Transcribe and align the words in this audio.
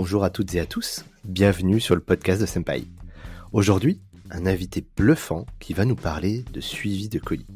Bonjour 0.00 0.22
à 0.22 0.30
toutes 0.30 0.54
et 0.54 0.60
à 0.60 0.64
tous, 0.64 1.04
bienvenue 1.24 1.80
sur 1.80 1.96
le 1.96 2.00
podcast 2.00 2.40
de 2.40 2.46
Senpai. 2.46 2.84
Aujourd'hui, 3.50 4.00
un 4.30 4.46
invité 4.46 4.86
bluffant 4.96 5.44
qui 5.58 5.72
va 5.72 5.84
nous 5.84 5.96
parler 5.96 6.44
de 6.52 6.60
suivi 6.60 7.08
de 7.08 7.18
colis. 7.18 7.48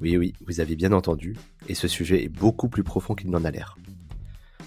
Oui 0.00 0.16
oui, 0.16 0.32
vous 0.46 0.60
avez 0.60 0.74
bien 0.74 0.92
entendu, 0.92 1.36
et 1.68 1.74
ce 1.74 1.86
sujet 1.86 2.24
est 2.24 2.30
beaucoup 2.30 2.70
plus 2.70 2.82
profond 2.82 3.14
qu'il 3.14 3.28
n'en 3.28 3.44
a 3.44 3.50
l'air. 3.50 3.76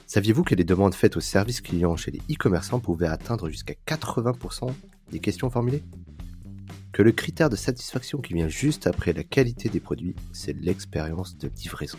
Saviez-vous 0.05 0.43
que 0.43 0.53
les 0.53 0.63
demandes 0.63 0.93
faites 0.93 1.17
aux 1.17 1.19
services 1.19 1.61
clients 1.61 1.95
chez 1.95 2.11
les 2.11 2.21
e-commerçants 2.31 2.79
pouvaient 2.79 3.07
atteindre 3.07 3.49
jusqu'à 3.49 3.73
80% 3.87 4.71
des 5.11 5.19
questions 5.19 5.49
formulées? 5.49 5.81
Que 6.91 7.01
le 7.01 7.11
critère 7.11 7.49
de 7.49 7.55
satisfaction 7.55 8.21
qui 8.21 8.35
vient 8.35 8.49
juste 8.49 8.85
après 8.85 9.13
la 9.13 9.23
qualité 9.23 9.67
des 9.67 9.79
produits, 9.79 10.15
c'est 10.31 10.53
l'expérience 10.53 11.39
de 11.39 11.49
livraison. 11.57 11.97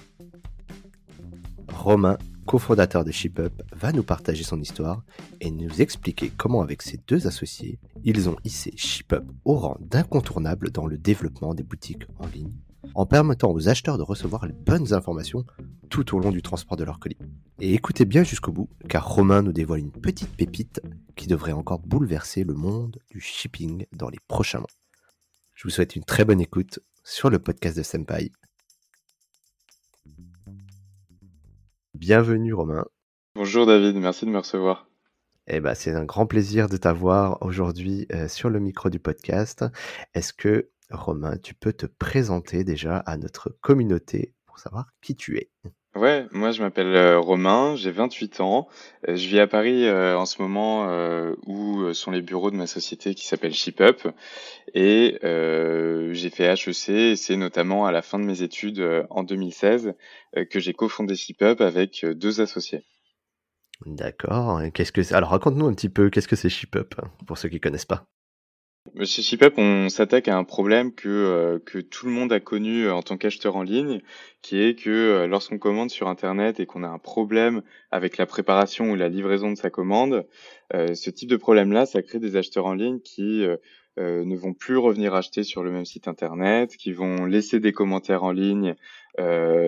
Romain 1.72 2.16
cofondateur 2.44 3.04
de 3.04 3.10
ShipUp, 3.10 3.62
va 3.72 3.92
nous 3.92 4.02
partager 4.02 4.44
son 4.44 4.60
histoire 4.60 5.02
et 5.40 5.50
nous 5.50 5.80
expliquer 5.80 6.30
comment 6.36 6.62
avec 6.62 6.82
ses 6.82 7.00
deux 7.06 7.26
associés, 7.26 7.78
ils 8.04 8.28
ont 8.28 8.36
hissé 8.44 8.72
ShipUp 8.76 9.24
au 9.44 9.54
rang 9.54 9.76
d'incontournable 9.80 10.70
dans 10.70 10.86
le 10.86 10.98
développement 10.98 11.54
des 11.54 11.62
boutiques 11.62 12.04
en 12.18 12.26
ligne, 12.26 12.52
en 12.94 13.06
permettant 13.06 13.52
aux 13.52 13.68
acheteurs 13.68 13.98
de 13.98 14.02
recevoir 14.02 14.46
les 14.46 14.52
bonnes 14.52 14.92
informations 14.92 15.44
tout 15.88 16.14
au 16.14 16.20
long 16.20 16.30
du 16.30 16.42
transport 16.42 16.76
de 16.76 16.84
leur 16.84 16.98
colis. 16.98 17.18
Et 17.60 17.74
écoutez 17.74 18.04
bien 18.04 18.24
jusqu'au 18.24 18.52
bout, 18.52 18.68
car 18.88 19.08
Romain 19.08 19.42
nous 19.42 19.52
dévoile 19.52 19.80
une 19.80 19.92
petite 19.92 20.36
pépite 20.36 20.80
qui 21.16 21.26
devrait 21.26 21.52
encore 21.52 21.80
bouleverser 21.80 22.44
le 22.44 22.54
monde 22.54 22.98
du 23.10 23.20
shipping 23.20 23.86
dans 23.92 24.08
les 24.08 24.18
prochains 24.28 24.58
mois. 24.58 24.68
Je 25.54 25.64
vous 25.64 25.70
souhaite 25.70 25.96
une 25.96 26.04
très 26.04 26.24
bonne 26.24 26.40
écoute 26.40 26.80
sur 27.04 27.30
le 27.30 27.38
podcast 27.38 27.76
de 27.76 27.82
Senpai 27.82 28.32
Bienvenue 31.94 32.52
Romain. 32.52 32.84
Bonjour 33.36 33.66
David, 33.66 33.94
merci 33.94 34.26
de 34.26 34.30
me 34.30 34.38
recevoir. 34.38 34.88
Eh 35.46 35.60
ben, 35.60 35.74
c'est 35.74 35.92
un 35.92 36.04
grand 36.04 36.26
plaisir 36.26 36.68
de 36.68 36.76
t'avoir 36.76 37.40
aujourd'hui 37.40 38.08
euh, 38.12 38.26
sur 38.26 38.50
le 38.50 38.58
micro 38.58 38.90
du 38.90 38.98
podcast. 38.98 39.64
Est-ce 40.12 40.32
que 40.32 40.70
Romain, 40.90 41.36
tu 41.36 41.54
peux 41.54 41.72
te 41.72 41.86
présenter 41.86 42.64
déjà 42.64 42.96
à 42.96 43.16
notre 43.16 43.50
communauté 43.60 44.34
pour 44.44 44.58
savoir 44.58 44.88
qui 45.02 45.14
tu 45.14 45.38
es? 45.38 45.52
Ouais, 45.94 46.26
moi 46.32 46.50
je 46.50 46.60
m'appelle 46.60 46.96
euh, 46.96 47.20
Romain, 47.20 47.76
j'ai 47.76 47.92
28 47.92 48.40
ans. 48.40 48.66
Euh, 49.08 49.14
je 49.14 49.28
vis 49.28 49.38
à 49.38 49.46
Paris 49.46 49.86
euh, 49.86 50.18
en 50.18 50.26
ce 50.26 50.42
moment 50.42 50.88
où 51.46 51.92
sont 51.94 52.10
les 52.10 52.20
bureaux 52.20 52.50
de 52.50 52.56
ma 52.56 52.66
société 52.66 53.14
qui 53.14 53.26
s'appelle 53.26 53.54
ShipUp. 53.54 54.08
Et 54.74 55.18
j'ai 55.22 56.30
fait 56.30 56.52
HEC 56.52 56.88
et 56.88 57.16
c'est 57.16 57.36
notamment 57.36 57.86
à 57.86 57.92
la 57.92 58.02
fin 58.02 58.18
de 58.18 58.24
mes 58.24 58.42
études 58.42 59.06
en 59.10 59.22
2016 59.22 59.94
que 60.50 60.60
j'ai 60.60 60.72
cofondé 60.74 61.14
ShipUp 61.14 61.60
avec 61.60 62.04
deux 62.04 62.40
associés. 62.40 62.82
D'accord. 63.86 64.62
Qu'est-ce 64.72 64.92
que 64.92 65.14
Alors 65.14 65.30
raconte-nous 65.30 65.66
un 65.66 65.74
petit 65.74 65.88
peu 65.88 66.10
qu'est-ce 66.10 66.28
que 66.28 66.36
c'est 66.36 66.48
ShipUp 66.48 66.96
pour 67.26 67.38
ceux 67.38 67.48
qui 67.48 67.60
connaissent 67.60 67.84
pas? 67.84 68.06
Chez 69.02 69.22
ShipUp, 69.22 69.54
on 69.56 69.88
s'attaque 69.88 70.28
à 70.28 70.36
un 70.36 70.44
problème 70.44 70.94
que, 70.94 71.08
euh, 71.08 71.58
que 71.58 71.78
tout 71.78 72.04
le 72.04 72.12
monde 72.12 72.32
a 72.34 72.38
connu 72.38 72.84
euh, 72.84 72.94
en 72.94 73.02
tant 73.02 73.16
qu'acheteur 73.16 73.56
en 73.56 73.62
ligne, 73.62 74.02
qui 74.42 74.60
est 74.60 74.78
que 74.78 74.90
euh, 74.90 75.26
lorsqu'on 75.26 75.58
commande 75.58 75.90
sur 75.90 76.06
Internet 76.06 76.60
et 76.60 76.66
qu'on 76.66 76.84
a 76.84 76.88
un 76.88 76.98
problème 76.98 77.62
avec 77.90 78.18
la 78.18 78.26
préparation 78.26 78.90
ou 78.90 78.94
la 78.94 79.08
livraison 79.08 79.50
de 79.50 79.56
sa 79.56 79.70
commande, 79.70 80.26
ce 80.72 81.10
type 81.10 81.30
de 81.30 81.36
problème-là, 81.36 81.86
ça 81.86 82.02
crée 82.02 82.18
des 82.18 82.36
acheteurs 82.36 82.66
en 82.66 82.74
ligne 82.74 83.00
qui 83.00 83.46
ne 83.96 84.36
vont 84.36 84.54
plus 84.54 84.76
revenir 84.76 85.14
acheter 85.14 85.44
sur 85.44 85.62
le 85.62 85.70
même 85.70 85.84
site 85.84 86.08
Internet, 86.08 86.76
qui 86.76 86.92
vont 86.92 87.26
laisser 87.26 87.60
des 87.60 87.72
commentaires 87.72 88.24
en 88.24 88.32
ligne 88.32 88.74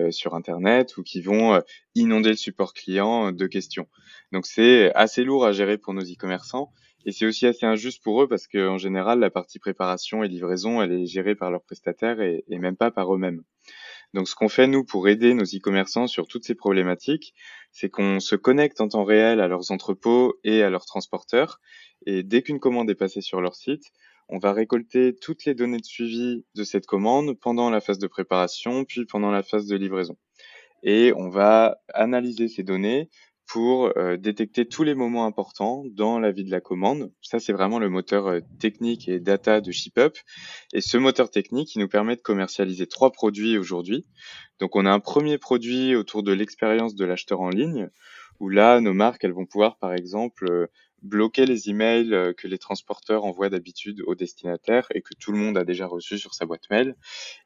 sur 0.09 0.35
Internet 0.35 0.97
ou 0.97 1.03
qui 1.03 1.21
vont 1.21 1.61
inonder 1.95 2.31
le 2.31 2.35
support 2.35 2.73
client 2.73 3.31
de 3.31 3.47
questions. 3.47 3.87
Donc 4.33 4.45
c'est 4.45 4.93
assez 4.95 5.23
lourd 5.23 5.45
à 5.45 5.53
gérer 5.53 5.77
pour 5.77 5.93
nos 5.93 6.03
e-commerçants. 6.03 6.73
Et 7.05 7.11
c'est 7.11 7.25
aussi 7.25 7.45
assez 7.45 7.65
injuste 7.65 8.03
pour 8.03 8.21
eux 8.21 8.27
parce 8.27 8.47
qu'en 8.47 8.77
général, 8.77 9.19
la 9.19 9.29
partie 9.29 9.59
préparation 9.59 10.23
et 10.23 10.27
livraison, 10.27 10.81
elle 10.81 10.91
est 10.91 11.05
gérée 11.05 11.35
par 11.35 11.51
leurs 11.51 11.63
prestataires 11.63 12.21
et, 12.21 12.43
même 12.49 12.75
pas 12.75 12.91
par 12.91 13.13
eux-mêmes. 13.13 13.43
Donc 14.13 14.27
ce 14.27 14.35
qu'on 14.35 14.49
fait, 14.49 14.67
nous, 14.67 14.83
pour 14.83 15.07
aider 15.07 15.33
nos 15.33 15.43
e-commerçants 15.43 16.07
sur 16.07 16.27
toutes 16.27 16.45
ces 16.45 16.55
problématiques, 16.55 17.33
c'est 17.71 17.89
qu'on 17.89 18.19
se 18.19 18.35
connecte 18.35 18.81
en 18.81 18.87
temps 18.87 19.03
réel 19.03 19.39
à 19.41 19.47
leurs 19.47 19.71
entrepôts 19.71 20.39
et 20.43 20.63
à 20.63 20.69
leurs 20.69 20.85
transporteurs. 20.85 21.59
Et 22.05 22.23
dès 22.23 22.41
qu'une 22.41 22.59
commande 22.59 22.89
est 22.89 22.95
passée 22.95 23.21
sur 23.21 23.41
leur 23.41 23.55
site, 23.55 23.83
on 24.29 24.39
va 24.39 24.51
récolter 24.53 25.15
toutes 25.15 25.45
les 25.45 25.53
données 25.53 25.79
de 25.79 25.85
suivi 25.85 26.45
de 26.55 26.63
cette 26.63 26.85
commande 26.85 27.39
pendant 27.39 27.69
la 27.69 27.79
phase 27.79 27.99
de 27.99 28.07
préparation, 28.07 28.83
puis 28.83 29.05
pendant 29.05 29.31
la 29.31 29.43
phase 29.43 29.67
de 29.67 29.75
livraison. 29.75 30.17
Et 30.83 31.13
on 31.15 31.29
va 31.29 31.77
analyser 31.93 32.47
ces 32.47 32.63
données 32.63 33.09
pour 33.47 33.91
euh, 33.97 34.17
détecter 34.17 34.67
tous 34.67 34.83
les 34.83 34.93
moments 34.93 35.25
importants 35.25 35.83
dans 35.91 36.19
la 36.19 36.31
vie 36.31 36.43
de 36.43 36.51
la 36.51 36.59
commande. 36.59 37.11
Ça, 37.21 37.39
c'est 37.39 37.53
vraiment 37.53 37.79
le 37.79 37.89
moteur 37.89 38.27
euh, 38.27 38.39
technique 38.59 39.07
et 39.07 39.19
data 39.19 39.61
de 39.61 39.71
ShipUp. 39.71 40.17
Et 40.73 40.81
ce 40.81 40.97
moteur 40.97 41.29
technique, 41.29 41.73
il 41.75 41.79
nous 41.79 41.87
permet 41.87 42.17
de 42.17 42.21
commercialiser 42.21 42.87
trois 42.87 43.11
produits 43.11 43.57
aujourd'hui. 43.57 44.05
Donc, 44.59 44.75
on 44.75 44.85
a 44.85 44.91
un 44.91 44.99
premier 44.99 45.37
produit 45.37 45.95
autour 45.95 46.23
de 46.23 46.33
l'expérience 46.33 46.93
de 46.95 47.05
l'acheteur 47.05 47.39
en 47.39 47.49
ligne, 47.49 47.89
où 48.39 48.49
là, 48.49 48.81
nos 48.81 48.93
marques, 48.93 49.23
elles 49.23 49.33
vont 49.33 49.45
pouvoir, 49.45 49.77
par 49.77 49.93
exemple, 49.93 50.51
euh, 50.51 50.67
bloquer 51.01 51.45
les 51.45 51.69
emails 51.69 52.13
euh, 52.13 52.33
que 52.33 52.47
les 52.47 52.57
transporteurs 52.57 53.25
envoient 53.25 53.49
d'habitude 53.49 54.01
aux 54.05 54.15
destinataires 54.15 54.87
et 54.93 55.01
que 55.01 55.13
tout 55.13 55.31
le 55.31 55.37
monde 55.37 55.57
a 55.57 55.63
déjà 55.63 55.87
reçu 55.87 56.17
sur 56.17 56.33
sa 56.33 56.45
boîte 56.45 56.69
mail. 56.69 56.95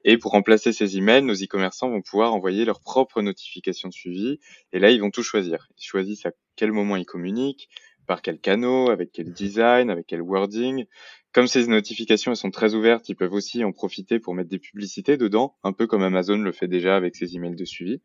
Et 0.03 0.17
pour 0.17 0.31
remplacer 0.31 0.73
ces 0.73 0.97
emails, 0.97 1.23
nos 1.23 1.34
e-commerçants 1.34 1.90
vont 1.90 2.01
pouvoir 2.01 2.34
envoyer 2.34 2.66
leurs 2.66 2.81
propres 2.81 3.22
notifications 3.22 3.90
de 3.90 3.94
suivi. 3.94 4.40
Et 4.73 4.79
là, 4.79 4.91
ils 4.91 5.01
vont 5.01 5.11
tout 5.11 5.23
choisir. 5.23 5.67
Ils 5.78 5.85
choisissent 5.85 6.25
à 6.25 6.31
quel 6.56 6.72
moment 6.72 6.95
ils 6.95 7.06
communiquent, 7.06 7.69
par 8.07 8.22
quel 8.22 8.40
canot, 8.40 8.90
avec 8.90 9.11
quel 9.11 9.31
design, 9.31 9.90
avec 9.90 10.07
quel 10.07 10.22
wording. 10.22 10.85
Comme 11.34 11.47
ces 11.47 11.66
notifications 11.67 12.31
elles 12.31 12.38
sont 12.38 12.51
très 12.51 12.73
ouvertes, 12.73 13.07
ils 13.07 13.16
peuvent 13.16 13.31
aussi 13.31 13.63
en 13.63 13.72
profiter 13.72 14.19
pour 14.19 14.34
mettre 14.34 14.50
des 14.50 14.59
publicités 14.59 15.16
dedans, 15.16 15.56
un 15.63 15.72
peu 15.72 15.88
comme 15.88 16.03
Amazon 16.03 16.38
le 16.38 16.51
fait 16.51 16.67
déjà 16.67 16.97
avec 16.97 17.16
ses 17.16 17.35
emails 17.38 17.56
de 17.56 17.63
suivi. 17.63 18.01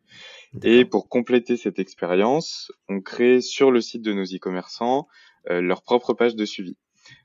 Et 0.62 0.84
pour 0.84 1.08
compléter 1.08 1.56
cette 1.56 1.80
expérience, 1.80 2.70
on 2.88 3.00
crée 3.00 3.40
sur 3.40 3.72
le 3.72 3.80
site 3.80 4.02
de 4.02 4.12
nos 4.12 4.24
e-commerçants 4.24 5.08
leur 5.48 5.82
propre 5.82 6.14
page 6.14 6.36
de 6.36 6.44
suivi. 6.44 6.76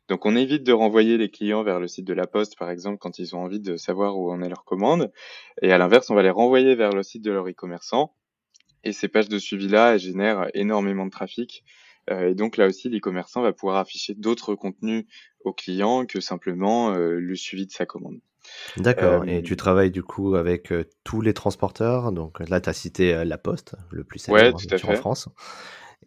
Donc 0.08 0.26
on 0.26 0.36
évite 0.36 0.64
de 0.64 0.74
renvoyer 0.74 1.18
les 1.18 1.30
clients 1.30 1.64
vers 1.64 1.80
le 1.80 1.88
site 1.88 2.06
de 2.06 2.14
la 2.14 2.28
Poste, 2.28 2.58
par 2.58 2.70
exemple, 2.70 2.98
quand 3.00 3.20
ils 3.20 3.36
ont 3.36 3.44
envie 3.44 3.60
de 3.60 3.78
savoir 3.78 4.18
où 4.18 4.32
en 4.32 4.42
est 4.42 4.50
leur 4.50 4.66
commande. 4.66 5.12
Et 5.62 5.72
à 5.72 5.78
l'inverse, 5.78 6.10
on 6.10 6.16
va 6.16 6.24
les 6.24 6.30
renvoyer 6.30 6.76
vers 6.76 6.92
le 6.92 7.04
site 7.04 7.24
de 7.24 7.32
leur 7.32 7.48
e-commerçant. 7.48 8.14
Et 8.84 8.94
ces 8.94 9.08
pages 9.08 9.30
de 9.30 9.38
suivi-là, 9.38 9.98
génèrent 9.98 10.48
énormément 10.54 11.06
de 11.06 11.12
trafic. 11.12 11.64
Euh, 12.10 12.30
et 12.30 12.36
donc 12.36 12.58
là 12.58 12.66
aussi, 12.66 12.90
l'e-commerçant 12.90 13.42
va 13.42 13.54
pouvoir 13.54 13.78
afficher 13.78 14.16
d'autres 14.16 14.56
contenus 14.56 15.06
aux 15.46 15.54
clients 15.54 16.06
que 16.06 16.20
simplement 16.20 16.92
euh, 16.92 17.20
le 17.20 17.36
suivi 17.36 17.68
de 17.68 17.72
sa 17.72 17.86
commande. 17.86 18.20
D'accord. 18.78 19.24
Et 19.28 19.44
tu 19.44 19.56
travailles 19.56 19.92
du 19.92 20.02
coup 20.02 20.36
avec 20.36 20.74
tous 21.04 21.22
les 21.22 21.34
transporteurs? 21.34 22.12
Donc 22.12 22.40
là, 22.50 22.60
tu 22.60 22.70
as 22.70 22.74
cité 22.74 23.24
la 23.24 23.38
Poste, 23.38 23.76
le 23.92 24.04
plus 24.04 24.18
célèbre 24.18 24.60
en 24.90 24.96
France. 24.96 25.30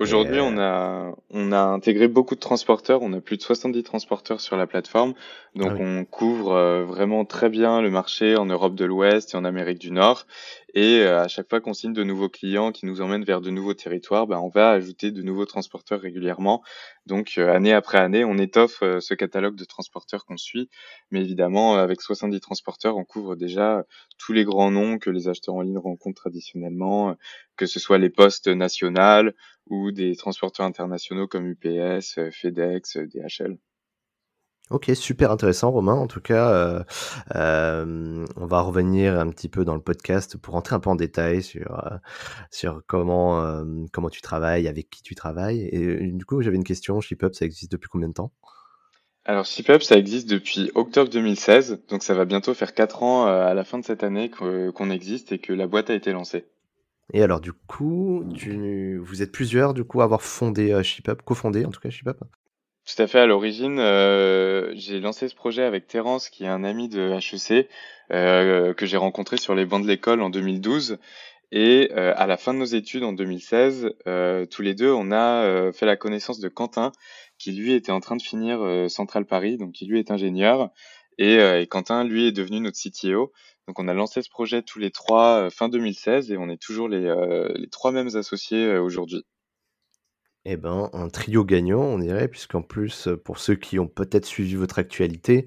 Aujourd'hui, 0.00 0.40
on 0.40 0.58
a 0.58 1.14
on 1.30 1.52
a 1.52 1.60
intégré 1.60 2.08
beaucoup 2.08 2.34
de 2.34 2.40
transporteurs. 2.40 3.02
On 3.02 3.12
a 3.12 3.20
plus 3.20 3.36
de 3.36 3.42
70 3.42 3.84
transporteurs 3.84 4.40
sur 4.40 4.56
la 4.56 4.66
plateforme, 4.66 5.14
donc 5.54 5.72
ah 5.72 5.80
on 5.80 6.04
couvre 6.04 6.52
euh, 6.52 6.84
vraiment 6.84 7.24
très 7.24 7.48
bien 7.48 7.80
le 7.80 7.90
marché 7.90 8.36
en 8.36 8.46
Europe 8.46 8.74
de 8.74 8.84
l'Ouest 8.84 9.34
et 9.34 9.36
en 9.36 9.44
Amérique 9.44 9.78
du 9.78 9.92
Nord. 9.92 10.26
Et 10.74 11.02
euh, 11.02 11.22
à 11.22 11.28
chaque 11.28 11.48
fois 11.48 11.60
qu'on 11.60 11.72
signe 11.72 11.92
de 11.92 12.02
nouveaux 12.02 12.28
clients 12.28 12.72
qui 12.72 12.84
nous 12.84 13.00
emmènent 13.00 13.24
vers 13.24 13.40
de 13.40 13.50
nouveaux 13.50 13.74
territoires, 13.74 14.26
ben, 14.26 14.38
on 14.38 14.48
va 14.48 14.70
ajouter 14.70 15.12
de 15.12 15.22
nouveaux 15.22 15.46
transporteurs 15.46 16.00
régulièrement. 16.00 16.64
Donc 17.06 17.34
euh, 17.38 17.54
année 17.54 17.72
après 17.72 17.98
année, 17.98 18.24
on 18.24 18.36
étoffe 18.38 18.80
ce 18.80 19.14
catalogue 19.14 19.54
de 19.54 19.64
transporteurs 19.64 20.24
qu'on 20.26 20.36
suit. 20.36 20.68
Mais 21.12 21.20
évidemment, 21.20 21.76
avec 21.76 22.00
70 22.00 22.40
transporteurs, 22.40 22.96
on 22.96 23.04
couvre 23.04 23.36
déjà 23.36 23.84
tous 24.18 24.32
les 24.32 24.44
grands 24.44 24.72
noms 24.72 24.98
que 24.98 25.10
les 25.10 25.28
acheteurs 25.28 25.54
en 25.54 25.62
ligne 25.62 25.78
rencontrent 25.78 26.22
traditionnellement, 26.22 27.16
que 27.56 27.66
ce 27.66 27.78
soit 27.78 27.98
les 27.98 28.10
postes 28.10 28.48
nationales 28.48 29.34
ou 29.66 29.92
des 29.92 30.16
transporteurs 30.16 30.66
internationaux 30.66 31.28
comme 31.28 31.46
UPS, 31.46 32.18
FedEx, 32.32 32.96
DHL. 32.96 33.58
Ok, 34.70 34.90
super 34.94 35.30
intéressant 35.30 35.70
Romain. 35.70 35.92
En 35.92 36.06
tout 36.06 36.22
cas, 36.22 36.50
euh, 36.50 36.82
euh, 37.34 38.24
on 38.36 38.46
va 38.46 38.62
revenir 38.62 39.20
un 39.20 39.28
petit 39.28 39.50
peu 39.50 39.62
dans 39.62 39.74
le 39.74 39.82
podcast 39.82 40.38
pour 40.38 40.54
rentrer 40.54 40.74
un 40.74 40.80
peu 40.80 40.88
en 40.88 40.94
détail 40.94 41.42
sur, 41.42 41.84
euh, 41.84 41.98
sur 42.50 42.80
comment, 42.86 43.62
comment 43.92 44.08
tu 44.08 44.22
travailles, 44.22 44.66
avec 44.66 44.88
qui 44.88 45.02
tu 45.02 45.14
travailles. 45.14 45.68
Et 45.70 46.10
du 46.10 46.24
coup, 46.24 46.40
j'avais 46.40 46.56
une 46.56 46.64
question. 46.64 47.00
ShipUp, 47.02 47.34
ça 47.34 47.44
existe 47.44 47.72
depuis 47.72 47.88
combien 47.90 48.08
de 48.08 48.14
temps? 48.14 48.32
Alors 49.26 49.44
ShipUp, 49.44 49.82
ça 49.82 49.98
existe 49.98 50.30
depuis 50.30 50.70
octobre 50.74 51.10
2016. 51.10 51.82
Donc 51.88 52.02
ça 52.02 52.14
va 52.14 52.24
bientôt 52.24 52.54
faire 52.54 52.72
4 52.72 53.02
ans 53.02 53.26
à 53.26 53.52
la 53.52 53.64
fin 53.64 53.78
de 53.78 53.84
cette 53.84 54.02
année 54.02 54.30
qu'on 54.30 54.90
existe 54.90 55.32
et 55.32 55.38
que 55.38 55.52
la 55.52 55.66
boîte 55.66 55.90
a 55.90 55.94
été 55.94 56.12
lancée. 56.12 56.46
Et 57.12 57.22
alors, 57.22 57.40
du 57.42 57.52
coup, 57.52 58.24
tu, 58.34 58.96
vous 58.96 59.20
êtes 59.20 59.30
plusieurs, 59.30 59.74
du 59.74 59.84
coup, 59.84 60.00
à 60.00 60.04
avoir 60.04 60.22
fondé 60.22 60.82
ShipUp, 60.82 61.20
cofondé 61.20 61.66
en 61.66 61.70
tout 61.70 61.80
cas 61.80 61.90
ShipUp 61.90 62.16
Tout 62.86 63.02
à 63.02 63.06
fait. 63.06 63.18
À 63.18 63.26
l'origine, 63.26 63.78
euh, 63.78 64.72
j'ai 64.74 65.00
lancé 65.00 65.28
ce 65.28 65.34
projet 65.34 65.62
avec 65.62 65.86
Terence, 65.86 66.28
qui 66.28 66.44
est 66.44 66.48
un 66.48 66.64
ami 66.64 66.88
de 66.88 67.12
HEC, 67.12 67.68
euh, 68.12 68.74
que 68.74 68.84
j'ai 68.84 68.98
rencontré 68.98 69.38
sur 69.38 69.54
les 69.54 69.64
bancs 69.64 69.82
de 69.82 69.88
l'école 69.88 70.20
en 70.20 70.28
2012. 70.28 70.98
Et 71.52 71.92
à 71.92 72.26
la 72.26 72.36
fin 72.36 72.52
de 72.52 72.58
nos 72.58 72.64
études 72.64 73.04
en 73.04 73.12
2016, 73.12 73.92
tous 74.50 74.62
les 74.62 74.74
deux, 74.74 74.90
on 74.90 75.12
a 75.12 75.70
fait 75.72 75.86
la 75.86 75.96
connaissance 75.96 76.40
de 76.40 76.48
Quentin, 76.48 76.90
qui 77.38 77.52
lui 77.52 77.74
était 77.74 77.92
en 77.92 78.00
train 78.00 78.16
de 78.16 78.22
finir 78.22 78.58
Central 78.90 79.24
Paris, 79.24 79.56
donc 79.56 79.70
qui 79.70 79.86
lui 79.86 80.00
est 80.00 80.10
ingénieur, 80.10 80.70
et, 81.18 81.38
Quentin, 81.70 82.02
lui, 82.02 82.26
est 82.26 82.32
devenu 82.32 82.58
notre 82.58 82.78
CTO. 82.78 83.32
Donc 83.68 83.78
on 83.78 83.86
a 83.86 83.94
lancé 83.94 84.20
ce 84.20 84.30
projet 84.30 84.62
tous 84.62 84.80
les 84.80 84.90
trois 84.90 85.48
fin 85.48 85.68
2016 85.68 86.32
et 86.32 86.36
on 86.38 86.48
est 86.48 86.60
toujours 86.60 86.88
les 86.88 87.08
trois 87.70 87.92
mêmes 87.92 88.16
associés 88.16 88.76
aujourd'hui. 88.78 89.24
Eh 90.46 90.56
ben, 90.58 90.90
un 90.92 91.08
trio 91.08 91.42
gagnant, 91.42 91.80
on 91.80 91.98
dirait, 91.98 92.28
puisqu'en 92.28 92.60
plus, 92.60 93.08
pour 93.24 93.38
ceux 93.38 93.54
qui 93.54 93.78
ont 93.78 93.86
peut-être 93.86 94.26
suivi 94.26 94.56
votre 94.56 94.78
actualité, 94.78 95.46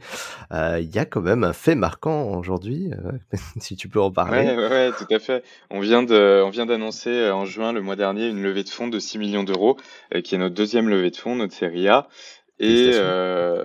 euh, 0.52 0.80
il 0.82 0.94
y 0.94 0.98
a 0.98 1.06
quand 1.06 1.22
même 1.22 1.44
un 1.44 1.54
fait 1.54 1.76
marquant 1.76 2.36
aujourd'hui, 2.36 2.90
euh, 2.94 3.12
si 3.60 3.76
tu 3.76 3.90
peux 3.90 4.02
en 4.02 4.12
parler. 4.12 4.40
Ouais, 4.40 4.56
ouais, 4.56 4.70
ouais, 4.70 4.92
tout 4.98 5.14
à 5.14 5.20
fait. 5.20 5.44
On 5.70 5.82
vient 5.82 6.02
de, 6.02 6.42
on 6.44 6.50
vient 6.50 6.66
d'annoncer 6.66 7.12
euh, 7.12 7.36
en 7.36 7.46
juin 7.46 7.74
le 7.74 7.82
mois 7.82 7.96
dernier 7.96 8.28
une 8.28 8.42
levée 8.42 8.64
de 8.64 8.70
fonds 8.70 8.88
de 8.88 8.98
6 8.98 9.20
millions 9.20 9.44
d'euros, 9.44 9.78
qui 10.24 10.34
est 10.34 10.40
notre 10.40 10.56
deuxième 10.56 10.90
levée 10.90 11.12
de 11.12 11.18
fonds, 11.18 11.36
notre 11.36 11.54
série 11.54 11.88
A. 11.88 12.08
Et 12.60 12.92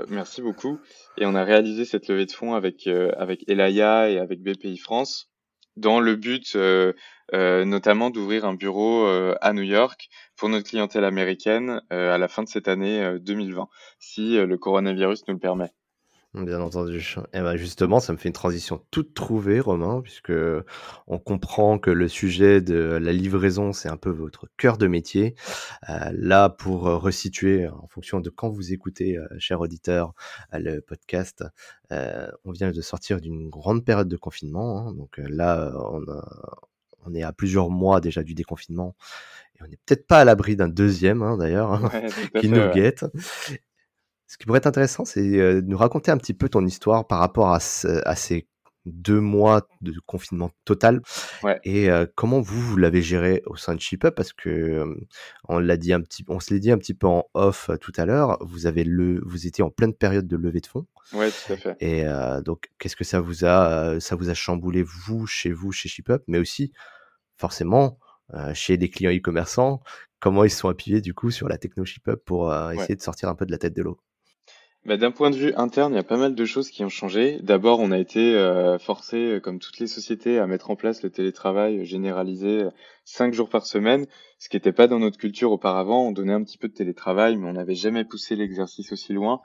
merci 0.08 0.42
beaucoup. 0.42 0.80
Et 1.16 1.24
on 1.24 1.34
a 1.34 1.44
réalisé 1.44 1.86
cette 1.86 2.08
levée 2.08 2.26
de 2.26 2.32
fonds 2.32 2.54
avec 2.54 2.86
avec 2.86 3.48
Elaya 3.48 4.10
et 4.10 4.18
avec 4.18 4.42
BPI 4.42 4.76
France 4.76 5.32
dans 5.76 6.00
le 6.00 6.16
but 6.16 6.54
euh, 6.56 6.60
euh, 6.60 6.92
notamment 7.32 8.10
d'ouvrir 8.10 8.44
un 8.44 8.54
bureau 8.54 9.06
euh, 9.06 9.34
à 9.40 9.52
New 9.52 9.62
York 9.62 10.08
pour 10.36 10.48
notre 10.48 10.68
clientèle 10.68 11.04
américaine 11.04 11.82
à 11.90 12.18
la 12.18 12.28
fin 12.28 12.42
de 12.42 12.48
cette 12.48 12.68
année 12.68 13.18
2020, 13.20 13.68
si 13.98 14.36
le 14.36 14.58
coronavirus 14.58 15.26
nous 15.28 15.34
le 15.34 15.40
permet. 15.40 15.72
Bien 16.34 16.62
entendu. 16.62 16.96
Et 16.98 17.20
eh 17.34 17.40
ben 17.42 17.56
justement, 17.56 18.00
ça 18.00 18.14
me 18.14 18.16
fait 18.16 18.30
une 18.30 18.32
transition 18.32 18.82
toute 18.90 19.12
trouvée, 19.12 19.60
Romain, 19.60 20.00
puisque 20.00 20.32
on 21.06 21.18
comprend 21.18 21.78
que 21.78 21.90
le 21.90 22.08
sujet 22.08 22.62
de 22.62 22.74
la 22.74 23.12
livraison, 23.12 23.74
c'est 23.74 23.90
un 23.90 23.98
peu 23.98 24.08
votre 24.08 24.48
cœur 24.56 24.78
de 24.78 24.86
métier. 24.86 25.34
Euh, 25.90 26.10
là, 26.14 26.48
pour 26.48 26.84
resituer, 26.84 27.68
en 27.68 27.86
fonction 27.86 28.20
de 28.20 28.30
quand 28.30 28.48
vous 28.48 28.72
écoutez, 28.72 29.18
euh, 29.18 29.26
cher 29.38 29.60
auditeur, 29.60 30.14
euh, 30.54 30.58
le 30.58 30.80
podcast, 30.80 31.44
on 31.90 32.52
vient 32.52 32.70
de 32.70 32.80
sortir 32.80 33.20
d'une 33.20 33.50
grande 33.50 33.84
période 33.84 34.08
de 34.08 34.16
confinement. 34.16 34.78
Hein. 34.88 34.94
donc 34.94 35.18
là, 35.18 35.70
on, 35.76 36.00
on 37.04 37.14
est 37.14 37.22
à 37.22 37.32
plusieurs 37.32 37.70
mois 37.70 38.00
déjà 38.00 38.22
du 38.22 38.34
déconfinement 38.34 38.94
et 39.56 39.62
on 39.62 39.66
n'est 39.66 39.78
peut-être 39.84 40.06
pas 40.06 40.20
à 40.20 40.24
l'abri 40.24 40.56
d'un 40.56 40.68
deuxième, 40.68 41.22
hein, 41.22 41.36
d'ailleurs, 41.36 41.72
hein, 41.72 41.90
qui 42.40 42.48
nous 42.48 42.70
guette. 42.70 43.04
Ce 44.26 44.38
qui 44.38 44.46
pourrait 44.46 44.58
être 44.58 44.66
intéressant, 44.66 45.04
c'est 45.04 45.20
euh, 45.20 45.60
de 45.60 45.66
nous 45.66 45.76
raconter 45.76 46.10
un 46.10 46.16
petit 46.16 46.32
peu 46.32 46.48
ton 46.48 46.64
histoire 46.64 47.06
par 47.06 47.18
rapport 47.18 47.52
à, 47.52 47.60
ces 47.60 48.48
deux 48.86 49.20
mois 49.20 49.68
de 49.80 49.94
confinement 50.06 50.50
total. 50.64 51.02
Et 51.64 51.90
euh, 51.90 52.06
comment 52.14 52.40
vous, 52.40 52.60
vous 52.60 52.76
l'avez 52.76 53.02
géré 53.02 53.42
au 53.46 53.56
sein 53.56 53.74
de 53.74 53.80
ShipUp 53.80 54.14
parce 54.14 54.32
que 54.32 54.48
euh, 54.48 54.94
on 55.48 55.58
l'a 55.58 55.76
dit 55.76 55.92
un 55.92 56.00
petit 56.00 56.24
on 56.28 56.40
se 56.40 56.52
l'est 56.52 56.60
dit 56.60 56.70
un 56.70 56.78
petit 56.78 56.94
peu 56.94 57.06
en 57.06 57.24
off 57.34 57.70
tout 57.80 57.92
à 57.96 58.06
l'heure. 58.06 58.38
Vous 58.40 58.66
avez 58.66 58.84
le 58.84 59.20
vous 59.24 59.46
étiez 59.46 59.62
en 59.62 59.70
pleine 59.70 59.94
période 59.94 60.26
de 60.26 60.36
levée 60.36 60.60
de 60.60 60.66
fonds. 60.66 60.86
Ouais 61.12 61.30
tout 61.30 61.52
à 61.52 61.56
fait. 61.56 61.76
Et 61.80 62.04
donc 62.44 62.70
qu'est-ce 62.78 62.96
que 62.96 63.04
ça 63.04 63.20
vous 63.20 63.44
a 63.44 64.00
ça 64.00 64.16
vous 64.16 64.30
a 64.30 64.34
chamboulé 64.34 64.82
vous 64.82 65.26
chez 65.26 65.52
vous 65.52 65.72
chez 65.72 65.88
ShipUp 65.88 66.22
mais 66.26 66.38
aussi 66.38 66.72
forcément 67.36 67.98
chez 68.54 68.76
les 68.76 68.88
clients 68.88 69.12
e-commerçants 69.12 69.82
comment 70.20 70.44
ils 70.44 70.50
se 70.50 70.58
sont 70.58 70.68
appuyés 70.68 71.00
du 71.00 71.14
coup 71.14 71.30
sur 71.30 71.48
la 71.48 71.58
techno 71.58 71.84
ShipUp 71.84 72.16
pour 72.24 72.54
essayer 72.72 72.96
de 72.96 73.02
sortir 73.02 73.28
un 73.28 73.34
peu 73.34 73.46
de 73.46 73.52
la 73.52 73.58
tête 73.58 73.74
de 73.74 73.82
l'eau? 73.82 73.98
Bah, 74.84 74.96
d'un 74.96 75.12
point 75.12 75.30
de 75.30 75.36
vue 75.36 75.54
interne, 75.54 75.92
il 75.92 75.96
y 75.96 76.00
a 76.00 76.04
pas 76.04 76.16
mal 76.16 76.34
de 76.34 76.44
choses 76.44 76.68
qui 76.68 76.84
ont 76.84 76.88
changé. 76.88 77.38
D'abord, 77.40 77.78
on 77.78 77.92
a 77.92 77.98
été 77.98 78.34
euh, 78.34 78.78
forcé, 78.78 79.16
euh, 79.16 79.40
comme 79.40 79.60
toutes 79.60 79.78
les 79.78 79.86
sociétés, 79.86 80.40
à 80.40 80.46
mettre 80.48 80.70
en 80.70 80.76
place 80.76 81.04
le 81.04 81.10
télétravail 81.10 81.84
généralisé 81.84 82.64
euh, 82.64 82.70
cinq 83.04 83.32
jours 83.32 83.48
par 83.48 83.64
semaine, 83.64 84.06
ce 84.40 84.48
qui 84.48 84.56
n'était 84.56 84.72
pas 84.72 84.88
dans 84.88 84.98
notre 84.98 85.18
culture 85.18 85.52
auparavant. 85.52 86.02
On 86.08 86.10
donnait 86.10 86.32
un 86.32 86.42
petit 86.42 86.58
peu 86.58 86.66
de 86.66 86.74
télétravail, 86.74 87.36
mais 87.36 87.48
on 87.48 87.52
n'avait 87.52 87.76
jamais 87.76 88.04
poussé 88.04 88.34
l'exercice 88.34 88.90
aussi 88.92 89.12
loin. 89.12 89.40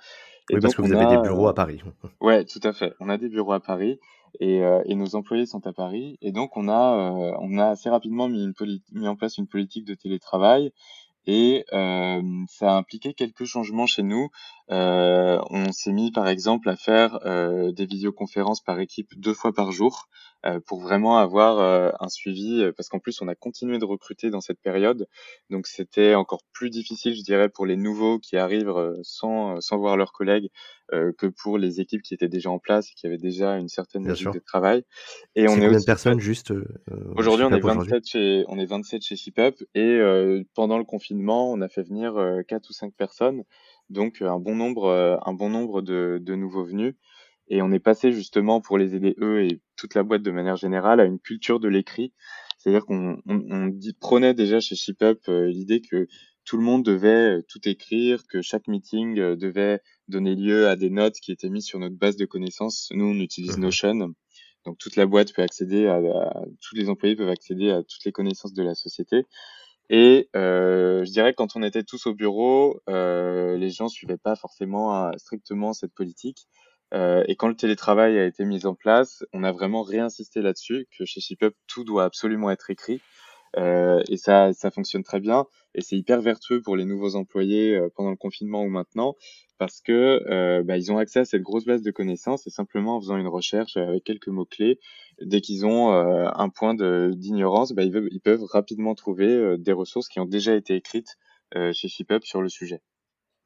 oui, 0.52 0.60
parce 0.60 0.74
que 0.74 0.82
vous 0.82 0.94
avez 0.94 1.16
des 1.16 1.22
bureaux 1.22 1.48
à 1.48 1.54
Paris. 1.54 1.82
ouais, 2.22 2.44
tout 2.44 2.62
à 2.64 2.74
fait. 2.74 2.94
On 3.00 3.08
a 3.08 3.18
des 3.18 3.30
bureaux 3.30 3.54
à 3.54 3.60
Paris 3.60 4.00
et, 4.40 4.62
et 4.86 4.96
nos 4.96 5.16
employés 5.16 5.46
sont 5.46 5.66
à 5.68 5.74
Paris. 5.74 6.18
Et 6.22 6.32
donc, 6.32 6.58
on 6.58 6.68
a, 6.68 7.38
on 7.40 7.58
a 7.60 7.70
assez 7.70 7.90
rapidement 7.90 8.28
mis, 8.28 8.44
une 8.44 8.54
mis 8.92 9.08
en 9.08 9.16
place 9.16 9.38
une 9.38 9.48
politique 9.48 9.86
de 9.86 9.94
télétravail 9.94 10.72
et 11.28 11.66
euh, 11.74 12.22
ça 12.48 12.72
a 12.72 12.78
impliqué 12.78 13.14
quelques 13.14 13.44
changements 13.44 13.86
chez 13.86 14.02
nous. 14.02 14.30
Euh, 14.70 15.40
on 15.50 15.72
s'est 15.72 15.94
mis 15.94 16.12
par 16.12 16.28
exemple 16.28 16.70
à 16.70 16.76
faire 16.76 17.20
euh, 17.26 17.72
des 17.72 17.86
visioconférences 17.86 18.62
par 18.62 18.80
équipe 18.80 19.18
deux 19.18 19.34
fois 19.34 19.54
par 19.54 19.72
jour 19.72 20.10
euh, 20.46 20.60
pour 20.66 20.82
vraiment 20.82 21.18
avoir 21.18 21.60
euh, 21.60 21.90
un 22.00 22.10
suivi, 22.10 22.62
euh, 22.62 22.72
parce 22.72 22.90
qu'en 22.90 23.00
plus 23.00 23.22
on 23.24 23.28
a 23.28 23.34
continué 23.34 23.80
de 23.80 23.86
recruter 23.86 24.30
dans 24.30 24.40
cette 24.40 24.62
période, 24.62 25.08
donc 25.50 25.66
c'était 25.66 26.14
encore 26.14 26.44
plus 26.54 26.70
difficile, 26.70 27.16
je 27.16 27.24
dirais, 27.24 27.50
pour 27.50 27.66
les 27.66 27.76
nouveaux 27.76 28.20
qui 28.20 28.38
arrivent 28.38 28.72
sans, 29.02 29.60
sans 29.62 29.78
voir 29.78 29.98
leurs 29.98 30.14
collègues 30.14 30.50
que 30.90 31.28
pour 31.28 31.58
les 31.58 31.82
équipes 31.82 32.02
qui 32.02 32.14
étaient 32.14 32.30
déjà 32.30 32.50
en 32.50 32.60
place 32.60 32.90
et 32.90 32.94
qui 32.96 33.08
avaient 33.08 33.18
déjà 33.18 33.58
une 33.58 33.68
certaine 33.68 34.04
mesure 34.04 34.32
de 34.32 34.40
travail. 34.40 34.84
Et 35.36 35.50
on 35.50 35.58
est, 35.58 35.70
de 35.70 35.84
personnes 35.84 36.22
juste 36.22 36.54
Aujourd'hui, 37.16 37.46
on 37.46 37.52
est 37.52 37.60
27 37.60 38.08
chez 38.08 38.46
on 38.48 38.58
est 38.58 38.66
27 38.66 39.02
chez 39.02 39.18
ShipUp 39.18 39.56
et 39.76 40.00
pendant 40.54 40.78
le 40.78 40.86
confinement, 40.86 41.52
on 41.52 41.60
a 41.62 41.68
fait 41.68 41.84
venir 41.84 42.14
quatre 42.48 42.70
ou 42.70 42.74
cinq 42.74 42.94
personnes, 42.94 43.44
donc 43.90 44.22
un 44.22 44.40
bon 44.40 44.56
nombre 44.56 45.20
un 45.26 45.34
bon 45.34 45.50
nombre 45.50 45.82
de, 45.82 46.20
de 46.22 46.36
nouveaux 46.36 46.64
venus. 46.64 46.96
Et 47.50 47.62
on 47.62 47.72
est 47.72 47.80
passé 47.80 48.12
justement 48.12 48.60
pour 48.60 48.78
les 48.78 48.94
aider 48.96 49.16
eux 49.22 49.44
et 49.44 49.62
toute 49.78 49.96
la 49.96 50.04
boîte 50.04 50.22
de 50.22 50.32
manière 50.32 50.58
générale 50.58 51.00
à 51.00 51.06
une 51.06 51.20
culture 51.20 51.60
de 51.60 51.70
l'écrit. 51.70 52.14
C'est-à-dire 52.58 52.86
qu'on 52.86 53.22
on, 53.26 53.42
on 53.50 53.80
prenait 54.02 54.34
déjà 54.34 54.60
chez 54.60 54.76
ShipUp 54.76 55.30
euh, 55.30 55.48
l'idée 55.48 55.82
que 55.82 56.08
tout 56.44 56.58
le 56.58 56.64
monde 56.64 56.84
devait 56.84 57.38
euh, 57.38 57.42
tout 57.48 57.60
écrire, 57.68 58.24
que 58.28 58.42
chaque 58.42 58.68
meeting 58.68 59.20
euh, 59.20 59.36
devait 59.36 59.82
donner 60.08 60.36
lieu 60.36 60.68
à 60.68 60.76
des 60.76 60.90
notes 60.90 61.16
qui 61.22 61.32
étaient 61.32 61.50
mises 61.50 61.66
sur 61.66 61.80
notre 61.80 61.96
base 61.96 62.18
de 62.18 62.26
connaissances. 62.26 62.90
Nous, 62.92 63.06
on 63.06 63.20
utilise 63.20 63.58
mhm. 63.58 63.64
Notion. 63.64 64.14
Donc 64.66 64.78
toute 64.80 64.98
la 64.98 65.06
boîte 65.06 65.34
peut 65.34 65.42
accéder 65.42 65.88
à, 65.88 66.02
tous 66.62 66.76
les 66.76 66.90
employés 66.90 67.16
peuvent 67.16 67.30
accéder 67.30 67.70
à 67.70 67.84
toutes 67.84 68.04
les 68.04 68.12
connaissances 68.12 68.54
de 68.54 68.64
la 68.64 68.76
société. 68.76 69.24
Et 69.90 70.30
euh, 70.36 71.06
je 71.06 71.12
dirais 71.12 71.32
que 71.32 71.38
quand 71.38 71.56
on 71.56 71.64
était 71.64 71.84
tous 71.84 72.08
au 72.08 72.14
bureau, 72.14 72.82
euh, 72.90 73.58
les 73.58 73.70
gens 73.70 73.88
suivaient 73.88 74.18
pas 74.18 74.36
forcément 74.36 75.12
strictement 75.18 75.74
cette 75.74 75.94
politique. 75.94 76.48
Euh, 76.94 77.24
et 77.28 77.36
quand 77.36 77.48
le 77.48 77.56
télétravail 77.56 78.18
a 78.18 78.26
été 78.26 78.46
mis 78.46 78.66
en 78.66 78.76
place, 78.76 79.26
on 79.34 79.44
a 79.44 79.52
vraiment 79.52 79.84
réinsisté 79.84 80.42
là-dessus, 80.42 80.88
que 80.98 81.06
chez 81.06 81.20
ShipUp, 81.20 81.54
tout 81.68 81.84
doit 81.84 82.06
absolument 82.06 82.50
être 82.50 82.70
écrit. 82.70 83.02
Euh, 83.58 84.04
et 84.08 84.18
ça, 84.18 84.54
ça 84.54 84.72
fonctionne 84.72 85.04
très 85.04 85.20
bien. 85.20 85.46
Et 85.74 85.82
c'est 85.82 85.98
hyper 85.98 86.22
vertueux 86.22 86.62
pour 86.62 86.76
les 86.76 86.86
nouveaux 86.86 87.16
employés 87.16 87.76
euh, 87.76 87.90
pendant 87.96 88.12
le 88.12 88.16
confinement 88.16 88.64
ou 88.64 88.70
maintenant, 88.70 89.16
parce 89.58 89.82
que 89.82 90.24
euh, 90.30 90.64
bah, 90.64 90.78
ils 90.78 90.92
ont 90.92 90.98
accès 90.98 91.20
à 91.20 91.26
cette 91.26 91.42
grosse 91.42 91.66
base 91.66 91.82
de 91.82 91.92
connaissances 91.92 92.46
et 92.48 92.50
simplement 92.50 92.98
en 92.98 93.02
faisant 93.02 93.18
une 93.18 93.28
recherche 93.28 93.78
avec 93.78 94.04
quelques 94.04 94.28
mots-clés, 94.28 94.80
dès 95.22 95.42
qu'ils 95.42 95.66
ont 95.66 95.90
un 95.90 96.50
point 96.50 96.76
d'ignorance, 96.76 97.72
bah, 97.74 97.84
ils 97.84 98.22
peuvent 98.22 98.44
rapidement 98.44 98.94
trouver 98.94 99.58
des 99.58 99.74
ressources 99.74 100.10
qui 100.10 100.20
ont 100.20 100.26
déjà 100.26 100.54
été 100.54 100.76
écrites 100.76 101.18
chez 101.56 101.88
ShipUp 101.88 102.24
sur 102.24 102.42
le 102.42 102.50
sujet. 102.50 102.82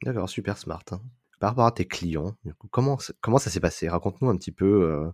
D'accord, 0.03 0.29
super 0.29 0.57
smart. 0.57 0.83
Hein 0.91 1.01
par 1.41 1.49
rapport 1.49 1.65
à 1.65 1.71
tes 1.71 1.85
clients, 1.85 2.35
comment, 2.69 2.99
comment 3.19 3.39
ça 3.39 3.49
s'est 3.49 3.59
passé? 3.59 3.89
Raconte-nous 3.89 4.29
un 4.29 4.37
petit 4.37 4.51
peu 4.51 4.83
euh, 4.83 5.07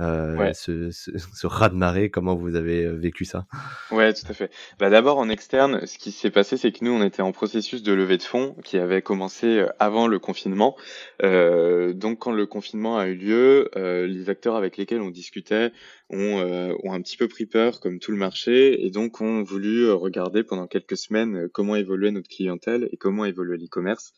euh 0.00 0.52
ce, 0.52 0.90
ce, 0.90 1.12
ce 1.16 1.46
raz-de-marée, 1.46 2.10
comment 2.10 2.34
vous 2.34 2.56
avez 2.56 2.84
euh, 2.84 2.96
vécu 2.96 3.24
ça? 3.24 3.46
Ouais, 3.92 4.12
tout 4.12 4.26
à 4.28 4.34
fait. 4.34 4.50
Bah, 4.80 4.90
D'abord, 4.90 5.18
en 5.18 5.28
externe, 5.28 5.86
ce 5.86 5.96
qui 5.96 6.10
s'est 6.10 6.32
passé, 6.32 6.56
c'est 6.56 6.72
que 6.72 6.84
nous, 6.84 6.90
on 6.90 7.04
était 7.04 7.22
en 7.22 7.30
processus 7.30 7.84
de 7.84 7.92
levée 7.92 8.16
de 8.16 8.24
fonds 8.24 8.56
qui 8.64 8.76
avait 8.76 9.02
commencé 9.02 9.46
euh, 9.46 9.68
avant 9.78 10.08
le 10.08 10.18
confinement. 10.18 10.76
Euh, 11.22 11.92
donc, 11.92 12.18
quand 12.18 12.32
le 12.32 12.46
confinement 12.46 12.98
a 12.98 13.06
eu 13.06 13.14
lieu, 13.14 13.70
euh, 13.76 14.08
les 14.08 14.30
acteurs 14.30 14.56
avec 14.56 14.78
lesquels 14.78 15.00
on 15.00 15.10
discutait 15.10 15.70
ont, 16.10 16.38
euh, 16.38 16.74
ont, 16.84 16.92
un 16.92 17.00
petit 17.02 17.16
peu 17.16 17.28
pris 17.28 17.46
peur, 17.46 17.80
comme 17.80 17.98
tout 17.98 18.12
le 18.12 18.16
marché, 18.16 18.84
et 18.84 18.90
donc 18.90 19.20
ont 19.20 19.42
voulu 19.42 19.90
regarder 19.90 20.42
pendant 20.42 20.66
quelques 20.66 20.96
semaines 20.96 21.48
comment 21.52 21.76
évoluait 21.76 22.10
notre 22.10 22.28
clientèle 22.28 22.88
et 22.92 22.96
comment 22.96 23.24
évoluait 23.24 23.58
l'e-commerce. 23.58 24.12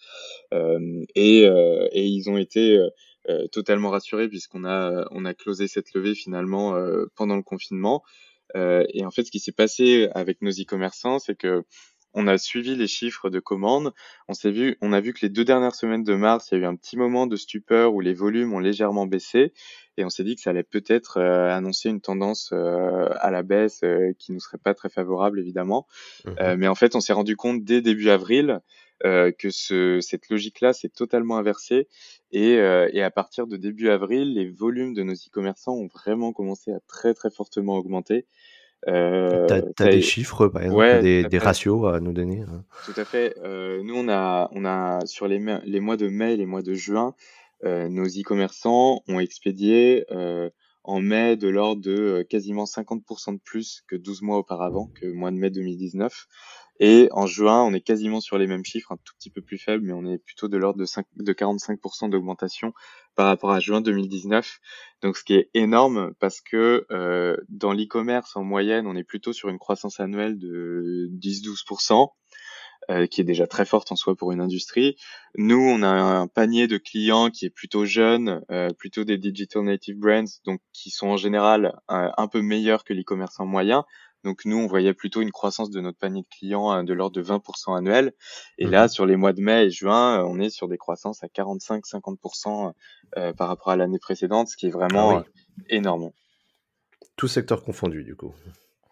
et 0.53 1.47
euh, 1.47 1.89
et 1.93 2.07
ils 2.07 2.31
ont 2.31 2.37
été 2.37 2.77
euh, 2.77 2.89
euh, 3.29 3.47
totalement 3.49 3.91
rassurés 3.91 4.29
puisqu'on 4.29 4.65
a 4.65 5.07
on 5.11 5.25
a 5.25 5.35
closé 5.35 5.69
cette 5.69 5.93
levée 5.95 6.15
finalement 6.15 6.75
pendant 7.17 7.37
le 7.37 7.43
confinement. 7.43 8.03
et 8.55 9.05
en 9.05 9.11
fait, 9.11 9.25
ce 9.25 9.31
qui 9.31 9.41
s'est 9.41 9.53
passé 9.53 10.09
avec 10.15 10.43
nos 10.43 10.51
e-commerçants, 10.51 11.19
c'est 11.19 11.37
que 11.37 11.65
on 12.15 12.27
a 12.27 12.39
suivi 12.39 12.77
les 12.77 12.87
chiffres 12.87 13.31
de 13.31 13.41
commandes. 13.41 13.93
On 14.29 14.35
s'est 14.35 14.51
vu, 14.51 14.77
on 14.81 14.93
a 14.93 15.01
vu 15.01 15.13
que 15.13 15.21
les 15.23 15.29
deux 15.29 15.45
dernières 15.45 15.75
semaines 15.75 16.05
de 16.05 16.15
mars, 16.15 16.49
il 16.51 16.59
y 16.59 16.61
a 16.61 16.65
eu 16.65 16.67
un 16.67 16.77
petit 16.77 16.97
moment 16.97 17.27
de 17.27 17.37
stupeur 17.37 17.95
où 17.95 18.01
les 18.01 18.15
volumes 18.15 18.53
ont 18.53 18.59
légèrement 18.59 19.07
baissé, 19.07 19.53
et 19.97 20.05
on 20.05 20.11
s'est 20.11 20.25
dit 20.25 20.35
que 20.35 20.41
ça 20.41 20.51
allait 20.51 20.63
peut-être 20.63 21.21
annoncer 21.21 21.91
une 21.91 22.01
tendance 22.01 22.53
à 22.53 23.31
la 23.31 23.43
baisse 23.43 23.83
qui 24.19 24.33
nous 24.33 24.41
serait 24.41 24.59
pas 24.59 24.75
très 24.75 24.89
favorable 24.89 25.39
évidemment. 25.41 25.87
Mmh 26.25 26.55
mais 26.57 26.69
en 26.69 26.75
fait, 26.75 26.95
on 26.95 27.01
s'est 27.01 27.13
rendu 27.13 27.37
compte 27.37 27.65
dès 27.65 27.83
début 27.83 28.11
avril 28.11 28.61
euh, 29.07 29.33
que 29.33 29.49
ce, 29.49 29.99
cette 30.03 30.29
logique-là 30.29 30.75
s'est 30.75 30.91
totalement 30.91 31.39
inversée 31.39 31.89
et, 32.33 32.59
euh, 32.59 32.91
et, 32.93 33.03
à 33.03 33.11
partir 33.11 33.47
de 33.47 33.57
début 33.57 33.89
avril, 33.89 34.35
les 34.35 34.51
volumes 34.51 34.93
de 34.93 35.03
nos 35.03 35.15
e-commerçants 35.15 35.73
ont 35.73 35.87
vraiment 35.87 36.35
commencé 36.35 36.71
à 36.71 36.81
très 36.87 37.15
très 37.15 37.31
fortement 37.31 37.77
augmenter. 37.77 38.27
Euh, 38.89 39.47
tu 39.77 39.83
as, 39.83 39.91
des 39.91 40.01
chiffres, 40.01 40.49
par 40.49 40.63
exemple, 40.63 41.03
des, 41.03 41.39
ratios 41.39 41.87
à 41.87 42.01
nous 42.01 42.13
donner 42.13 42.43
hein 42.43 42.65
Tout 42.87 42.99
à 42.99 43.05
fait. 43.05 43.37
Euh, 43.43 43.83
nous, 43.83 43.95
on 43.95 44.09
a, 44.09 44.49
on 44.53 44.65
a 44.65 45.05
sur 45.07 45.29
les, 45.29 45.39
les 45.65 45.81
mois 45.81 45.97
de 45.97 46.09
mai 46.09 46.35
et 46.35 46.37
les 46.37 46.47
mois 46.47 46.63
de 46.63 46.75
juin, 46.75 47.15
euh, 47.65 47.89
nos 47.89 48.07
e-commerçants 48.07 49.03
ont 49.07 49.21
expédié 49.21 50.07
en 50.83 51.01
mai 51.01 51.37
de 51.37 51.49
l'ordre 51.49 51.83
de 51.83 52.27
quasiment 52.29 52.65
50% 52.65 53.35
de 53.35 53.41
plus 53.45 53.83
que 53.87 53.97
12 53.97 54.23
mois 54.23 54.39
auparavant, 54.39 54.91
que 54.95 55.07
mois 55.07 55.31
de 55.31 55.37
mai 55.37 55.51
2019. 55.51 56.27
Et 56.83 57.09
en 57.13 57.27
juin, 57.27 57.63
on 57.63 57.75
est 57.75 57.83
quasiment 57.83 58.23
sur 58.23 58.39
les 58.39 58.47
mêmes 58.47 58.65
chiffres, 58.65 58.91
un 58.91 58.97
tout 59.05 59.15
petit 59.19 59.29
peu 59.29 59.43
plus 59.43 59.59
faible, 59.59 59.85
mais 59.85 59.93
on 59.93 60.07
est 60.07 60.17
plutôt 60.17 60.49
de 60.49 60.57
l'ordre 60.57 60.79
de, 60.79 60.87
de 61.23 61.33
45% 61.35 62.09
d'augmentation 62.09 62.73
par 63.15 63.27
rapport 63.27 63.51
à 63.51 63.61
juin 63.61 63.83
2019. 63.83 64.61
Donc 65.03 65.19
ce 65.19 65.25
qui 65.25 65.35
est 65.35 65.51
énorme 65.53 66.15
parce 66.21 66.41
que 66.41 66.87
euh, 66.91 67.37
dans 67.51 67.75
l'e-commerce, 67.75 68.35
en 68.35 68.45
moyenne, 68.45 68.87
on 68.87 68.97
est 68.97 69.05
plutôt 69.05 69.35
sur 69.35 69.51
une 69.51 69.59
croissance 69.59 70.01
annuelle 70.01 70.39
de 70.39 71.11
10-12%. 71.13 72.09
Euh, 72.89 73.07
qui 73.07 73.21
est 73.21 73.25
déjà 73.25 73.47
très 73.47 73.67
forte 73.67 73.93
en 73.93 73.95
soi 73.95 74.17
pour 74.17 74.33
une 74.33 74.41
industrie. 74.41 74.97
Nous, 75.37 75.61
on 75.61 75.83
a 75.83 75.89
un 75.89 76.27
panier 76.27 76.67
de 76.67 76.79
clients 76.79 77.29
qui 77.29 77.45
est 77.45 77.51
plutôt 77.51 77.85
jeune, 77.85 78.43
euh, 78.51 78.71
plutôt 78.71 79.05
des 79.05 79.19
digital 79.19 79.63
native 79.63 79.97
brands, 79.99 80.25
donc 80.45 80.61
qui 80.73 80.91
sont 80.91 81.09
en 81.09 81.17
général 81.19 81.79
un 81.89 82.27
peu 82.27 82.41
meilleurs 82.41 82.83
que 82.85 82.95
l'e-commerce 82.95 83.39
en 83.39 83.45
moyen. 83.45 83.85
Donc 84.25 84.45
nous, 84.45 84.59
on 84.59 84.67
voyait 84.67 84.93
plutôt 84.93 85.23
une 85.23 85.31
croissance 85.31 85.71
de 85.71 85.81
notre 85.81 85.99
panier 85.99 86.23
de 86.23 86.29
clients 86.29 86.73
euh, 86.73 86.83
de 86.83 86.93
l'ordre 86.93 87.17
de 87.17 87.23
20% 87.23 87.77
annuel. 87.77 88.13
Et 88.59 88.67
là, 88.67 88.83
mhm. 88.83 88.89
sur 88.89 89.07
les 89.07 89.17
mois 89.17 89.33
de 89.33 89.41
mai 89.41 89.67
et 89.67 89.71
juin, 89.71 90.21
euh, 90.21 90.27
on 90.27 90.39
est 90.39 90.51
sur 90.51 90.69
des 90.69 90.77
croissances 90.77 91.23
à 91.25 91.29
45-50% 91.29 92.73
euh, 93.17 93.33
par 93.33 93.49
rapport 93.49 93.71
à 93.71 93.77
l'année 93.77 93.99
précédente, 93.99 94.49
ce 94.49 94.57
qui 94.57 94.67
est 94.67 94.71
vraiment 94.71 95.19
ah 95.19 95.25
énorme. 95.69 96.11
Tout 97.17 97.29
secteur 97.29 97.65
confondu, 97.65 98.05
du 98.05 98.15
coup. 98.15 98.35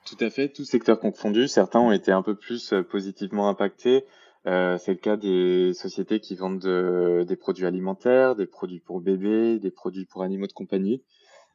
Tout 0.07 0.17
à 0.21 0.31
fait, 0.31 0.49
tout 0.49 0.65
secteur 0.65 0.99
confondu. 0.99 1.49
Certains 1.49 1.81
ont 1.81 1.93
été 1.93 2.11
un 2.11 2.23
peu 2.23 2.35
plus 2.35 2.73
positivement 2.91 3.49
impactés. 3.49 4.05
c'est 4.45 4.89
le 4.89 4.95
cas 4.95 5.17
des 5.17 5.73
sociétés 5.75 6.21
qui 6.21 6.35
vendent 6.35 7.25
des 7.27 7.37
produits 7.37 7.67
alimentaires, 7.67 8.35
des 8.35 8.47
produits 8.47 8.81
pour 8.81 9.03
bébés, 9.03 9.59
des 9.59 9.71
produits 9.71 10.07
pour 10.07 10.23
animaux 10.23 10.47
de 10.47 10.53
compagnie. 10.53 11.03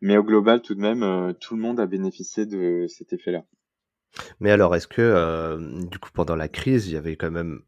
Mais 0.01 0.17
au 0.17 0.23
global, 0.23 0.61
tout 0.61 0.75
de 0.75 0.81
même, 0.81 1.33
tout 1.39 1.55
le 1.55 1.61
monde 1.61 1.79
a 1.79 1.87
bénéficié 1.87 2.45
de 2.45 2.85
cet 2.87 3.13
effet-là. 3.13 3.43
Mais 4.39 4.51
alors, 4.51 4.75
est-ce 4.75 4.88
que, 4.88 5.01
euh, 5.01 5.86
du 5.86 6.00
coup, 6.00 6.10
pendant 6.13 6.36
la 6.36 6.48
crise, 6.48 6.88
il 6.88 6.93
y 6.93 6.98
avait 6.98 7.15
quand 7.15 7.32
même 7.32 7.62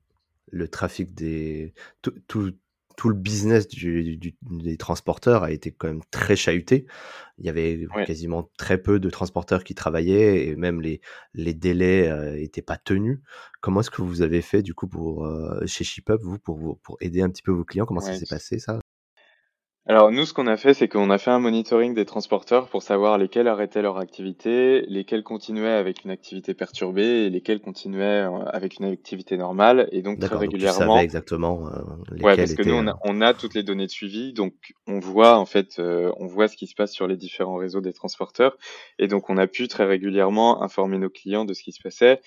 le 0.52 0.68
trafic 0.68 1.14
des... 1.14 1.74
Tout, 2.02 2.14
tout, 2.28 2.54
le 3.10 3.14
business 3.14 3.68
du, 3.68 4.18
des 4.42 4.78
transporteurs 4.78 5.44
a 5.44 5.52
été 5.52 5.72
quand 5.72 5.88
même 5.88 6.04
très 6.12 6.38
chahuté. 6.38 6.86
Il 7.38 7.46
y 7.46 7.50
avait 7.50 7.88
quasiment 8.06 8.50
très 8.58 8.78
peu 8.78 9.00
de 9.00 9.10
transporteurs 9.10 9.66
qui 9.66 9.76
travaillaient 9.76 10.48
et 10.48 10.56
même 10.56 10.80
les, 10.80 11.02
les 11.34 11.54
délais 11.54 12.10
n'étaient 12.38 12.62
euh, 12.62 12.66
pas 12.66 12.78
tenus. 12.78 13.20
Comment 13.60 13.82
est-ce 13.82 13.92
que 13.92 14.02
vous 14.02 14.22
avez 14.22 14.42
fait, 14.42 14.62
du 14.62 14.74
coup, 14.74 14.88
pour, 14.88 15.26
euh, 15.26 15.66
chez 15.66 15.84
ShipUp, 15.84 16.22
vous, 16.22 16.40
pour, 16.40 16.80
pour 16.80 16.98
aider 17.02 17.22
un 17.22 17.30
petit 17.30 17.44
peu 17.44 17.52
vos 17.52 17.66
clients? 17.66 17.86
Comment 17.86 18.00
ça 18.00 18.14
s'est 18.14 18.28
passé, 18.28 18.60
ça? 18.60 18.80
Alors 19.88 20.12
nous, 20.12 20.26
ce 20.26 20.34
qu'on 20.34 20.48
a 20.48 20.58
fait, 20.58 20.74
c'est 20.74 20.88
qu'on 20.88 21.12
a 21.12 21.20
fait 21.20 21.30
un 21.30 21.38
monitoring 21.38 21.94
des 21.94 22.06
transporteurs 22.06 22.70
pour 22.70 22.82
savoir 22.82 23.20
lesquels 23.20 23.48
arrêtaient 23.48 23.84
leur 23.84 24.00
activité, 24.00 24.84
lesquels 24.88 25.22
continuaient 25.22 25.68
avec 25.68 26.04
une 26.04 26.10
activité 26.10 26.56
perturbée 26.56 27.26
et 27.26 27.30
lesquels 27.30 27.60
continuaient 27.62 28.26
euh, 28.26 28.46
avec 28.46 28.80
une 28.80 28.86
activité 28.86 29.38
normale. 29.38 29.88
Et 29.92 30.02
donc 30.02 30.20
très 30.20 30.36
régulièrement. 30.38 30.96
Donc, 30.96 31.04
exactement. 31.04 31.68
Euh, 31.68 32.16
ouais, 32.24 32.36
parce 32.36 32.56
que 32.56 32.64
nous, 32.64 32.74
on 32.74 32.88
a, 32.88 32.94
euh, 32.94 33.04
on 33.04 33.22
a, 33.22 33.36
toutes 33.36 33.54
les 33.54 33.62
données 33.62 33.86
de 33.86 33.92
suivi, 33.92 34.34
donc 34.34 34.56
on 34.88 34.98
voit 34.98 35.38
en 35.38 35.46
fait, 35.46 35.80
on 35.80 36.26
voit 36.26 36.48
ce 36.48 36.58
qui 36.58 36.66
se 36.66 36.74
passe 36.74 36.92
sur 36.92 37.06
les 37.06 37.16
différents 37.16 37.58
réseaux 37.58 37.82
des 37.82 37.94
transporteurs, 37.94 38.58
et 38.98 39.08
donc 39.08 39.30
on 39.30 39.38
a 39.38 39.46
pu 39.46 39.68
très 39.68 39.86
régulièrement 39.86 40.64
informer 40.64 40.98
nos 40.98 41.12
clients 41.12 41.46
de 41.46 41.54
ce 41.54 41.62
qui 41.62 41.72
se 41.72 41.82
passait. 41.82 42.22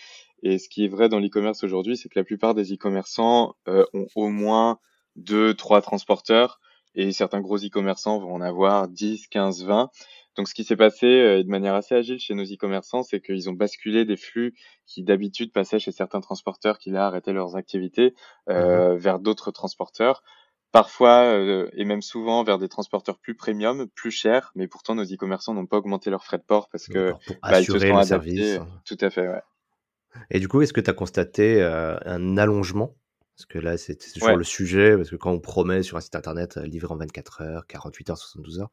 Et 0.44 0.58
ce 0.58 0.68
qui 0.68 0.84
est 0.84 0.88
vrai 0.88 1.08
dans 1.08 1.18
l'e-commerce 1.18 1.64
aujourd'hui, 1.64 1.96
c'est 1.96 2.08
que 2.08 2.18
la 2.20 2.24
plupart 2.24 2.54
des 2.54 2.72
e-commerçants 2.72 3.56
ont 3.66 4.06
au 4.14 4.28
moins 4.28 4.78
deux, 5.16 5.54
trois 5.54 5.82
transporteurs 5.82 6.60
et 6.94 7.12
certains 7.12 7.40
gros 7.40 7.58
e-commerçants 7.58 8.18
vont 8.18 8.34
en 8.34 8.40
avoir 8.40 8.88
10, 8.88 9.28
15, 9.28 9.64
20. 9.64 9.90
Donc 10.38 10.46
ce 10.46 10.54
qui 10.54 10.62
s'est 10.62 10.76
passé 10.76 11.06
euh, 11.06 11.42
de 11.42 11.48
manière 11.48 11.74
assez 11.74 11.96
agile 11.96 12.20
chez 12.20 12.32
nos 12.34 12.44
e-commerçants, 12.44 13.02
c'est 13.02 13.20
qu'ils 13.20 13.50
ont 13.50 13.54
basculé 13.54 14.04
des 14.04 14.16
flux 14.16 14.54
qui 14.86 15.02
d'habitude 15.02 15.52
passaient 15.52 15.80
chez 15.80 15.90
certains 15.90 16.20
transporteurs 16.20 16.78
qui 16.78 16.90
là 16.90 17.06
arrêtaient 17.06 17.32
leurs 17.32 17.56
activités 17.56 18.14
euh, 18.48 18.94
mmh 18.94 18.98
vers 18.98 19.18
d'autres 19.18 19.50
transporteurs. 19.50 20.22
Parfois 20.70 21.24
euh, 21.24 21.68
et 21.72 21.84
même 21.84 22.02
souvent 22.02 22.44
vers 22.44 22.58
des 22.58 22.68
transporteurs 22.68 23.18
plus 23.18 23.34
premium, 23.34 23.88
plus 23.94 24.10
chers, 24.12 24.52
mais 24.54 24.68
pourtant 24.68 24.94
nos 24.94 25.04
e-commerçants 25.04 25.54
n'ont 25.54 25.66
pas 25.66 25.78
augmenté 25.78 26.08
leurs 26.10 26.24
frais 26.24 26.38
de 26.38 26.44
port 26.44 26.68
parce 26.70 26.86
que 26.86 27.10
pour 27.10 27.36
bah, 27.42 27.60
ils 27.60 27.66
se 27.66 27.78
sont 27.78 27.96
adaptés. 27.96 28.58
Tout 28.84 28.98
à 29.00 29.10
fait, 29.10 29.26
ouais. 29.26 29.42
Et 30.30 30.38
du 30.38 30.46
coup, 30.46 30.62
est-ce 30.62 30.72
que 30.72 30.80
tu 30.80 30.90
as 30.90 30.94
constaté 30.94 31.62
un 31.62 32.36
allongement 32.36 32.94
parce 33.38 33.46
que 33.46 33.58
là, 33.60 33.76
c'est 33.76 33.94
toujours 33.94 34.36
le 34.36 34.42
sujet, 34.42 34.96
parce 34.96 35.10
que 35.10 35.16
quand 35.16 35.30
on 35.30 35.38
promet 35.38 35.84
sur 35.84 35.96
un 35.96 36.00
site 36.00 36.16
internet 36.16 36.56
euh, 36.56 36.66
livré 36.66 36.92
en 36.92 36.96
24 36.96 37.42
heures, 37.42 37.66
48 37.68 38.10
heures, 38.10 38.18
72 38.18 38.58
heures, 38.58 38.70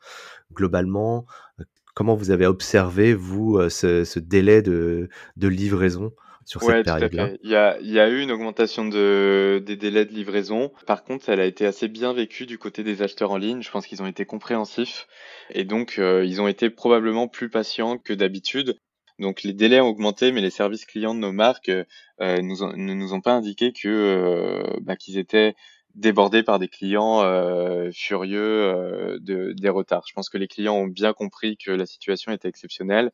globalement, 0.52 1.28
euh, 1.60 1.66
comment 1.94 2.16
vous 2.16 2.32
avez 2.32 2.48
observé, 2.48 3.14
vous, 3.14 3.58
euh, 3.58 3.70
ce, 3.70 4.18
délai 4.18 4.64
de, 4.64 5.08
livraison 5.38 6.14
sur 6.46 6.64
cette 6.64 6.84
période-là? 6.84 7.30
il, 7.44 7.52
y 7.52 7.56
a, 7.56 7.78
il 7.80 7.92
y 7.92 8.00
a 8.00 8.10
eu 8.10 8.22
une 8.22 8.32
augmentation 8.32 8.88
de, 8.88 9.62
des 9.64 9.76
délais 9.76 10.06
de 10.06 10.14
livraison. 10.14 10.72
Par 10.88 11.04
contre, 11.04 11.30
elle 11.30 11.42
a 11.42 11.46
été 11.46 11.68
assez 11.68 11.88
bien 11.88 12.14
vécue 12.14 12.48
du 12.48 12.58
côté 12.58 12.82
des 12.82 13.04
acheteurs 13.04 13.30
en 13.30 13.38
ligne. 13.38 13.62
Je 13.62 13.70
pense 13.70 13.86
qu'ils 13.86 14.02
ont 14.02 14.08
été 14.08 14.26
compréhensifs 14.26 15.08
et 15.52 15.64
donc 15.64 15.98
ils 15.98 16.42
ont 16.42 16.48
été 16.48 16.72
probablement 16.72 17.28
plus 17.28 17.50
patients 17.50 18.00
que 18.00 18.14
d'habitude. 18.14 18.80
Donc 19.20 19.44
les 19.44 19.54
délais 19.54 19.80
ont 19.80 19.88
augmenté, 19.88 20.32
mais 20.32 20.42
les 20.42 20.50
services 20.50 20.86
clients 20.86 21.16
de 21.16 21.20
nos 21.20 21.32
marques 21.32 21.70
euh, 21.70 22.42
nous 22.42 22.58
ne 22.76 22.94
nous 22.94 23.14
ont 23.14 23.22
pas 23.22 23.34
indiqué 23.34 23.72
que 23.72 23.88
euh, 23.88 24.78
bah, 24.82 24.96
qu'ils 24.96 25.18
étaient 25.18 25.56
débordés 25.96 26.44
par 26.44 26.60
des 26.60 26.68
clients 26.68 27.22
euh, 27.24 27.90
furieux 27.94 29.18
de, 29.22 29.54
des 29.54 29.70
retards. 29.70 30.04
Je 30.08 30.14
pense 30.14 30.30
que 30.30 30.38
les 30.38 30.50
clients 30.50 30.76
ont 30.76 30.88
bien 30.88 31.14
compris 31.14 31.56
que 31.56 31.72
la 31.72 31.86
situation 31.86 32.34
était 32.34 32.50
exceptionnelle 32.50 33.12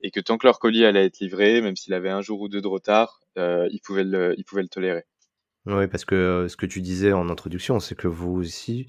et 0.00 0.10
que 0.10 0.20
tant 0.20 0.38
que 0.38 0.46
leur 0.46 0.58
colis 0.58 0.86
allait 0.86 1.04
être 1.04 1.20
livré, 1.20 1.60
même 1.60 1.76
s'il 1.76 1.92
avait 1.92 2.08
un 2.08 2.22
jour 2.22 2.40
ou 2.40 2.48
deux 2.48 2.62
de 2.62 2.68
retard, 2.68 3.20
ils 3.36 3.80
pouvaient 3.84 4.04
le, 4.04 4.34
ils 4.38 4.44
pouvaient 4.44 4.62
le 4.62 4.68
tolérer. 4.68 5.04
Oui, 5.66 5.86
parce 5.88 6.06
que 6.06 6.46
ce 6.48 6.56
que 6.56 6.66
tu 6.66 6.80
disais 6.80 7.12
en 7.12 7.28
introduction, 7.28 7.78
c'est 7.80 7.94
que 7.94 8.08
vous 8.08 8.32
aussi, 8.32 8.86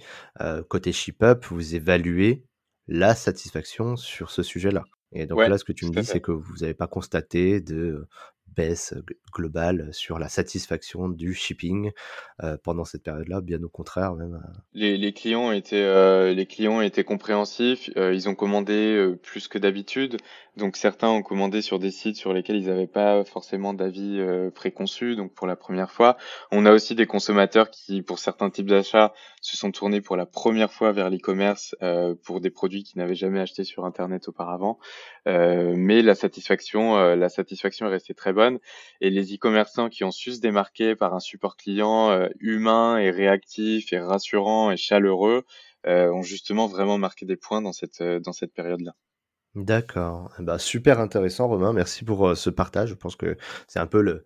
côté 0.69 0.93
ShipUp, 0.93 1.43
vous 1.43 1.75
évaluez 1.75 2.45
la 2.87 3.13
satisfaction 3.13 3.97
sur 3.97 4.31
ce 4.31 4.41
sujet-là. 4.41 4.85
Et 5.13 5.25
donc 5.25 5.39
là, 5.39 5.57
ce 5.57 5.63
que 5.63 5.71
tu 5.73 5.85
me 5.85 5.91
dis, 5.91 6.05
c'est 6.05 6.21
que 6.21 6.31
vous 6.31 6.57
n'avez 6.61 6.73
pas 6.73 6.87
constaté 6.87 7.61
de 7.61 8.07
baisse 8.55 8.93
globale 9.33 9.89
sur 9.91 10.19
la 10.19 10.29
satisfaction 10.29 11.09
du 11.09 11.33
shipping 11.33 11.91
pendant 12.63 12.85
cette 12.85 13.03
période-là, 13.03 13.41
bien 13.41 13.61
au 13.63 13.69
contraire 13.69 14.13
même. 14.13 14.41
Les, 14.73 15.13
clients 15.13 15.51
étaient 15.51 16.33
les 16.33 16.45
clients 16.45 16.81
étaient 16.81 17.03
compréhensifs, 17.03 17.89
ils 17.95 18.29
ont 18.29 18.35
commandé 18.35 19.13
plus 19.21 19.47
que 19.47 19.57
d'habitude, 19.57 20.17
donc 20.57 20.77
certains 20.77 21.09
ont 21.09 21.23
commandé 21.23 21.61
sur 21.61 21.79
des 21.79 21.91
sites 21.91 22.15
sur 22.15 22.33
lesquels 22.33 22.57
ils 22.57 22.67
n'avaient 22.67 22.87
pas 22.87 23.23
forcément 23.23 23.73
d'avis 23.73 24.21
préconçus, 24.53 25.15
donc 25.15 25.33
pour 25.33 25.47
la 25.47 25.55
première 25.55 25.91
fois. 25.91 26.17
On 26.51 26.65
a 26.65 26.71
aussi 26.71 26.95
des 26.95 27.07
consommateurs 27.07 27.69
qui, 27.69 28.01
pour 28.01 28.19
certains 28.19 28.49
types 28.49 28.69
d'achats, 28.69 29.13
se 29.41 29.57
sont 29.57 29.71
tournés 29.71 30.01
pour 30.01 30.15
la 30.15 30.25
première 30.25 30.71
fois 30.71 30.91
vers 30.91 31.09
l'e-commerce 31.09 31.75
pour 32.23 32.41
des 32.41 32.49
produits 32.49 32.83
qu'ils 32.83 32.99
n'avaient 32.99 33.15
jamais 33.15 33.39
achetés 33.39 33.63
sur 33.63 33.85
internet 33.85 34.27
auparavant. 34.27 34.79
Mais 35.25 36.01
la 36.01 36.15
satisfaction, 36.15 37.15
la 37.15 37.29
satisfaction 37.29 37.87
est 37.87 37.91
restée 37.91 38.13
très 38.13 38.33
bonne 38.33 38.59
et 39.01 39.09
les 39.09 39.33
e-commerçants 39.35 39.89
qui 39.89 40.03
ont 40.03 40.11
su 40.11 40.33
se 40.33 40.41
démarquer 40.41 40.95
par 40.95 41.13
un 41.13 41.19
support 41.19 41.57
client 41.57 42.11
euh, 42.11 42.27
humain 42.39 42.97
et 42.97 43.09
réactif 43.09 43.93
et 43.93 43.99
rassurant 43.99 44.71
et 44.71 44.77
chaleureux 44.77 45.43
euh, 45.87 46.11
ont 46.11 46.21
justement 46.21 46.67
vraiment 46.67 46.97
marqué 46.97 47.25
des 47.25 47.35
points 47.35 47.61
dans 47.61 47.73
cette, 47.73 48.01
euh, 48.01 48.19
dans 48.19 48.33
cette 48.33 48.53
période-là. 48.53 48.93
D'accord. 49.55 50.33
Eh 50.39 50.43
ben, 50.43 50.57
super 50.57 50.99
intéressant, 50.99 51.47
Romain. 51.47 51.73
Merci 51.73 52.05
pour 52.05 52.35
ce 52.35 52.49
partage. 52.49 52.89
Je 52.89 52.95
pense 52.95 53.15
que 53.15 53.37
c'est 53.67 53.79
un 53.79 53.85
peu 53.85 54.01
le, 54.01 54.25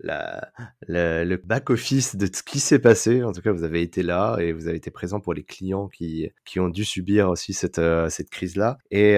la, 0.00 0.50
le 0.86 1.36
back-office 1.36 2.16
de 2.16 2.26
ce 2.26 2.42
qui 2.42 2.60
s'est 2.60 2.78
passé. 2.78 3.22
En 3.22 3.32
tout 3.32 3.40
cas, 3.40 3.52
vous 3.52 3.64
avez 3.64 3.82
été 3.82 4.02
là 4.02 4.36
et 4.38 4.52
vous 4.52 4.68
avez 4.68 4.76
été 4.76 4.90
présent 4.90 5.20
pour 5.20 5.34
les 5.34 5.44
clients 5.44 5.88
qui, 5.88 6.30
qui 6.44 6.60
ont 6.60 6.68
dû 6.68 6.84
subir 6.84 7.28
aussi 7.28 7.52
cette, 7.52 7.80
cette 8.08 8.30
crise-là. 8.30 8.78
Et 8.90 9.16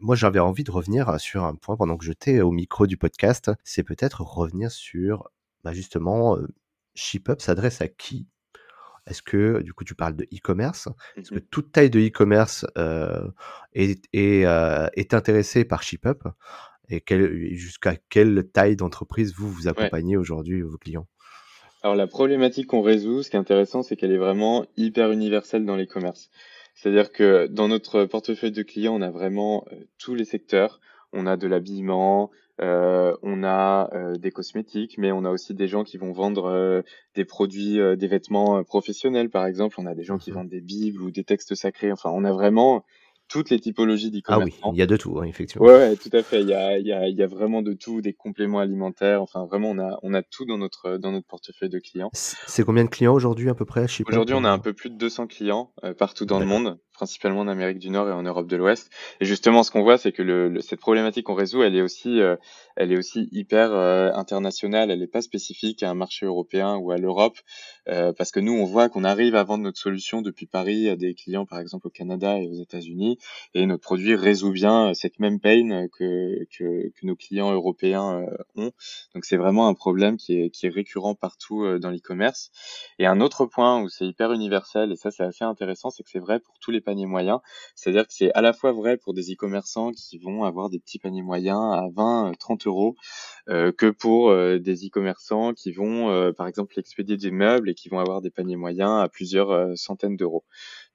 moi, 0.00 0.16
j'avais 0.16 0.38
envie 0.38 0.64
de 0.64 0.70
revenir 0.70 1.20
sur 1.20 1.44
un 1.44 1.54
point 1.54 1.76
pendant 1.76 1.96
que 1.96 2.04
j'étais 2.04 2.40
au 2.40 2.50
micro 2.50 2.86
du 2.86 2.96
podcast. 2.96 3.50
C'est 3.64 3.82
peut-être 3.82 4.22
revenir 4.22 4.70
sur, 4.70 5.30
bah 5.64 5.72
justement, 5.72 6.38
ShipUp 6.94 7.40
s'adresse 7.40 7.80
à 7.80 7.88
qui? 7.88 8.26
Est-ce 9.06 9.22
que, 9.22 9.60
du 9.62 9.72
coup, 9.72 9.84
tu 9.84 9.94
parles 9.94 10.14
de 10.14 10.24
e-commerce? 10.24 10.88
Est-ce 11.16 11.30
que 11.30 11.36
mmh 11.36 11.46
toute 11.50 11.72
taille 11.72 11.90
de 11.90 12.00
e-commerce 12.00 12.66
est, 13.72 14.04
est, 14.12 14.42
est, 14.94 15.14
intéressée 15.14 15.64
par 15.64 15.82
ShipUp 15.82 16.28
Et 16.90 17.56
jusqu'à 17.56 17.96
quelle 18.08 18.48
taille 18.52 18.76
d'entreprise 18.76 19.32
vous 19.34 19.50
vous 19.50 19.68
accompagnez 19.68 20.16
aujourd'hui 20.16 20.60
vos 20.62 20.78
clients? 20.78 21.06
Alors 21.82 21.96
la 21.96 22.06
problématique 22.06 22.66
qu'on 22.66 22.82
résout, 22.82 23.22
ce 23.22 23.30
qui 23.30 23.36
est 23.36 23.40
intéressant, 23.40 23.82
c'est 23.82 23.96
qu'elle 23.96 24.12
est 24.12 24.18
vraiment 24.18 24.66
hyper 24.76 25.12
universelle 25.12 25.64
dans 25.64 25.76
l'e-commerce. 25.76 26.30
C'est-à-dire 26.74 27.10
que 27.12 27.46
dans 27.46 27.68
notre 27.68 28.04
portefeuille 28.04 28.52
de 28.52 28.62
clients, 28.62 28.94
on 28.94 29.02
a 29.02 29.10
vraiment 29.10 29.64
euh, 29.72 29.76
tous 29.98 30.14
les 30.14 30.24
secteurs. 30.24 30.80
on 31.12 31.26
a 31.26 31.36
de 31.36 31.46
l'habillement, 31.46 32.30
euh, 32.60 33.16
on 33.22 33.42
a 33.42 33.90
euh, 33.94 34.16
des 34.16 34.30
cosmétiques, 34.30 34.96
mais 34.98 35.10
on 35.10 35.24
a 35.24 35.30
aussi 35.30 35.54
des 35.54 35.66
gens 35.66 35.82
qui 35.84 35.96
vont 35.96 36.12
vendre 36.12 36.84
des 37.14 37.24
produits, 37.24 37.78
des 37.96 38.06
vêtements 38.06 38.62
professionnels, 38.62 39.30
par 39.30 39.46
exemple. 39.46 39.76
On 39.78 39.86
a 39.86 39.94
des 39.94 40.04
gens 40.04 40.18
qui 40.18 40.30
mmh 40.30 40.34
vendent 40.34 40.48
des 40.48 40.60
bibles 40.60 41.02
ou 41.02 41.10
des 41.10 41.24
textes 41.24 41.54
sacrés. 41.54 41.92
Enfin, 41.92 42.10
on 42.12 42.24
a 42.24 42.32
vraiment 42.32 42.84
toutes 43.30 43.50
les 43.50 43.60
typologies 43.60 44.10
d'e-commerce. 44.10 44.52
Ah 44.60 44.66
oui, 44.66 44.72
il 44.74 44.78
y 44.78 44.82
a 44.82 44.86
de 44.86 44.96
tout, 44.96 45.18
hein, 45.20 45.24
effectivement. 45.24 45.66
Ouais, 45.66 45.96
tout 45.96 46.10
à 46.12 46.22
fait. 46.22 46.42
Il 46.42 46.48
y 46.48 46.52
a, 46.52 46.78
il 46.78 46.86
y, 46.86 46.92
a, 46.92 47.08
il 47.08 47.16
y 47.16 47.22
a 47.22 47.26
vraiment 47.26 47.62
de 47.62 47.72
tout, 47.72 48.00
des 48.00 48.12
compléments 48.12 48.58
alimentaires. 48.58 49.22
Enfin, 49.22 49.46
vraiment, 49.46 49.70
on 49.70 49.78
a, 49.78 49.98
on 50.02 50.12
a 50.14 50.22
tout 50.22 50.44
dans 50.44 50.58
notre, 50.58 50.96
dans 50.96 51.12
notre 51.12 51.28
portefeuille 51.28 51.68
de 51.68 51.78
clients. 51.78 52.10
C'est 52.12 52.64
combien 52.64 52.84
de 52.84 52.90
clients 52.90 53.14
aujourd'hui 53.14 53.48
à 53.48 53.54
peu 53.54 53.64
près 53.64 53.86
Aujourd'hui, 54.06 54.34
on 54.34 54.44
a 54.44 54.50
un 54.50 54.58
peu 54.58 54.72
plus 54.72 54.90
de 54.90 54.96
200 54.96 55.28
clients 55.28 55.72
euh, 55.84 55.94
partout 55.94 56.26
dans 56.26 56.40
le 56.40 56.46
monde, 56.46 56.78
principalement 57.00 57.40
en 57.40 57.48
Amérique 57.48 57.78
du 57.78 57.88
Nord 57.88 58.08
et 58.10 58.12
en 58.12 58.22
Europe 58.22 58.46
de 58.46 58.56
l'Ouest. 58.56 58.90
Et 59.20 59.24
justement, 59.24 59.62
ce 59.62 59.70
qu'on 59.70 59.82
voit, 59.82 59.96
c'est 59.96 60.12
que 60.12 60.60
cette 60.60 60.80
problématique 60.80 61.24
qu'on 61.24 61.34
résout, 61.34 61.62
elle 61.62 61.74
est 61.74 61.80
aussi, 61.80 62.20
euh, 62.20 62.36
elle 62.76 62.92
est 62.92 62.98
aussi 62.98 63.28
hyper 63.32 63.72
euh, 63.72 64.10
internationale. 64.12 64.90
Elle 64.90 65.00
n'est 65.00 65.06
pas 65.06 65.22
spécifique 65.22 65.82
à 65.82 65.88
un 65.88 65.94
marché 65.94 66.26
européen 66.26 66.76
ou 66.76 66.90
à 66.90 66.98
l'Europe, 66.98 67.38
parce 67.86 68.30
que 68.30 68.38
nous, 68.38 68.52
on 68.52 68.64
voit 68.64 68.88
qu'on 68.88 69.02
arrive 69.02 69.34
à 69.34 69.42
vendre 69.42 69.64
notre 69.64 69.78
solution 69.78 70.22
depuis 70.22 70.46
Paris 70.46 70.88
à 70.88 70.96
des 70.96 71.14
clients, 71.14 71.46
par 71.46 71.58
exemple 71.58 71.88
au 71.88 71.90
Canada 71.90 72.38
et 72.38 72.46
aux 72.46 72.54
États-Unis 72.54 73.18
et 73.54 73.66
notre 73.66 73.82
produit 73.82 74.14
résout 74.14 74.52
bien 74.52 74.90
euh, 74.90 74.94
cette 74.94 75.18
même 75.18 75.40
pain 75.40 75.88
que, 75.88 76.46
que, 76.56 76.92
nos 77.02 77.16
clients 77.16 77.52
européens 77.52 78.20
euh, 78.20 78.36
ont. 78.56 78.72
Donc 79.14 79.24
c'est 79.24 79.36
vraiment 79.36 79.68
un 79.68 79.74
problème 79.74 80.16
qui 80.16 80.34
est, 80.34 80.50
qui 80.50 80.66
est 80.66 80.70
récurrent 80.70 81.14
partout 81.14 81.64
euh, 81.64 81.78
dans 81.78 81.90
l'e-commerce. 81.90 82.50
Et 82.98 83.06
un 83.06 83.20
autre 83.20 83.46
point 83.46 83.80
où 83.80 83.88
c'est 83.88 84.06
hyper 84.06 84.32
universel, 84.32 84.92
et 84.92 84.96
ça 84.96 85.10
c'est 85.10 85.24
assez 85.24 85.44
intéressant, 85.44 85.90
c'est 85.90 86.02
que 86.02 86.10
c'est 86.10 86.18
vrai 86.18 86.40
pour 86.40 86.58
tous 86.58 86.70
les 86.70 86.80
paniers 86.90 87.06
moyens. 87.06 87.38
C'est-à-dire 87.74 88.06
que 88.06 88.12
c'est 88.12 88.32
à 88.32 88.40
la 88.40 88.52
fois 88.52 88.72
vrai 88.72 88.96
pour 88.96 89.14
des 89.14 89.32
e-commerçants 89.32 89.92
qui 89.92 90.18
vont 90.18 90.44
avoir 90.44 90.70
des 90.70 90.78
petits 90.78 90.98
paniers 90.98 91.22
moyens 91.22 91.60
à 91.72 91.86
20, 91.94 92.32
30 92.38 92.66
euros, 92.66 92.96
euh, 93.48 93.72
que 93.72 93.90
pour 93.90 94.34
des 94.34 94.86
e-commerçants 94.86 95.54
qui 95.54 95.72
vont, 95.72 96.32
par 96.34 96.46
exemple, 96.46 96.78
expédier 96.78 97.16
des 97.16 97.30
meubles 97.30 97.70
et 97.70 97.74
qui 97.74 97.88
vont 97.88 97.98
avoir 97.98 98.20
des 98.20 98.30
paniers 98.30 98.56
moyens 98.56 99.02
à 99.02 99.08
plusieurs 99.08 99.76
centaines 99.76 100.16
d'euros. 100.16 100.44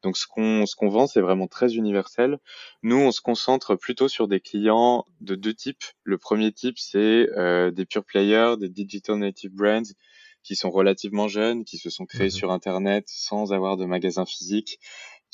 Donc 0.05 0.17
ce 0.17 0.27
qu'on 0.27 0.65
ce 0.65 0.75
qu'on 0.75 0.89
vend, 0.89 1.07
c'est 1.07 1.21
vraiment 1.21 1.47
très 1.47 1.73
universel. 1.73 2.37
Nous, 2.83 2.95
on 2.97 3.11
se 3.11 3.21
concentre 3.21 3.75
plutôt 3.75 4.07
sur 4.07 4.27
des 4.27 4.39
clients 4.39 5.05
de 5.21 5.33
deux 5.33 5.53
types. 5.53 5.83
Le 6.03 6.19
premier 6.19 6.51
type, 6.51 6.77
c'est 6.77 7.27
euh, 7.35 7.71
des 7.71 7.85
pure 7.85 8.05
players, 8.05 8.55
des 8.59 8.69
digital 8.69 9.17
native 9.17 9.51
brands 9.51 9.93
qui 10.43 10.55
sont 10.55 10.69
relativement 10.69 11.27
jeunes, 11.27 11.65
qui 11.65 11.79
se 11.79 11.89
sont 11.89 12.05
créés 12.05 12.27
mmh 12.27 12.31
sur 12.31 12.51
Internet 12.51 13.05
sans 13.07 13.51
avoir 13.51 13.77
de 13.77 13.85
magasin 13.85 14.25
physique, 14.25 14.79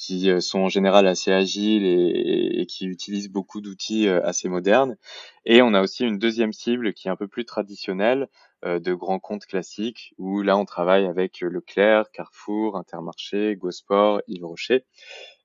qui 0.02 0.32
euh, 0.32 0.40
sont 0.40 0.62
en 0.62 0.70
général 0.70 1.06
assez 1.06 1.32
agiles 1.32 1.86
et, 1.86 2.62
et 2.62 2.66
qui 2.66 2.88
utilisent 2.88 3.30
beaucoup 3.30 3.62
d'outils 3.62 4.08
euh, 4.08 4.20
assez 4.24 4.50
modernes. 4.50 4.98
Et 5.46 5.62
on 5.62 5.76
a 5.76 5.82
aussi 5.82 6.04
une 6.04 6.18
deuxième 6.18 6.54
cible 6.54 6.94
qui 6.94 7.08
est 7.08 7.12
un 7.12 7.16
peu 7.16 7.28
plus 7.28 7.46
traditionnelle, 7.46 8.28
euh, 8.66 8.80
de 8.80 8.96
grands 8.96 9.20
comptes 9.20 9.46
classiques 9.46 10.14
où 10.18 10.42
là 10.42 10.58
on 10.58 10.66
travaille 10.66 11.06
avec 11.06 11.42
Leclerc, 11.42 12.12
Carrefour, 12.12 12.78
Intermarché, 12.78 13.56
Gosport, 13.56 14.22
Yves 14.28 14.46
Rocher. 14.46 14.86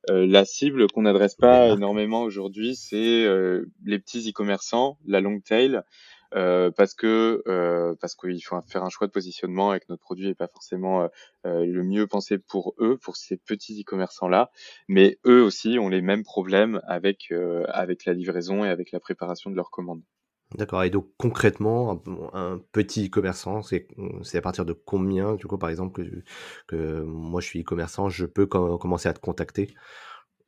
Euh, 0.09 0.27
la 0.27 0.45
cible 0.45 0.87
qu'on 0.89 1.03
n'adresse 1.03 1.35
pas 1.35 1.69
énormément 1.69 2.23
aujourd'hui, 2.23 2.77
c'est 2.77 3.25
euh, 3.25 3.67
les 3.85 3.99
petits 3.99 4.31
e-commerçants, 4.31 4.99
la 5.07 5.21
long 5.21 5.41
tail, 5.41 5.83
parce 6.33 6.95
que 6.95 7.43
parce 8.01 8.15
qu'il 8.15 8.43
faut 8.45 8.61
faire 8.69 8.85
un 8.85 8.89
choix 8.89 9.07
de 9.07 9.13
positionnement 9.13 9.75
et 9.75 9.81
que 9.81 9.87
notre 9.89 10.03
produit 10.03 10.27
n'est 10.27 10.35
pas 10.35 10.49
forcément 10.49 11.09
le 11.45 11.83
mieux 11.83 12.07
pensé 12.07 12.39
pour 12.39 12.75
eux, 12.79 12.99
pour 12.99 13.17
ces 13.17 13.37
petits 13.37 13.81
e-commerçants 13.81 14.29
là, 14.29 14.51
mais 14.89 15.19
eux 15.27 15.43
aussi 15.43 15.79
ont 15.79 15.89
les 15.89 16.03
mêmes 16.03 16.25
problèmes 16.25 16.81
avec 16.87 17.33
avec 17.69 18.05
la 18.05 18.13
livraison 18.13 18.65
et 18.65 18.69
avec 18.69 18.93
la 18.93 19.01
préparation 19.01 19.51
de 19.51 19.57
leurs 19.57 19.71
commandes. 19.71 20.03
D'accord. 20.55 20.85
Et 20.85 20.91
donc 20.91 21.09
concrètement, 21.19 22.03
un, 22.33 22.61
petit 22.73 23.07
e-commerçant, 23.09 23.63
c'est 23.63 23.89
à 24.35 24.41
partir 24.41 24.65
de 24.65 24.73
combien, 24.73 25.35
du 25.35 25.47
coup, 25.47 25.59
par 25.59 25.71
exemple, 25.71 26.03
que, 26.03 26.23
que 26.69 27.03
moi 27.03 27.41
je 27.41 27.47
suis 27.47 27.61
e-commerçant, 27.63 28.09
je 28.09 28.27
peux 28.27 28.47
commencer 28.47 29.09
à 29.09 29.13
te 29.13 29.19
contacter? 29.19 29.75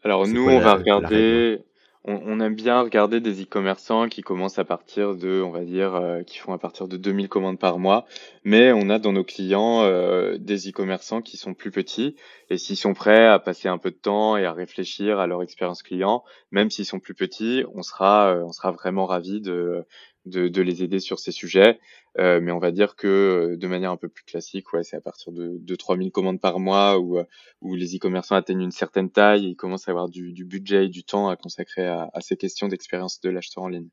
Alors 0.04 0.28
nous, 0.28 0.48
on 0.48 0.60
va 0.60 0.74
regarder, 0.74 1.64
on, 2.08 2.40
aime 2.40 2.54
bien 2.54 2.80
regarder 2.80 3.20
des 3.20 3.42
e-commerçants 3.42 4.08
qui 4.08 4.22
commencent 4.22 4.58
à 4.58 4.64
partir 4.64 5.14
de, 5.14 5.42
on 5.42 5.50
va 5.50 5.64
dire, 5.64 5.94
euh, 5.94 6.22
qui 6.22 6.38
font 6.38 6.54
à 6.54 6.58
partir 6.58 6.88
de 6.88 6.96
2000 6.96 7.28
commandes 7.28 7.58
par 7.58 7.78
mois, 7.78 8.06
mais 8.44 8.72
on 8.72 8.88
a 8.88 8.98
dans 8.98 9.12
nos 9.12 9.24
clients 9.24 9.82
euh, 9.82 10.38
des 10.38 10.70
e-commerçants 10.70 11.20
qui 11.20 11.36
sont 11.36 11.52
plus 11.52 11.70
petits. 11.70 12.16
Et 12.48 12.56
s'ils 12.56 12.78
sont 12.78 12.94
prêts 12.94 13.26
à 13.26 13.38
passer 13.38 13.68
un 13.68 13.76
peu 13.76 13.90
de 13.90 13.96
temps 13.96 14.38
et 14.38 14.46
à 14.46 14.52
réfléchir 14.52 15.18
à 15.18 15.26
leur 15.26 15.42
expérience 15.42 15.82
client, 15.82 16.24
même 16.50 16.70
s'ils 16.70 16.86
sont 16.86 17.00
plus 17.00 17.14
petits, 17.14 17.64
on 17.74 17.82
sera, 17.82 18.32
euh, 18.32 18.42
on 18.42 18.52
sera 18.52 18.70
vraiment 18.72 19.04
ravis 19.04 19.42
de, 19.42 19.84
de, 20.28 20.62
les 20.62 20.82
aider 20.82 21.00
sur 21.00 21.18
ces 21.18 21.32
sujets. 21.32 21.78
Euh, 22.18 22.40
mais 22.40 22.52
on 22.52 22.58
va 22.58 22.72
dire 22.72 22.96
que 22.96 23.56
de 23.56 23.66
manière 23.66 23.92
un 23.92 23.96
peu 23.96 24.08
plus 24.08 24.24
classique, 24.24 24.72
ouais, 24.72 24.82
c'est 24.82 24.96
à 24.96 25.00
partir 25.00 25.32
de, 25.32 25.58
de 25.58 25.74
3000 25.74 26.10
commandes 26.10 26.40
par 26.40 26.58
mois 26.58 26.98
où, 26.98 27.18
où 27.60 27.74
les 27.74 27.96
e-commerçants 27.96 28.36
atteignent 28.36 28.62
une 28.62 28.70
certaine 28.70 29.10
taille 29.10 29.46
et 29.46 29.48
ils 29.50 29.56
commencent 29.56 29.88
à 29.88 29.92
avoir 29.92 30.08
du, 30.08 30.44
budget 30.44 30.86
et 30.86 30.88
du 30.88 31.04
temps 31.04 31.28
à 31.28 31.36
consacrer 31.36 31.86
à 31.86 32.20
ces 32.20 32.36
questions 32.36 32.68
d'expérience 32.68 33.20
de 33.20 33.30
l'acheteur 33.30 33.64
en 33.64 33.68
ligne. 33.68 33.88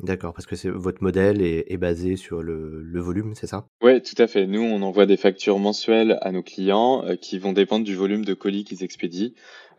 D'accord, 0.00 0.32
parce 0.32 0.46
que 0.46 0.56
c'est 0.56 0.68
votre 0.68 1.02
modèle 1.02 1.42
est, 1.42 1.70
est 1.70 1.76
basé 1.76 2.16
sur 2.16 2.42
le, 2.42 2.82
le 2.82 3.00
volume, 3.00 3.34
c'est 3.34 3.46
ça? 3.46 3.66
Oui, 3.82 4.02
tout 4.02 4.20
à 4.20 4.26
fait. 4.26 4.46
Nous, 4.46 4.60
on 4.60 4.82
envoie 4.82 5.06
des 5.06 5.16
factures 5.16 5.58
mensuelles 5.58 6.18
à 6.22 6.32
nos 6.32 6.42
clients 6.42 7.04
euh, 7.04 7.14
qui 7.14 7.38
vont 7.38 7.52
dépendre 7.52 7.84
du 7.84 7.94
volume 7.94 8.24
de 8.24 8.34
colis 8.34 8.64
qu'ils 8.64 8.82
expédient. 8.82 9.30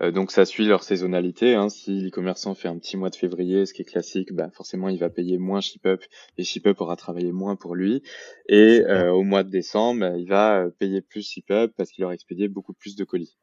Euh, 0.02 0.12
donc, 0.12 0.32
ça 0.32 0.46
suit 0.46 0.66
leur 0.66 0.84
saisonnalité. 0.84 1.56
Hein. 1.56 1.68
Si 1.68 2.00
l'e-commerçant 2.00 2.56
fait 2.56 2.70
un 2.70 2.78
petit 2.78 2.96
mois 2.96 3.10
de 3.10 3.16
février, 3.16 3.66
ce 3.66 3.74
qui 3.74 3.82
est 3.82 3.86
classique, 3.86 4.32
bah, 4.32 4.50
forcément, 4.54 4.88
il 4.88 4.98
va 4.98 5.10
payer 5.10 5.38
moins 5.38 5.60
ShipUp 5.60 6.02
et 6.38 6.44
ShipUp 6.44 6.80
aura 6.80 6.96
travaillé 6.96 7.34
moins 7.34 7.58
pour 7.58 7.76
lui. 7.76 8.02
Et 8.48 8.82
euh, 8.88 9.12
au 9.12 9.24
mois 9.24 9.44
de 9.44 9.50
décembre, 9.50 10.02
bah, 10.02 10.18
il 10.18 10.30
va 10.30 10.68
payer 10.80 11.02
plus 11.02 11.28
ShipUp 11.28 11.74
parce 11.76 11.92
qu'il 11.92 12.06
aura 12.06 12.14
expédié 12.14 12.48
beaucoup 12.48 12.74
plus 12.74 12.96
de 12.96 13.04
colis. 13.04 13.36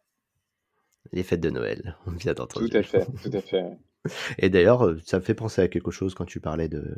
Les 1.12 1.24
fêtes 1.24 1.40
de 1.40 1.50
Noël, 1.50 1.98
on 2.06 2.12
vient 2.12 2.32
d'entendre. 2.32 2.66
Tout 2.66 2.76
à 2.76 2.82
fait, 2.82 3.06
tout 3.22 3.36
à 3.36 3.40
fait. 3.40 3.64
Et 4.38 4.48
d'ailleurs, 4.48 4.86
euh, 4.86 4.98
ça 5.04 5.18
me 5.18 5.22
fait 5.22 5.34
penser 5.34 5.62
à 5.62 5.68
quelque 5.68 5.90
chose 5.90 6.14
quand 6.14 6.24
tu 6.24 6.40
parlais 6.40 6.68
de 6.68 6.96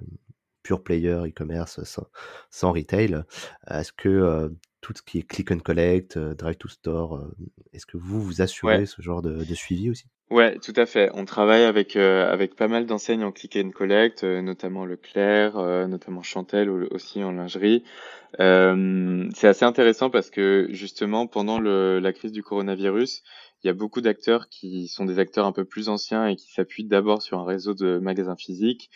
pure 0.62 0.82
player 0.82 1.18
e-commerce 1.26 1.82
sans, 1.82 2.06
sans, 2.50 2.72
retail. 2.72 3.24
Est-ce 3.68 3.92
que 3.92 4.08
euh, 4.08 4.48
tout 4.80 4.92
ce 4.96 5.02
qui 5.02 5.18
est 5.18 5.22
click 5.22 5.50
and 5.50 5.58
collect, 5.58 6.16
euh, 6.16 6.34
drive 6.34 6.56
to 6.56 6.68
store, 6.68 7.28
est-ce 7.72 7.86
que 7.86 7.96
vous 7.96 8.20
vous 8.20 8.42
assurez 8.42 8.86
ce 8.86 9.02
genre 9.02 9.22
de, 9.22 9.44
de, 9.44 9.54
suivi 9.54 9.90
aussi? 9.90 10.06
Ouais, 10.30 10.56
tout 10.60 10.72
à 10.76 10.86
fait. 10.86 11.10
On 11.14 11.24
travaille 11.24 11.64
avec 11.64 11.94
avec 11.96 12.54
pas 12.54 12.68
mal 12.68 12.86
d'enseignes 12.86 13.24
en 13.24 13.32
click 13.32 13.56
and 13.56 13.70
collect, 13.70 14.22
notamment 14.22 14.86
Leclerc, 14.86 15.58
notamment 15.88 16.22
Chantel 16.22 16.70
aussi 16.70 17.22
en 17.22 17.32
lingerie. 17.32 17.84
c'est 18.38 19.48
assez 19.48 19.64
intéressant 19.64 20.08
parce 20.08 20.30
que 20.30 20.68
justement 20.70 21.26
pendant 21.26 21.58
le, 21.58 21.98
la 21.98 22.14
crise 22.14 22.32
du 22.32 22.42
coronavirus, 22.42 23.24
il 23.62 23.68
y 23.68 23.70
a 23.70 23.74
beaucoup 23.74 24.00
d'acteurs 24.00 24.48
qui 24.48 24.88
sont 24.88 25.04
des 25.04 25.18
acteurs 25.18 25.46
un 25.46 25.52
peu 25.52 25.64
plus 25.64 25.88
anciens 25.88 26.26
et 26.26 26.36
qui 26.36 26.50
s'appuient 26.52 26.84
d'abord 26.84 27.22
sur 27.22 27.38
un 27.38 27.44
réseau 27.44 27.74
de 27.74 27.98
magasins 27.98 28.36
physiques 28.36 28.90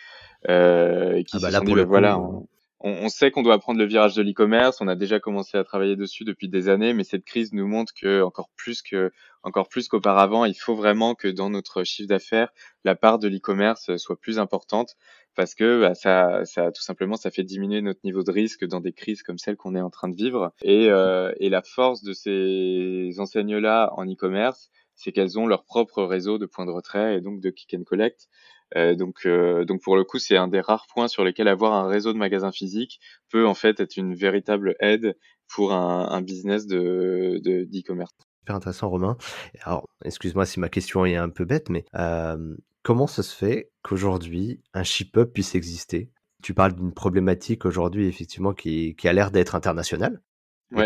euh, 0.48 1.14
et 1.14 1.24
qui 1.24 1.36
ah 1.36 1.50
bah 1.50 1.60
dit, 1.60 1.72
bah 1.72 1.84
voilà, 1.84 2.18
on, 2.18 2.48
on, 2.80 3.08
sait 3.08 3.30
qu'on 3.30 3.42
doit 3.42 3.58
prendre 3.58 3.78
le 3.78 3.86
virage 3.86 4.14
de 4.14 4.22
l'e-commerce. 4.22 4.80
On 4.80 4.88
a 4.88 4.96
déjà 4.96 5.20
commencé 5.20 5.56
à 5.56 5.64
travailler 5.64 5.96
dessus 5.96 6.24
depuis 6.24 6.48
des 6.48 6.68
années, 6.68 6.94
mais 6.94 7.04
cette 7.04 7.24
crise 7.24 7.52
nous 7.52 7.66
montre 7.66 7.92
que 7.94 8.22
encore 8.22 8.50
plus 8.56 8.82
que 8.82 9.12
encore 9.42 9.68
plus 9.68 9.88
qu'auparavant, 9.88 10.44
il 10.44 10.54
faut 10.54 10.74
vraiment 10.74 11.14
que 11.14 11.28
dans 11.28 11.50
notre 11.50 11.84
chiffre 11.84 12.08
d'affaires, 12.08 12.48
la 12.84 12.96
part 12.96 13.18
de 13.18 13.28
l'e-commerce 13.28 13.96
soit 13.96 14.18
plus 14.18 14.40
importante 14.40 14.96
parce 15.36 15.54
que 15.54 15.80
bah, 15.80 15.94
ça, 15.94 16.44
ça, 16.44 16.72
tout 16.72 16.82
simplement, 16.82 17.16
ça 17.16 17.30
fait 17.30 17.44
diminuer 17.44 17.82
notre 17.82 18.00
niveau 18.04 18.22
de 18.22 18.32
risque 18.32 18.64
dans 18.64 18.80
des 18.80 18.92
crises 18.92 19.22
comme 19.22 19.38
celle 19.38 19.56
qu'on 19.56 19.76
est 19.76 19.80
en 19.80 19.90
train 19.90 20.08
de 20.08 20.16
vivre. 20.16 20.52
Et, 20.62 20.88
euh, 20.88 21.32
et 21.38 21.50
la 21.50 21.62
force 21.62 22.02
de 22.02 22.12
ces 22.12 23.10
enseignes-là 23.18 23.90
en 23.96 24.06
e-commerce, 24.06 24.70
c'est 24.94 25.12
qu'elles 25.12 25.38
ont 25.38 25.46
leur 25.46 25.64
propre 25.64 26.02
réseau 26.02 26.38
de 26.38 26.46
points 26.46 26.66
de 26.66 26.72
retrait 26.72 27.18
et 27.18 27.20
donc 27.20 27.40
de 27.40 27.50
kick 27.50 27.74
and 27.74 27.84
collect. 27.84 28.28
Euh, 28.76 28.94
donc, 28.96 29.26
euh, 29.26 29.64
donc 29.64 29.82
pour 29.82 29.96
le 29.96 30.04
coup, 30.04 30.18
c'est 30.18 30.36
un 30.36 30.48
des 30.48 30.60
rares 30.60 30.86
points 30.92 31.06
sur 31.08 31.22
lesquels 31.22 31.48
avoir 31.48 31.74
un 31.74 31.86
réseau 31.86 32.12
de 32.12 32.18
magasins 32.18 32.50
physiques 32.50 32.98
peut 33.30 33.46
en 33.46 33.54
fait 33.54 33.78
être 33.78 33.96
une 33.96 34.14
véritable 34.14 34.74
aide 34.80 35.16
pour 35.48 35.72
un, 35.72 36.08
un 36.10 36.22
business 36.22 36.66
de 36.66 37.40
d'e-commerce. 37.44 38.25
Super 38.46 38.54
intéressant, 38.54 38.88
Romain. 38.90 39.16
Alors, 39.64 39.88
excuse-moi 40.04 40.46
si 40.46 40.60
ma 40.60 40.68
question 40.68 41.04
est 41.04 41.16
un 41.16 41.30
peu 41.30 41.44
bête, 41.44 41.68
mais 41.68 41.84
euh, 41.96 42.54
comment 42.84 43.08
ça 43.08 43.24
se 43.24 43.34
fait 43.34 43.72
qu'aujourd'hui 43.82 44.62
un 44.72 44.84
ship-up 44.84 45.32
puisse 45.32 45.56
exister? 45.56 46.12
Tu 46.44 46.54
parles 46.54 46.76
d'une 46.76 46.94
problématique 46.94 47.64
aujourd'hui 47.64 48.06
effectivement 48.06 48.54
qui 48.54 48.94
a 49.02 49.12
l'air 49.12 49.32
d'être 49.32 49.56
internationale. 49.56 50.22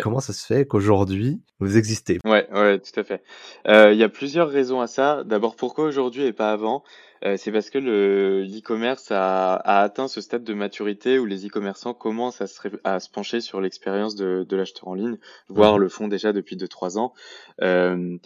Comment 0.02 0.20
ça 0.20 0.32
se 0.32 0.44
fait 0.44 0.66
qu'aujourd'hui 0.66 1.40
vous 1.58 1.76
existez? 1.76 2.18
Ouais, 2.24 2.48
ouais, 2.52 2.78
tout 2.78 2.98
à 3.00 3.04
fait. 3.04 3.22
Euh, 3.66 3.92
il 3.92 3.98
y 3.98 4.02
a 4.02 4.08
plusieurs 4.08 4.48
raisons 4.48 4.80
à 4.80 4.86
ça. 4.86 5.24
D'abord, 5.24 5.56
pourquoi 5.56 5.84
aujourd'hui 5.84 6.24
et 6.24 6.32
pas 6.32 6.52
avant? 6.52 6.84
Euh, 7.24 7.36
C'est 7.36 7.50
parce 7.52 7.70
que 7.70 7.78
le 7.78 8.44
e-commerce 8.44 9.10
a, 9.10 9.54
a, 9.54 9.82
atteint 9.82 10.08
ce 10.08 10.20
stade 10.20 10.44
de 10.44 10.54
maturité 10.54 11.18
où 11.18 11.26
les 11.26 11.46
e-commerçants 11.46 11.94
commencent 11.94 12.40
à 12.40 12.46
se, 12.46 12.60
à 12.84 13.00
se 13.00 13.10
pencher 13.10 13.40
sur 13.40 13.60
l'expérience 13.60 14.14
de, 14.14 14.44
de 14.48 14.56
l'acheteur 14.56 14.88
en 14.88 14.94
ligne, 14.94 15.18
voire 15.48 15.76
mmh 15.76 15.80
le 15.80 15.88
font 15.88 16.08
déjà 16.08 16.32
depuis 16.32 16.56
2-3 16.56 16.98
ans. 16.98 17.12
Euh, 17.62 18.16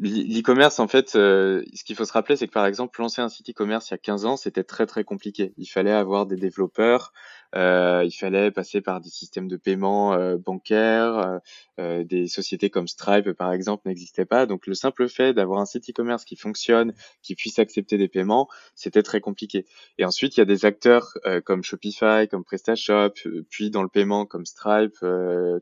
L'e-commerce, 0.00 0.78
en 0.80 0.86
fait, 0.86 1.16
euh, 1.16 1.64
ce 1.74 1.82
qu'il 1.82 1.96
faut 1.96 2.04
se 2.04 2.12
rappeler, 2.12 2.36
c'est 2.36 2.46
que 2.46 2.52
par 2.52 2.66
exemple, 2.66 3.00
lancer 3.00 3.22
un 3.22 3.28
site 3.28 3.50
e-commerce 3.50 3.88
il 3.88 3.92
y 3.92 3.94
a 3.94 3.98
15 3.98 4.26
ans, 4.26 4.36
c'était 4.36 4.62
très 4.62 4.86
très 4.86 5.02
compliqué. 5.02 5.54
Il 5.56 5.66
fallait 5.66 5.92
avoir 5.92 6.26
des 6.26 6.36
développeurs, 6.36 7.12
il 7.54 8.12
fallait 8.12 8.50
passer 8.50 8.80
par 8.80 9.00
des 9.00 9.08
systèmes 9.08 9.48
de 9.48 9.56
paiement 9.56 10.14
euh, 10.14 10.36
bancaires, 10.36 11.40
euh, 11.80 12.04
des 12.04 12.26
sociétés 12.26 12.70
comme 12.70 12.88
Stripe 12.88 13.32
par 13.32 13.52
exemple 13.52 13.88
n'existaient 13.88 14.24
pas. 14.24 14.46
Donc 14.46 14.66
le 14.66 14.74
simple 14.74 15.08
fait 15.08 15.32
d'avoir 15.32 15.60
un 15.60 15.66
site 15.66 15.88
e-commerce 15.90 16.24
qui 16.24 16.36
fonctionne, 16.36 16.92
qui 17.22 17.34
puisse 17.34 17.58
accepter 17.58 17.96
des 17.98 18.08
paiements, 18.08 18.48
c'était 18.74 19.02
très 19.02 19.20
compliqué. 19.20 19.66
Et 19.98 20.04
ensuite, 20.04 20.36
il 20.36 20.40
y 20.40 20.42
a 20.42 20.46
des 20.46 20.64
acteurs 20.64 21.14
comme 21.44 21.62
Shopify, 21.62 22.28
comme 22.30 22.44
PrestaShop, 22.44 23.14
puis 23.48 23.70
dans 23.70 23.82
le 23.82 23.88
paiement 23.88 24.26
comme 24.26 24.44
Stripe, 24.44 24.98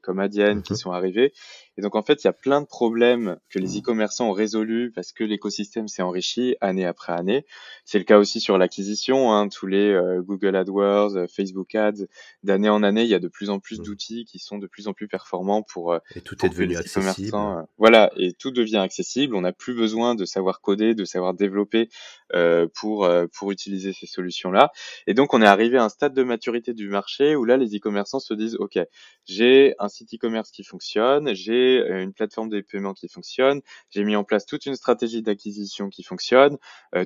comme 0.03 0.18
Adyen 0.18 0.62
qui 0.62 0.72
mhm. 0.72 0.79
sont 0.79 0.90
arrivés. 0.92 1.33
Et 1.79 1.83
donc 1.83 1.94
en 1.94 2.03
fait, 2.03 2.25
il 2.25 2.27
y 2.27 2.31
a 2.31 2.33
plein 2.33 2.61
de 2.61 2.66
problèmes 2.66 3.37
que 3.51 3.59
les 3.59 3.79
e-commerçants 3.79 4.31
ont 4.31 4.33
résolus 4.33 4.92
parce 4.94 5.12
que 5.12 5.25
l'écosystème 5.25 5.88
s'est 5.88 6.03
enrichi 6.03 6.57
année 6.61 6.87
après 6.87 7.12
année. 7.12 7.44
C'est 7.85 7.99
le 7.99 8.05
cas 8.05 8.18
aussi 8.18 8.40
sur 8.40 8.59
l'acquisition, 8.59 9.33
hein, 9.33 9.49
tous 9.49 9.66
les 9.66 9.96
Google 10.25 10.57
AdWords, 10.57 11.29
Facebook 11.29 11.76
d'année 12.43 12.69
en 12.69 12.83
année, 12.83 13.03
il 13.03 13.09
y 13.09 13.15
a 13.15 13.19
de 13.19 13.29
plus 13.29 13.51
en 13.51 13.59
plus 13.59 13.81
mmh. 13.81 13.83
d'outils 13.83 14.25
qui 14.25 14.39
sont 14.39 14.59
de 14.59 14.67
plus 14.67 14.89
en 14.89 14.93
plus 14.93 15.09
performants 15.09 15.62
pour 15.62 15.93
euh, 15.93 15.99
et 16.15 16.21
tout 16.21 16.45
est 16.45 16.49
devenu 16.49 16.77
accessible. 16.77 17.37
Euh, 17.37 17.62
voilà, 17.79 18.11
et 18.17 18.33
tout 18.33 18.51
devient 18.51 18.79
accessible. 18.79 19.35
On 19.35 19.43
n'a 19.43 19.53
plus 19.53 19.75
besoin 19.75 20.15
de 20.15 20.25
savoir 20.25 20.61
coder, 20.61 20.95
de 20.95 21.05
savoir 21.05 21.35
développer 21.35 21.89
pour 22.75 23.09
pour 23.33 23.53
utiliser 23.53 23.93
ces 23.93 24.07
solutions-là. 24.07 24.73
Et 25.07 25.15
donc, 25.15 25.35
on 25.35 25.43
est 25.43 25.47
arrivé 25.47 25.79
à 25.79 25.85
un 25.85 25.89
stade 25.89 26.15
de 26.15 26.23
maturité 26.23 26.75
du 26.75 26.89
marché 26.89 27.37
où 27.37 27.45
là, 27.45 27.57
les 27.57 27.77
e-commerçants 27.77 28.21
se 28.21 28.35
disent, 28.35 28.57
ok, 28.57 28.79
j'ai 29.25 29.75
un 29.79 29.89
site 29.89 30.15
e-commerce 30.15 30.51
qui 30.51 30.65
fonctionne, 30.65 31.35
j'ai 31.35 31.79
une 31.89 32.12
plateforme 32.12 32.49
de 32.49 32.61
paiement 32.61 32.95
qui 32.95 33.09
fonctionne, 33.09 33.61
j'ai 33.91 34.05
mis 34.05 34.17
en 34.17 34.25
place 34.25 34.47
toute 34.47 34.67
une 34.67 34.77
stratégie 34.77 35.23
d'acquisition 35.23 35.89
qui 35.89 36.03
fonctionne. 36.03 36.59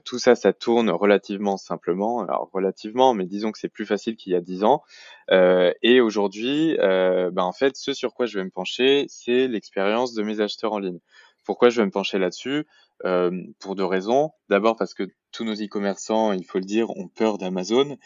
tout 0.04 0.18
ça, 0.18 0.34
ça 0.34 0.52
tourne 0.52 0.90
relativement 0.90 1.56
simplement. 1.56 2.20
Alors 2.20 2.50
relativement, 2.52 3.14
mais 3.14 3.26
disons 3.26 3.52
que 3.52 3.58
c'est 3.58 3.68
plus 3.68 3.86
facile 3.86 4.16
qu'il 4.16 4.32
y 4.32 4.36
a 4.36 4.40
10 4.40 4.64
ans. 4.64 4.82
Euh, 5.30 5.72
et 5.82 6.00
aujourd'hui, 6.00 6.76
euh, 6.80 7.30
bah, 7.30 7.44
en 7.44 7.52
fait, 7.52 7.76
ce 7.76 7.92
sur 7.92 8.14
quoi 8.14 8.26
je 8.26 8.38
vais 8.38 8.44
me 8.44 8.50
pencher, 8.50 9.06
c'est 9.08 9.48
l'expérience 9.48 10.14
de 10.14 10.22
mes 10.22 10.40
acheteurs 10.40 10.72
en 10.72 10.78
ligne. 10.78 11.00
Pourquoi 11.44 11.70
je 11.70 11.80
vais 11.80 11.86
me 11.86 11.90
pencher 11.90 12.18
là-dessus? 12.18 12.66
Euh, 13.04 13.30
Pour 13.58 13.74
deux 13.74 13.84
raisons. 13.84 14.30
D'abord 14.48 14.76
parce 14.76 14.94
que 14.94 15.08
tous 15.32 15.44
nos 15.44 15.54
e-commerçants, 15.54 16.32
il 16.32 16.44
faut 16.44 16.58
le 16.58 16.64
dire, 16.64 16.90
ont 16.90 17.06
peur 17.06 17.38
d'Amazon 17.38 17.96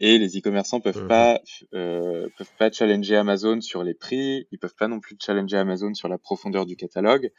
et 0.00 0.18
les 0.18 0.36
e-commerçants 0.36 0.80
peuvent 0.80 1.04
mmh 1.04 1.08
pas 1.08 1.40
euh, 1.74 2.28
peuvent 2.36 2.54
pas 2.58 2.72
challenger 2.72 3.16
Amazon 3.16 3.60
sur 3.60 3.84
les 3.84 3.94
prix, 3.94 4.48
ils 4.50 4.58
peuvent 4.58 4.74
pas 4.76 4.88
non 4.88 4.98
plus 4.98 5.16
challenger 5.20 5.58
Amazon 5.58 5.94
sur 5.94 6.08
la 6.08 6.18
profondeur 6.18 6.66
du 6.66 6.74
catalogue. 6.74 7.30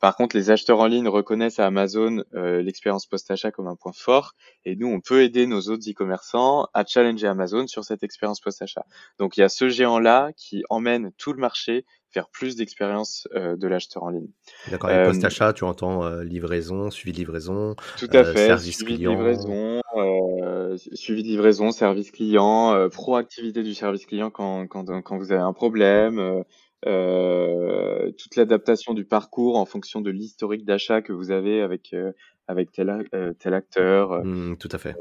Par 0.00 0.16
contre, 0.16 0.36
les 0.36 0.50
acheteurs 0.50 0.80
en 0.80 0.86
ligne 0.86 1.08
reconnaissent 1.08 1.58
à 1.58 1.66
Amazon 1.66 2.22
euh, 2.34 2.62
l'expérience 2.62 3.06
post-achat 3.06 3.50
comme 3.50 3.68
un 3.68 3.76
point 3.76 3.92
fort 3.94 4.34
et 4.64 4.76
nous, 4.76 4.88
on 4.88 5.00
peut 5.00 5.22
aider 5.22 5.46
nos 5.46 5.62
autres 5.68 5.88
e-commerçants 5.88 6.68
à 6.74 6.84
challenger 6.84 7.26
Amazon 7.26 7.66
sur 7.66 7.84
cette 7.84 8.02
expérience 8.02 8.40
post-achat. 8.40 8.84
Donc, 9.18 9.36
il 9.36 9.40
y 9.40 9.42
a 9.42 9.48
ce 9.48 9.68
géant-là 9.68 10.30
qui 10.36 10.62
emmène 10.68 11.12
tout 11.16 11.32
le 11.32 11.40
marché 11.40 11.84
vers 12.14 12.28
plus 12.28 12.56
d'expérience 12.56 13.28
euh, 13.34 13.56
de 13.56 13.68
l'acheteur 13.68 14.02
en 14.02 14.10
ligne. 14.10 14.28
D'accord, 14.70 14.90
et 14.90 15.04
post-achat, 15.04 15.52
tu 15.52 15.64
entends 15.64 16.08
livraison, 16.20 16.90
suivi 16.90 17.12
de 17.12 17.18
livraison, 17.18 17.76
tout 17.98 18.08
à 18.12 18.24
fait, 18.24 18.46
service 18.46 18.76
suivi 18.76 18.98
de 18.98 19.08
livraison, 19.08 19.80
euh, 19.96 20.76
suivi 20.92 21.22
de 21.22 21.28
livraison, 21.28 21.72
service 21.72 22.10
client, 22.10 22.74
euh, 22.74 22.88
proactivité 22.88 23.62
du 23.62 23.74
service 23.74 24.06
client 24.06 24.30
quand, 24.30 24.66
quand, 24.66 25.02
quand 25.02 25.18
vous 25.18 25.32
avez 25.32 25.42
un 25.42 25.52
problème, 25.52 26.18
euh, 26.18 26.42
euh 26.86 28.12
toute 28.18 28.36
l'adaptation 28.36 28.94
du 28.94 29.04
parcours 29.04 29.56
en 29.56 29.64
fonction 29.64 30.00
de 30.00 30.10
l'historique 30.10 30.64
d'achat 30.64 31.02
que 31.02 31.12
vous 31.12 31.30
avez 31.30 31.60
avec, 31.60 31.92
euh, 31.92 32.12
avec 32.48 32.72
tel, 32.72 33.08
tel 33.38 33.54
acteur. 33.54 34.24
Mmh, 34.24 34.56
tout 34.58 34.68
à 34.72 34.78
fait. 34.78 34.96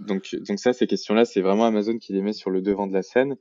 Donc, 0.00 0.34
donc 0.34 0.58
ça, 0.58 0.72
ces 0.72 0.86
questions-là, 0.86 1.24
c'est 1.24 1.40
vraiment 1.40 1.66
Amazon 1.66 1.98
qui 1.98 2.12
les 2.12 2.22
met 2.22 2.32
sur 2.32 2.50
le 2.50 2.60
devant 2.60 2.86
de 2.86 2.92
la 2.92 3.02
scène. 3.02 3.36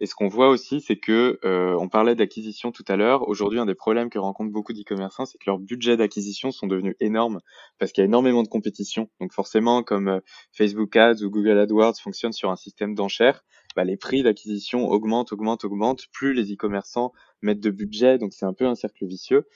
Et 0.00 0.06
ce 0.06 0.14
qu'on 0.14 0.28
voit 0.28 0.48
aussi, 0.48 0.80
c'est 0.80 0.96
que 0.96 1.38
euh, 1.44 1.76
on 1.78 1.88
parlait 1.88 2.14
d'acquisition 2.14 2.72
tout 2.72 2.84
à 2.88 2.96
l'heure. 2.96 3.28
Aujourd'hui, 3.28 3.58
un 3.58 3.66
des 3.66 3.74
problèmes 3.74 4.10
que 4.10 4.18
rencontrent 4.18 4.52
beaucoup 4.52 4.72
d'e-commerçants, 4.72 5.26
c'est 5.26 5.38
que 5.38 5.44
leurs 5.46 5.58
budgets 5.58 5.96
d'acquisition 5.96 6.50
sont 6.50 6.66
devenus 6.66 6.96
énormes 7.00 7.40
parce 7.78 7.92
qu'il 7.92 8.02
y 8.02 8.04
a 8.04 8.06
énormément 8.06 8.42
de 8.42 8.48
compétition. 8.48 9.08
Donc 9.20 9.32
forcément, 9.32 9.82
comme 9.82 10.08
euh, 10.08 10.20
Facebook 10.52 10.96
Ads 10.96 11.22
ou 11.22 11.30
Google 11.30 11.58
AdWords 11.58 11.98
fonctionnent 12.00 12.32
sur 12.32 12.50
un 12.50 12.56
système 12.56 12.94
d'enchères, 12.94 13.44
bah, 13.76 13.84
les 13.84 13.96
prix 13.96 14.22
d'acquisition 14.22 14.88
augmentent, 14.88 15.32
augmentent, 15.32 15.64
augmentent. 15.64 16.06
Plus 16.12 16.34
les 16.34 16.52
e-commerçants 16.52 17.12
mettent 17.40 17.60
de 17.60 17.70
budget, 17.70 18.18
donc 18.18 18.32
c'est 18.32 18.44
un 18.44 18.52
peu 18.52 18.66
un 18.66 18.74
cercle 18.74 19.06
vicieux. 19.06 19.46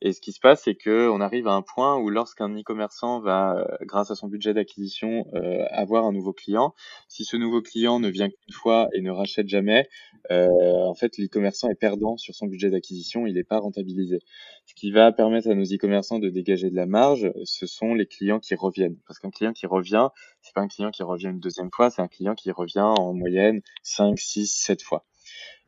Et 0.00 0.12
ce 0.12 0.20
qui 0.20 0.32
se 0.32 0.40
passe, 0.40 0.64
c'est 0.64 0.74
que 0.74 1.08
on 1.08 1.20
arrive 1.20 1.48
à 1.48 1.52
un 1.52 1.62
point 1.62 1.96
où 1.96 2.10
lorsqu'un 2.10 2.48
e-commerçant 2.50 3.20
va, 3.20 3.56
euh, 3.56 3.76
grâce 3.82 4.10
à 4.10 4.14
son 4.14 4.28
budget 4.28 4.52
d'acquisition, 4.52 5.26
euh, 5.34 5.64
avoir 5.70 6.04
un 6.04 6.12
nouveau 6.12 6.32
client, 6.32 6.74
si 7.08 7.24
ce 7.24 7.36
nouveau 7.36 7.62
client 7.62 8.00
ne 8.00 8.08
vient 8.08 8.28
qu'une 8.28 8.52
fois 8.52 8.88
et 8.92 9.00
ne 9.00 9.10
rachète 9.10 9.48
jamais, 9.48 9.88
euh, 10.30 10.48
en 10.84 10.94
fait, 10.94 11.16
l'e-commerçant 11.16 11.70
est 11.70 11.74
perdant 11.74 12.16
sur 12.16 12.34
son 12.34 12.46
budget 12.46 12.70
d'acquisition, 12.70 13.26
il 13.26 13.34
n'est 13.34 13.44
pas 13.44 13.58
rentabilisé. 13.58 14.18
Ce 14.66 14.74
qui 14.74 14.90
va 14.90 15.12
permettre 15.12 15.48
à 15.48 15.54
nos 15.54 15.64
e-commerçants 15.64 16.18
de 16.18 16.28
dégager 16.28 16.70
de 16.70 16.76
la 16.76 16.86
marge, 16.86 17.32
ce 17.44 17.66
sont 17.66 17.94
les 17.94 18.06
clients 18.06 18.40
qui 18.40 18.54
reviennent. 18.54 18.98
Parce 19.06 19.18
qu'un 19.18 19.30
client 19.30 19.52
qui 19.52 19.66
revient, 19.66 20.08
c'est 20.42 20.54
pas 20.54 20.60
un 20.60 20.68
client 20.68 20.90
qui 20.90 21.02
revient 21.02 21.28
une 21.28 21.40
deuxième 21.40 21.70
fois, 21.72 21.90
c'est 21.90 22.02
un 22.02 22.08
client 22.08 22.34
qui 22.34 22.50
revient 22.50 22.80
en 22.80 23.14
moyenne 23.14 23.62
5, 23.82 24.18
6, 24.18 24.52
7 24.52 24.82
fois. 24.82 25.04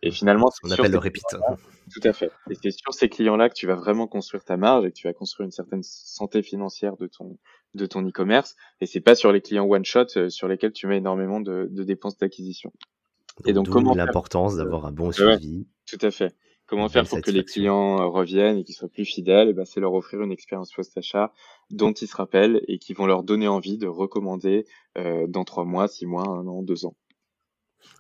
Et 0.03 0.11
finalement, 0.11 0.51
on 0.63 0.71
appelle 0.71 0.93
le 0.93 0.99
repeat. 0.99 1.25
Tout 1.93 2.01
à 2.05 2.13
fait. 2.13 2.31
Et 2.51 2.55
c'est 2.55 2.71
sur 2.71 2.93
ces 2.93 3.09
clients-là 3.09 3.49
que 3.49 3.55
tu 3.55 3.67
vas 3.67 3.75
vraiment 3.75 4.07
construire 4.07 4.45
ta 4.45 4.57
marge 4.57 4.85
et 4.85 4.91
que 4.91 4.97
tu 4.97 5.07
vas 5.07 5.13
construire 5.13 5.47
une 5.47 5.53
certaine 5.53 5.83
santé 5.83 6.43
financière 6.43 6.97
de 6.97 7.07
ton 7.07 7.39
de 7.75 7.87
ton 7.87 8.07
e-commerce. 8.07 8.57
Et 8.81 8.87
c'est 8.87 9.01
pas 9.01 9.15
sur 9.15 9.33
les 9.33 9.41
clients 9.41 9.67
one 9.67 9.85
shot 9.85 10.07
euh, 10.17 10.29
sur 10.29 10.49
lesquels 10.49 10.73
tu 10.73 10.87
mets 10.87 10.97
énormément 10.97 11.41
de, 11.41 11.69
de 11.71 11.85
dépenses 11.85 12.17
d'acquisition. 12.17 12.73
Et 13.45 13.53
donc, 13.53 13.69
comment 13.69 13.95
l'importance 13.95 14.57
d'avoir 14.57 14.87
un 14.87 14.93
bon 14.93 15.13
suivi. 15.13 15.67
tout 15.87 15.99
à 16.01 16.11
fait. 16.11 16.35
Comment 16.67 16.89
faire 16.89 17.07
pour 17.07 17.21
que 17.21 17.31
les 17.31 17.45
clients 17.45 18.01
euh, 18.01 18.07
reviennent 18.07 18.59
et 18.59 18.65
qu'ils 18.65 18.75
soient 18.75 18.89
plus 18.89 19.05
fidèles? 19.05 19.51
Et 19.51 19.53
ben, 19.53 19.65
C'est 19.65 19.79
leur 19.79 19.93
offrir 19.93 20.23
une 20.23 20.33
expérience 20.33 20.73
post-achat 20.73 21.33
dont 21.71 21.93
ils 21.93 22.09
se 22.09 22.17
rappellent 22.17 22.61
et 22.67 22.79
qui 22.79 22.93
vont 22.93 23.07
leur 23.07 23.23
donner 23.23 23.47
envie 23.47 23.79
de 23.79 23.87
recommander 23.87 24.67
euh, 24.99 25.27
dans 25.29 25.45
trois 25.45 25.65
mois, 25.65 25.87
six 25.87 26.07
mois, 26.07 26.27
un 26.27 26.47
an, 26.49 26.63
deux 26.63 26.85
ans. 26.85 26.97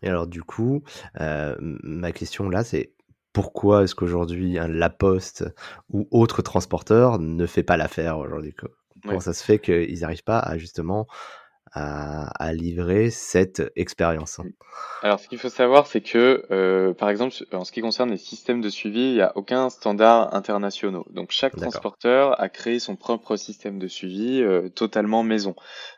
Et 0.02 0.08
alors 0.08 0.26
du 0.26 0.42
coup, 0.42 0.82
euh, 1.20 1.56
ma 1.60 2.12
question 2.12 2.48
là, 2.48 2.64
c'est 2.64 2.92
pourquoi 3.32 3.84
est-ce 3.84 3.94
qu'aujourd'hui 3.94 4.58
La 4.68 4.88
Poste 4.88 5.44
ou 5.90 6.08
autre 6.10 6.40
transporteur 6.42 7.18
ne 7.18 7.46
fait 7.46 7.62
pas 7.62 7.76
l'affaire 7.76 8.18
aujourd'hui? 8.18 8.54
Comment 9.02 9.20
ça 9.20 9.34
se 9.34 9.44
fait 9.44 9.58
qu'ils 9.58 10.00
n'arrivent 10.00 10.24
pas 10.24 10.38
à 10.38 10.56
justement 10.56 11.06
à, 11.76 12.52
livrer 12.52 13.10
cette 13.10 13.62
expérience. 13.76 14.40
Alors, 15.02 15.20
ce 15.20 15.28
qu'il 15.28 15.38
faut 15.38 15.48
savoir, 15.48 15.86
c'est 15.86 16.00
que, 16.00 16.44
euh, 16.50 16.94
par 16.94 17.10
exemple, 17.10 17.34
en 17.52 17.64
ce 17.64 17.72
qui 17.72 17.80
concerne 17.80 18.10
les 18.10 18.16
systèmes 18.16 18.60
de 18.60 18.68
suivi, 18.70 19.00
il 19.00 19.14
n'y 19.14 19.20
a 19.20 19.36
aucun 19.36 19.68
standard 19.68 20.34
international. 20.34 21.02
Donc, 21.10 21.32
chaque 21.32 21.54
transporteur 21.56 22.40
a 22.40 22.48
créé 22.48 22.78
son 22.78 22.96
propre 22.96 23.36
système 23.36 23.78
de 23.78 23.88
suivi 23.88 24.42
euh, 24.42 24.68
totalement 24.68 25.22
maison. 25.22 25.54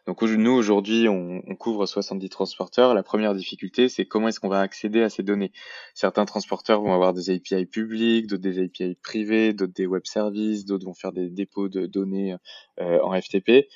Donc, 0.06 0.22
nous, 0.22 0.50
aujourd'hui, 0.50 1.08
on, 1.08 1.42
on, 1.46 1.54
couvre 1.54 1.86
70 1.86 2.28
transporteurs. 2.28 2.94
La 2.94 3.02
première 3.02 3.34
difficulté, 3.34 3.88
c'est 3.88 4.04
comment 4.04 4.28
est-ce 4.28 4.40
qu'on 4.40 4.48
va 4.48 4.60
accéder 4.60 5.02
à 5.02 5.10
ces 5.10 5.22
données. 5.22 5.52
Certains 5.94 6.24
transporteurs 6.24 6.80
vont 6.80 6.94
avoir 6.94 7.12
des 7.12 7.30
API 7.30 7.66
publics, 7.66 8.26
d'autres 8.26 8.42
des 8.42 8.64
API 8.64 8.96
privés, 9.02 9.52
d'autres 9.52 9.74
des 9.74 9.86
web 9.86 10.06
services, 10.06 10.64
d'autres 10.64 10.86
vont 10.86 10.94
faire 10.94 11.12
des 11.12 11.28
dépôts 11.28 11.68
de 11.68 11.86
données 11.86 12.34
euh, 12.80 12.98
en 13.02 13.20
FTP. 13.20 13.68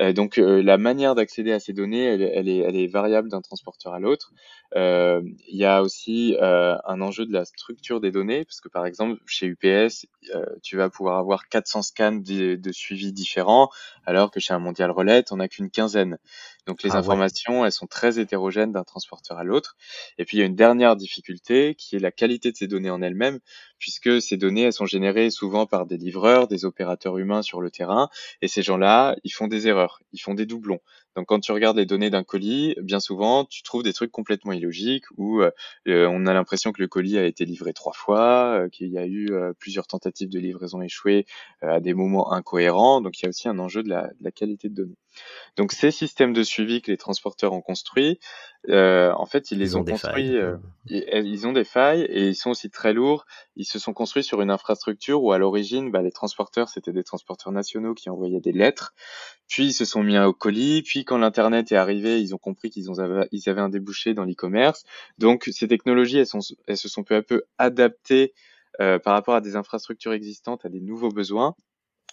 Euh, 0.00 0.12
donc 0.12 0.38
euh, 0.38 0.62
la 0.62 0.78
manière 0.78 1.14
d'accéder 1.14 1.52
à 1.52 1.60
ces 1.60 1.72
données, 1.72 2.04
elle, 2.04 2.48
est, 2.48 2.86
variable 2.86 3.28
d'un 3.28 3.40
transporteur 3.40 3.94
à 3.94 4.00
l'autre. 4.00 4.32
Euh, 4.76 5.22
il 5.48 5.56
y 5.56 5.64
a 5.64 5.82
aussi 5.82 6.36
un 6.40 7.00
enjeu 7.00 7.26
de 7.26 7.32
la 7.32 7.44
structure 7.44 8.00
des 8.00 8.10
données, 8.10 8.44
parce 8.44 8.60
que 8.60 8.68
par 8.68 8.86
exemple 8.86 9.20
chez 9.26 9.46
UPS, 9.46 10.06
tu 10.62 10.76
vas 10.76 10.90
pouvoir 10.90 11.18
avoir 11.18 11.48
400 11.48 11.82
scans 11.82 12.12
de, 12.12 12.54
de, 12.54 12.72
suivi 12.72 13.12
différents, 13.12 13.70
alors 14.06 14.30
que 14.30 14.40
chez 14.40 14.54
un 14.54 14.58
Mondial 14.58 14.90
Relais, 14.90 15.24
on 15.30 15.36
n'a 15.36 15.48
qu'une 15.48 15.70
quinzaine. 15.70 16.18
Donc 16.68 16.82
les 16.82 16.90
ah 16.92 16.98
informations, 16.98 17.64
elles 17.64 17.72
sont 17.72 17.86
très 17.86 18.20
hétérogènes 18.20 18.72
d'un 18.72 18.84
transporteur 18.84 19.38
à 19.38 19.42
l'autre. 19.42 19.76
Et 20.18 20.26
puis 20.26 20.36
il 20.36 20.40
y 20.40 20.42
a 20.42 20.46
une 20.46 20.54
dernière 20.54 20.96
difficulté 20.96 21.74
qui 21.74 21.96
est 21.96 21.98
la 21.98 22.12
qualité 22.12 22.52
de 22.52 22.56
ces 22.58 22.66
données 22.66 22.90
en 22.90 23.00
elles-mêmes, 23.00 23.40
puisque 23.78 24.20
ces 24.20 24.36
données, 24.36 24.64
elles 24.64 24.74
sont 24.74 24.84
générées 24.84 25.30
souvent 25.30 25.64
par 25.64 25.86
des 25.86 25.96
livreurs, 25.96 26.46
des 26.46 26.66
opérateurs 26.66 27.16
humains 27.16 27.40
sur 27.40 27.62
le 27.62 27.70
terrain, 27.70 28.10
et 28.42 28.48
ces 28.48 28.62
gens-là, 28.62 29.16
ils 29.24 29.30
font 29.30 29.48
des 29.48 29.66
erreurs, 29.66 30.02
ils 30.12 30.20
font 30.20 30.34
des 30.34 30.44
doublons. 30.44 30.80
Donc 31.16 31.26
quand 31.26 31.40
tu 31.40 31.52
regardes 31.52 31.76
les 31.76 31.86
données 31.86 32.10
d'un 32.10 32.22
colis, 32.22 32.76
bien 32.80 33.00
souvent, 33.00 33.44
tu 33.44 33.62
trouves 33.62 33.82
des 33.82 33.92
trucs 33.92 34.12
complètement 34.12 34.52
illogiques 34.52 35.04
où 35.16 35.40
euh, 35.40 35.50
euh, 35.88 36.06
on 36.10 36.26
a 36.26 36.32
l'impression 36.32 36.72
que 36.72 36.80
le 36.80 36.88
colis 36.88 37.18
a 37.18 37.24
été 37.24 37.44
livré 37.44 37.72
trois 37.72 37.92
fois, 37.92 38.60
euh, 38.60 38.68
qu'il 38.68 38.88
y 38.88 38.98
a 38.98 39.06
eu 39.06 39.28
plusieurs 39.58 39.86
tentatives 39.86 40.28
de 40.28 40.38
livraison 40.38 40.80
échouées 40.80 41.26
à 41.60 41.80
des 41.80 41.94
moments 41.94 42.32
incohérents. 42.32 43.00
Donc 43.00 43.18
il 43.18 43.24
y 43.24 43.26
a 43.26 43.28
aussi 43.30 43.48
un 43.48 43.58
enjeu 43.58 43.82
de 43.82 43.88
la, 43.88 44.08
de 44.08 44.22
la 44.22 44.30
qualité 44.30 44.68
de 44.68 44.74
données. 44.74 44.98
Donc 45.56 45.72
ces 45.72 45.90
systèmes 45.90 46.32
de 46.32 46.42
suivi 46.42 46.82
que 46.82 46.90
les 46.90 46.96
transporteurs 46.96 47.52
ont 47.52 47.60
construits, 47.60 48.20
euh, 48.68 49.12
en 49.12 49.24
fait, 49.24 49.50
ils 49.50 49.58
les 49.58 49.76
ont, 49.76 49.84
construits. 49.84 50.36
Euh, 50.36 50.56
ils, 50.86 51.46
ont 51.46 51.52
des 51.52 51.64
failles 51.64 52.02
et 52.02 52.28
ils 52.28 52.34
sont 52.34 52.50
aussi 52.50 52.70
très 52.70 52.92
lourds. 52.92 53.24
Ils 53.56 53.64
se 53.64 53.78
sont 53.78 53.92
construits 53.92 54.24
sur 54.24 54.42
une 54.42 54.50
infrastructure 54.50 55.22
où, 55.22 55.32
à 55.32 55.38
l'origine, 55.38 55.90
bah, 55.90 56.02
les 56.02 56.10
transporteurs 56.10 56.68
c'était 56.68 56.92
des 56.92 57.04
transporteurs 57.04 57.52
nationaux 57.52 57.94
qui 57.94 58.10
envoyaient 58.10 58.40
des 58.40 58.52
lettres. 58.52 58.94
Puis 59.46 59.66
ils 59.66 59.72
se 59.72 59.84
sont 59.84 60.02
mis 60.02 60.18
au 60.18 60.32
colis. 60.32 60.82
Puis 60.82 61.04
quand 61.04 61.18
l'internet 61.18 61.72
est 61.72 61.76
arrivé, 61.76 62.20
ils 62.20 62.34
ont 62.34 62.38
compris 62.38 62.70
qu'ils 62.70 62.88
avaient, 63.00 63.28
ils 63.32 63.48
avaient 63.48 63.60
un 63.60 63.70
débouché 63.70 64.12
dans 64.12 64.24
l'e-commerce. 64.24 64.84
Donc 65.18 65.48
ces 65.52 65.68
technologies, 65.68 66.18
elles, 66.18 66.26
sont, 66.26 66.40
elles 66.66 66.76
se 66.76 66.88
sont 66.88 67.04
peu 67.04 67.16
à 67.16 67.22
peu 67.22 67.44
adaptées 67.58 68.34
euh, 68.80 68.98
par 68.98 69.14
rapport 69.14 69.34
à 69.34 69.40
des 69.40 69.56
infrastructures 69.56 70.12
existantes, 70.12 70.64
à 70.64 70.68
des 70.68 70.80
nouveaux 70.80 71.10
besoins. 71.10 71.54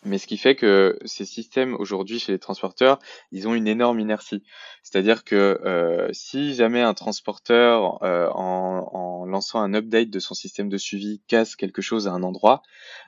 Mais 0.03 0.19
ce 0.19 0.27
qui 0.27 0.37
fait 0.37 0.55
que 0.55 0.99
ces 1.05 1.25
systèmes 1.25 1.73
aujourd'hui 1.73 2.19
chez 2.19 2.31
les 2.31 2.39
transporteurs, 2.39 2.99
ils 3.31 3.47
ont 3.47 3.55
une 3.55 3.67
énorme 3.67 3.99
inertie. 3.99 4.43
C'est-à-dire 4.83 5.23
que 5.23 5.59
euh, 5.65 6.09
si 6.11 6.53
jamais 6.53 6.81
un 6.81 6.93
transporteur, 6.93 8.03
euh, 8.03 8.29
en, 8.29 9.25
lançant 9.25 9.59
un 9.59 9.73
update 9.73 10.11
de 10.11 10.19
son 10.19 10.35
système 10.35 10.69
de 10.69 10.77
suivi, 10.77 11.21
casse 11.27 11.55
quelque 11.55 11.81
chose 11.81 12.07
à 12.07 12.11
un 12.11 12.21
endroit, 12.21 12.61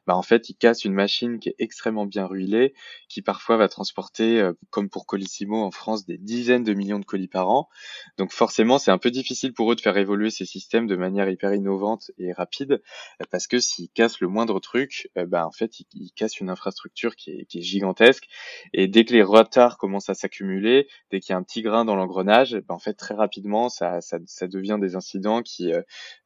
bah 0.07 0.15
en 0.15 0.23
fait, 0.23 0.49
il 0.49 0.55
casse 0.55 0.85
une 0.85 0.93
machine 0.93 1.37
qui 1.39 1.49
est 1.49 1.55
extrêmement 1.59 2.07
bien 2.07 2.25
ruilée, 2.25 2.73
qui 3.09 3.21
parfois 3.21 3.57
va 3.57 3.67
transporter, 3.67 4.41
euh, 4.41 4.53
comme 4.71 4.89
pour 4.89 5.05
Colissimo 5.05 5.63
en 5.63 5.69
France, 5.69 6.05
des 6.05 6.17
dizaines 6.17 6.63
de 6.63 6.73
millions 6.73 6.97
de 6.97 7.05
colis 7.05 7.27
par 7.27 7.49
an. 7.49 7.69
Donc 8.17 8.31
forcément, 8.31 8.79
c'est 8.79 8.91
un 8.91 8.97
peu 8.97 9.11
difficile 9.11 9.53
pour 9.53 9.71
eux 9.71 9.75
de 9.75 9.81
faire 9.81 9.97
évoluer 9.97 10.31
ces 10.31 10.45
systèmes 10.45 10.87
de 10.87 10.95
manière 10.95 11.29
hyper 11.29 11.53
innovante 11.53 12.09
et 12.17 12.33
rapide, 12.33 12.81
parce 13.29 13.45
que 13.45 13.59
s'ils 13.59 13.89
cassent 13.89 14.19
le 14.19 14.27
moindre 14.27 14.59
truc, 14.59 15.11
bah 15.27 15.45
en 15.45 15.51
fait, 15.51 15.81
ils 15.93 16.11
cassent 16.15 16.39
une 16.39 16.49
infrastructure 16.49 16.76
qui 17.15 17.31
est, 17.31 17.45
qui 17.45 17.59
est, 17.59 17.61
gigantesque. 17.61 18.27
Et 18.73 18.87
dès 18.87 19.05
que 19.05 19.13
les 19.13 19.23
retards 19.23 19.77
commencent 19.77 20.09
à 20.09 20.13
s'accumuler, 20.13 20.87
dès 21.11 21.19
qu'il 21.19 21.33
y 21.33 21.35
a 21.35 21.37
un 21.37 21.43
petit 21.43 21.61
grain 21.61 21.85
dans 21.85 21.95
l'engrenage, 21.95 22.55
ben 22.67 22.75
en 22.75 22.79
fait 22.79 22.93
très 22.93 23.15
rapidement 23.15 23.69
ça, 23.69 23.99
ça, 24.01 24.47
devient 24.47 24.77
des 24.79 24.95
incidents 24.95 25.41
qui, 25.41 25.73
euh, 25.73 25.81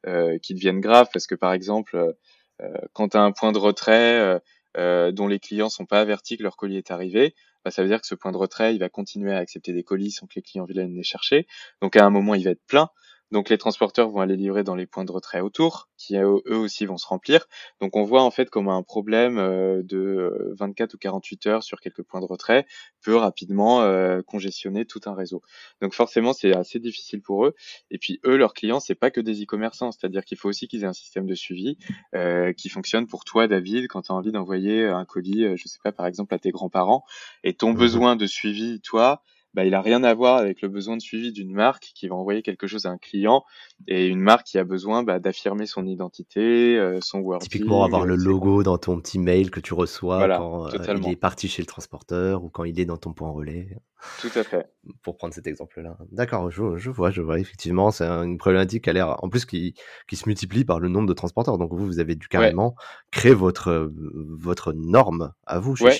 euh 0.06 0.38
qui 0.38 0.54
deviennent 0.54 0.80
graves 0.80 1.08
parce 1.12 1.26
que 1.26 1.34
par 1.34 1.52
exemple 1.52 2.14
euh, 2.60 2.68
quand 2.92 3.10
tu 3.10 3.16
as 3.16 3.22
un 3.22 3.32
point 3.32 3.52
de 3.52 3.58
retrait 3.58 4.40
dont 4.76 5.26
les 5.26 5.38
clients 5.38 5.68
sont 5.68 5.86
pas 5.86 6.00
avertis 6.00 6.36
que 6.36 6.42
leur 6.42 6.56
colis 6.56 6.78
est 6.78 6.90
arrivé, 6.90 7.34
bah, 7.64 7.70
ça 7.70 7.82
veut 7.82 7.88
dire 7.88 8.00
que 8.00 8.06
ce 8.06 8.14
point 8.14 8.32
de 8.32 8.36
retrait, 8.36 8.74
il 8.74 8.78
va 8.78 8.88
continuer 8.88 9.32
à 9.32 9.38
accepter 9.38 9.72
des 9.72 9.84
colis 9.84 10.10
sans 10.10 10.26
que 10.26 10.34
les 10.36 10.42
clients 10.42 10.64
viennent 10.64 10.94
les 10.94 11.02
chercher. 11.02 11.46
Donc 11.80 11.96
à 11.96 12.04
un 12.04 12.10
moment, 12.10 12.34
il 12.34 12.44
va 12.44 12.50
être 12.50 12.64
plein. 12.66 12.88
Donc 13.32 13.48
les 13.48 13.56
transporteurs 13.56 14.10
vont 14.10 14.20
aller 14.20 14.36
livrer 14.36 14.62
dans 14.62 14.74
les 14.74 14.86
points 14.86 15.06
de 15.06 15.10
retrait 15.10 15.40
autour, 15.40 15.88
qui 15.96 16.16
eux 16.16 16.42
aussi 16.46 16.84
vont 16.84 16.98
se 16.98 17.06
remplir. 17.06 17.46
Donc 17.80 17.96
on 17.96 18.04
voit 18.04 18.22
en 18.22 18.30
fait 18.30 18.50
comment 18.50 18.76
un 18.76 18.82
problème 18.82 19.38
euh, 19.38 19.82
de 19.82 20.54
24 20.58 20.94
ou 20.94 20.98
48 20.98 21.46
heures 21.46 21.62
sur 21.62 21.80
quelques 21.80 22.02
points 22.02 22.20
de 22.20 22.26
retrait 22.26 22.66
peut 23.02 23.16
rapidement 23.16 23.80
euh, 23.80 24.20
congestionner 24.20 24.84
tout 24.84 25.00
un 25.06 25.14
réseau. 25.14 25.40
Donc 25.80 25.94
forcément 25.94 26.34
c'est 26.34 26.54
assez 26.54 26.78
difficile 26.78 27.22
pour 27.22 27.46
eux. 27.46 27.54
Et 27.90 27.96
puis 27.96 28.20
eux 28.26 28.36
leurs 28.36 28.52
clients 28.52 28.80
c'est 28.80 28.94
pas 28.94 29.10
que 29.10 29.20
des 29.22 29.42
e-commerçants, 29.42 29.92
c'est-à-dire 29.92 30.26
qu'il 30.26 30.36
faut 30.36 30.50
aussi 30.50 30.68
qu'ils 30.68 30.82
aient 30.82 30.86
un 30.86 30.92
système 30.92 31.26
de 31.26 31.34
suivi 31.34 31.78
euh, 32.14 32.52
qui 32.52 32.68
fonctionne 32.68 33.06
pour 33.06 33.24
toi 33.24 33.48
David 33.48 33.88
quand 33.88 34.02
tu 34.02 34.12
as 34.12 34.14
envie 34.14 34.32
d'envoyer 34.32 34.84
un 34.84 35.06
colis, 35.06 35.56
je 35.56 35.68
sais 35.68 35.78
pas 35.82 35.92
par 35.92 36.06
exemple 36.06 36.34
à 36.34 36.38
tes 36.38 36.50
grands-parents 36.50 37.04
et 37.44 37.54
ton 37.54 37.72
mmh 37.72 37.82
besoin 37.82 38.14
de 38.14 38.26
suivi 38.26 38.80
toi 38.80 39.22
bah, 39.54 39.64
il 39.64 39.74
a 39.74 39.82
rien 39.82 40.02
à 40.02 40.14
voir 40.14 40.38
avec 40.38 40.62
le 40.62 40.68
besoin 40.68 40.96
de 40.96 41.02
suivi 41.02 41.32
d'une 41.32 41.52
marque 41.52 41.90
qui 41.94 42.08
va 42.08 42.14
envoyer 42.14 42.42
quelque 42.42 42.66
chose 42.66 42.86
à 42.86 42.90
un 42.90 42.98
client 42.98 43.44
et 43.86 44.06
une 44.06 44.20
marque 44.20 44.46
qui 44.46 44.58
a 44.58 44.64
besoin 44.64 45.02
bah, 45.02 45.18
d'affirmer 45.18 45.66
son 45.66 45.86
identité, 45.86 46.78
euh, 46.78 47.00
son 47.02 47.18
wording. 47.18 47.48
Typiquement 47.48 47.84
avoir 47.84 48.06
le 48.06 48.16
logo 48.16 48.62
dans 48.62 48.78
ton 48.78 48.98
petit 48.98 49.18
mail 49.18 49.50
que 49.50 49.60
tu 49.60 49.74
reçois 49.74 50.26
quand 50.36 50.66
euh, 50.68 50.96
il 50.98 51.08
est 51.10 51.16
parti 51.16 51.48
chez 51.48 51.60
le 51.62 51.66
transporteur 51.66 52.44
ou 52.44 52.48
quand 52.48 52.64
il 52.64 52.80
est 52.80 52.86
dans 52.86 52.96
ton 52.96 53.12
point 53.12 53.30
relais. 53.30 53.76
Tout 54.20 54.30
à 54.34 54.42
fait. 54.42 54.66
Pour 55.02 55.16
prendre 55.16 55.32
cet 55.32 55.46
exemple-là. 55.46 55.96
D'accord, 56.10 56.50
je, 56.50 56.76
je, 56.76 56.90
vois, 56.90 57.10
je 57.10 57.22
vois. 57.22 57.38
Effectivement, 57.38 57.90
c'est 57.90 58.04
une 58.04 58.36
problématique 58.36 58.84
qui 58.84 58.90
a 58.90 58.92
l'air, 58.92 59.22
en 59.22 59.28
plus, 59.28 59.44
qui, 59.44 59.74
qui 60.08 60.16
se 60.16 60.28
multiplie 60.28 60.64
par 60.64 60.80
le 60.80 60.88
nombre 60.88 61.06
de 61.06 61.12
transporteurs. 61.12 61.56
Donc 61.58 61.72
vous, 61.72 61.86
vous 61.86 62.00
avez 62.00 62.16
dû 62.16 62.26
carrément 62.26 62.74
créer 63.12 63.34
votre, 63.34 63.92
votre 63.94 64.72
norme 64.72 65.32
à 65.46 65.60
vous 65.60 65.76
chez 65.76 65.84
ouais, 65.84 65.98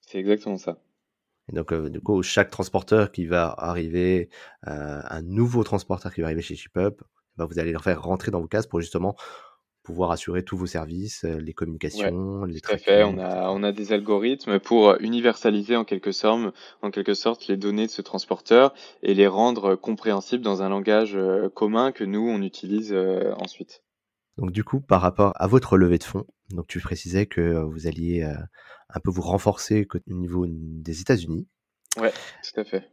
C'est 0.00 0.18
exactement 0.18 0.58
ça. 0.58 0.78
Et 1.50 1.54
donc, 1.54 1.72
euh, 1.72 1.90
du 1.90 2.00
coup, 2.00 2.22
chaque 2.22 2.50
transporteur 2.50 3.12
qui 3.12 3.26
va 3.26 3.54
arriver, 3.58 4.30
euh, 4.66 5.00
un 5.04 5.22
nouveau 5.22 5.62
transporteur 5.62 6.12
qui 6.14 6.20
va 6.20 6.28
arriver 6.28 6.42
chez 6.42 6.54
ShipUp, 6.54 7.02
bah, 7.36 7.46
vous 7.46 7.58
allez 7.58 7.72
leur 7.72 7.82
faire 7.82 8.02
rentrer 8.02 8.30
dans 8.30 8.40
vos 8.40 8.46
cases 8.46 8.66
pour 8.66 8.80
justement 8.80 9.14
pouvoir 9.82 10.12
assurer 10.12 10.42
tous 10.42 10.56
vos 10.56 10.64
services, 10.64 11.26
euh, 11.26 11.38
les 11.38 11.52
communications, 11.52 12.44
les 12.44 12.62
tout 12.62 12.72
à 12.72 12.78
fait. 12.78 13.04
On 13.04 13.18
a, 13.18 13.50
on 13.50 13.62
a 13.62 13.72
des 13.72 13.92
algorithmes 13.92 14.58
pour 14.58 14.96
universaliser 15.00 15.76
en 15.76 15.84
quelque 15.84 16.10
sorte, 16.10 16.54
en 16.80 16.90
quelque 16.90 17.12
sorte 17.12 17.48
les 17.48 17.58
données 17.58 17.86
de 17.86 17.90
ce 17.90 18.00
transporteur 18.00 18.72
et 19.02 19.12
les 19.12 19.26
rendre 19.26 19.74
compréhensibles 19.74 20.42
dans 20.42 20.62
un 20.62 20.70
langage 20.70 21.18
commun 21.54 21.92
que 21.92 22.04
nous 22.04 22.26
on 22.26 22.40
utilise 22.40 22.96
ensuite. 23.36 23.82
Donc 24.38 24.52
du 24.52 24.64
coup, 24.64 24.80
par 24.80 25.02
rapport 25.02 25.32
à 25.36 25.46
votre 25.48 25.76
levée 25.76 25.98
de 25.98 26.04
fonds, 26.04 26.24
donc 26.50 26.66
tu 26.66 26.80
précisais 26.80 27.26
que 27.26 27.62
vous 27.62 27.86
alliez 27.86 28.26
un 28.94 29.00
peu 29.00 29.10
vous 29.10 29.22
renforcer 29.22 29.86
au 29.92 30.14
niveau 30.14 30.46
des 30.48 31.00
États-Unis. 31.00 31.46
Ouais, 32.00 32.12
tout 32.12 32.60
à 32.60 32.64
fait. 32.64 32.90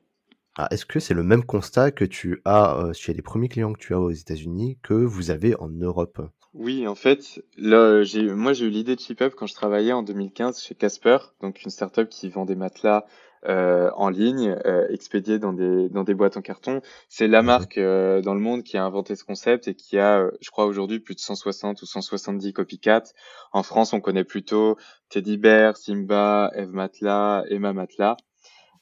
Est-ce 0.69 0.85
que 0.85 0.99
c'est 0.99 1.13
le 1.13 1.23
même 1.23 1.45
constat 1.45 1.91
que 1.91 2.03
tu 2.03 2.41
as 2.43 2.77
euh, 2.77 2.93
chez 2.93 3.13
les 3.13 3.21
premiers 3.21 3.47
clients 3.47 3.71
que 3.71 3.79
tu 3.79 3.93
as 3.93 3.99
aux 3.99 4.11
États-Unis 4.11 4.77
que 4.83 4.93
vous 4.93 5.31
avez 5.31 5.55
en 5.55 5.69
Europe? 5.69 6.21
Oui, 6.53 6.85
en 6.85 6.95
fait, 6.95 7.41
là, 7.57 8.03
moi 8.35 8.51
j'ai 8.51 8.65
eu 8.65 8.69
l'idée 8.69 8.95
de 8.95 8.99
ShipUp 8.99 9.33
quand 9.35 9.47
je 9.47 9.53
travaillais 9.53 9.93
en 9.93 10.03
2015 10.03 10.61
chez 10.61 10.75
Casper, 10.75 11.17
donc 11.39 11.63
une 11.63 11.71
startup 11.71 12.09
qui 12.09 12.29
vend 12.29 12.43
des 12.43 12.55
matelas 12.55 13.05
en 13.43 14.09
ligne, 14.09 14.55
euh, 14.65 14.87
expédié 14.89 15.39
dans 15.39 15.53
des 15.53 15.89
dans 15.89 16.03
des 16.03 16.13
boîtes 16.13 16.37
en 16.37 16.41
carton. 16.41 16.81
C'est 17.09 17.27
la 17.27 17.41
marque 17.41 17.77
euh, 17.77 18.21
dans 18.21 18.33
le 18.33 18.39
monde 18.39 18.63
qui 18.63 18.77
a 18.77 18.83
inventé 18.83 19.15
ce 19.15 19.23
concept 19.23 19.67
et 19.67 19.75
qui 19.75 19.97
a, 19.97 20.19
euh, 20.19 20.31
je 20.41 20.49
crois 20.51 20.65
aujourd'hui, 20.65 20.99
plus 20.99 21.15
de 21.15 21.19
160 21.19 21.81
ou 21.81 21.85
170 21.85 22.53
copycats. 22.53 23.03
En 23.51 23.63
France, 23.63 23.93
on 23.93 24.01
connaît 24.01 24.23
plutôt 24.23 24.77
Teddy 25.09 25.37
Bear, 25.37 25.77
Simba, 25.77 26.51
Eve 26.55 26.71
Matla, 26.71 27.43
Emma 27.49 27.73
Matla. 27.73 28.17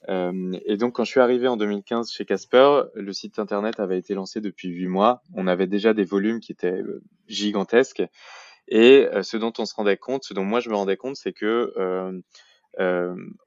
Euh, 0.07 0.53
et 0.65 0.77
donc, 0.77 0.93
quand 0.95 1.03
je 1.03 1.11
suis 1.11 1.19
arrivé 1.19 1.47
en 1.47 1.57
2015 1.57 2.11
chez 2.11 2.25
Casper, 2.25 2.83
le 2.95 3.13
site 3.13 3.39
internet 3.39 3.79
avait 3.79 3.99
été 3.99 4.13
lancé 4.13 4.41
depuis 4.41 4.69
huit 4.69 4.87
mois. 4.87 5.21
On 5.35 5.47
avait 5.47 5.67
déjà 5.67 5.93
des 5.93 6.05
volumes 6.05 6.39
qui 6.39 6.51
étaient 6.51 6.81
gigantesques. 7.27 8.03
Et 8.69 9.07
ce 9.23 9.35
dont 9.35 9.51
on 9.57 9.65
se 9.65 9.73
rendait 9.73 9.97
compte, 9.97 10.23
ce 10.23 10.33
dont 10.33 10.45
moi 10.45 10.59
je 10.59 10.69
me 10.69 10.75
rendais 10.75 10.95
compte, 10.95 11.15
c'est 11.15 11.33
que 11.33 11.73
euh, 11.77 12.19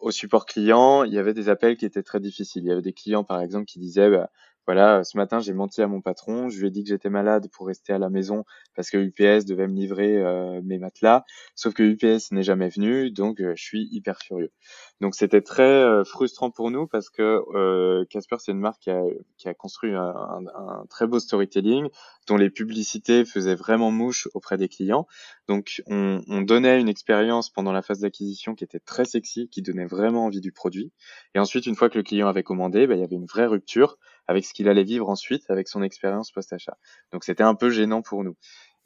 au 0.00 0.10
support 0.10 0.46
client, 0.46 1.04
il 1.04 1.12
y 1.12 1.18
avait 1.18 1.34
des 1.34 1.48
appels 1.48 1.76
qui 1.76 1.86
étaient 1.86 2.02
très 2.02 2.20
difficiles. 2.20 2.64
Il 2.64 2.68
y 2.68 2.72
avait 2.72 2.82
des 2.82 2.92
clients, 2.92 3.24
par 3.24 3.40
exemple, 3.40 3.64
qui 3.66 3.78
disaient, 3.78 4.10
bah, 4.10 4.30
voilà, 4.66 5.02
ce 5.02 5.16
matin, 5.16 5.40
j'ai 5.40 5.52
menti 5.54 5.82
à 5.82 5.88
mon 5.88 6.00
patron, 6.00 6.48
je 6.48 6.60
lui 6.60 6.68
ai 6.68 6.70
dit 6.70 6.84
que 6.84 6.88
j'étais 6.88 7.10
malade 7.10 7.48
pour 7.52 7.66
rester 7.66 7.92
à 7.92 7.98
la 7.98 8.10
maison 8.10 8.44
parce 8.76 8.90
que 8.90 8.96
UPS 8.96 9.44
devait 9.44 9.66
me 9.66 9.74
livrer 9.74 10.18
euh, 10.18 10.60
mes 10.62 10.78
matelas, 10.78 11.24
sauf 11.56 11.74
que 11.74 11.82
UPS 11.82 12.30
n'est 12.30 12.44
jamais 12.44 12.68
venu, 12.68 13.10
donc 13.10 13.40
euh, 13.40 13.54
je 13.56 13.62
suis 13.62 13.88
hyper 13.90 14.18
furieux. 14.18 14.52
Donc 15.00 15.16
c'était 15.16 15.40
très 15.40 15.62
euh, 15.62 16.04
frustrant 16.04 16.52
pour 16.52 16.70
nous 16.70 16.86
parce 16.86 17.10
que 17.10 18.04
Casper, 18.04 18.36
c'est 18.38 18.52
une 18.52 18.60
marque 18.60 18.82
qui 18.82 18.90
a, 18.90 19.02
qui 19.36 19.48
a 19.48 19.54
construit 19.54 19.92
un, 19.92 20.14
un, 20.54 20.84
très 20.88 21.08
beau 21.08 21.18
storytelling, 21.18 21.88
dont 22.28 22.36
les 22.36 22.50
publicités 22.50 23.24
faisaient 23.24 23.56
vraiment 23.56 23.90
mouche 23.90 24.28
auprès 24.34 24.56
des 24.56 24.68
clients. 24.68 25.08
Donc 25.48 25.82
on, 25.86 26.22
on 26.28 26.40
donnait 26.40 26.80
une 26.80 26.88
expérience 26.88 27.50
pendant 27.50 27.72
la 27.72 27.82
phase 27.82 28.00
d'acquisition 28.00 28.54
qui 28.54 28.62
était 28.62 28.78
très 28.78 29.04
sexy, 29.04 29.48
qui 29.48 29.60
donnait 29.62 29.86
vraiment 29.86 30.26
envie 30.26 30.40
du 30.40 30.52
produit. 30.52 30.92
Et 31.34 31.40
ensuite, 31.40 31.66
une 31.66 31.74
fois 31.74 31.90
que 31.90 31.98
le 31.98 32.04
client 32.04 32.28
avait 32.28 32.44
commandé, 32.44 32.86
bah, 32.86 32.94
il 32.94 33.00
y 33.00 33.04
avait 33.04 33.16
une 33.16 33.26
vraie 33.26 33.46
rupture 33.46 33.98
avec 34.26 34.44
ce 34.44 34.54
qu'il 34.54 34.68
allait 34.68 34.84
vivre 34.84 35.08
ensuite 35.08 35.50
avec 35.50 35.68
son 35.68 35.82
expérience 35.82 36.30
post-achat. 36.30 36.76
Donc 37.12 37.24
c'était 37.24 37.42
un 37.42 37.54
peu 37.54 37.70
gênant 37.70 38.02
pour 38.02 38.24
nous. 38.24 38.36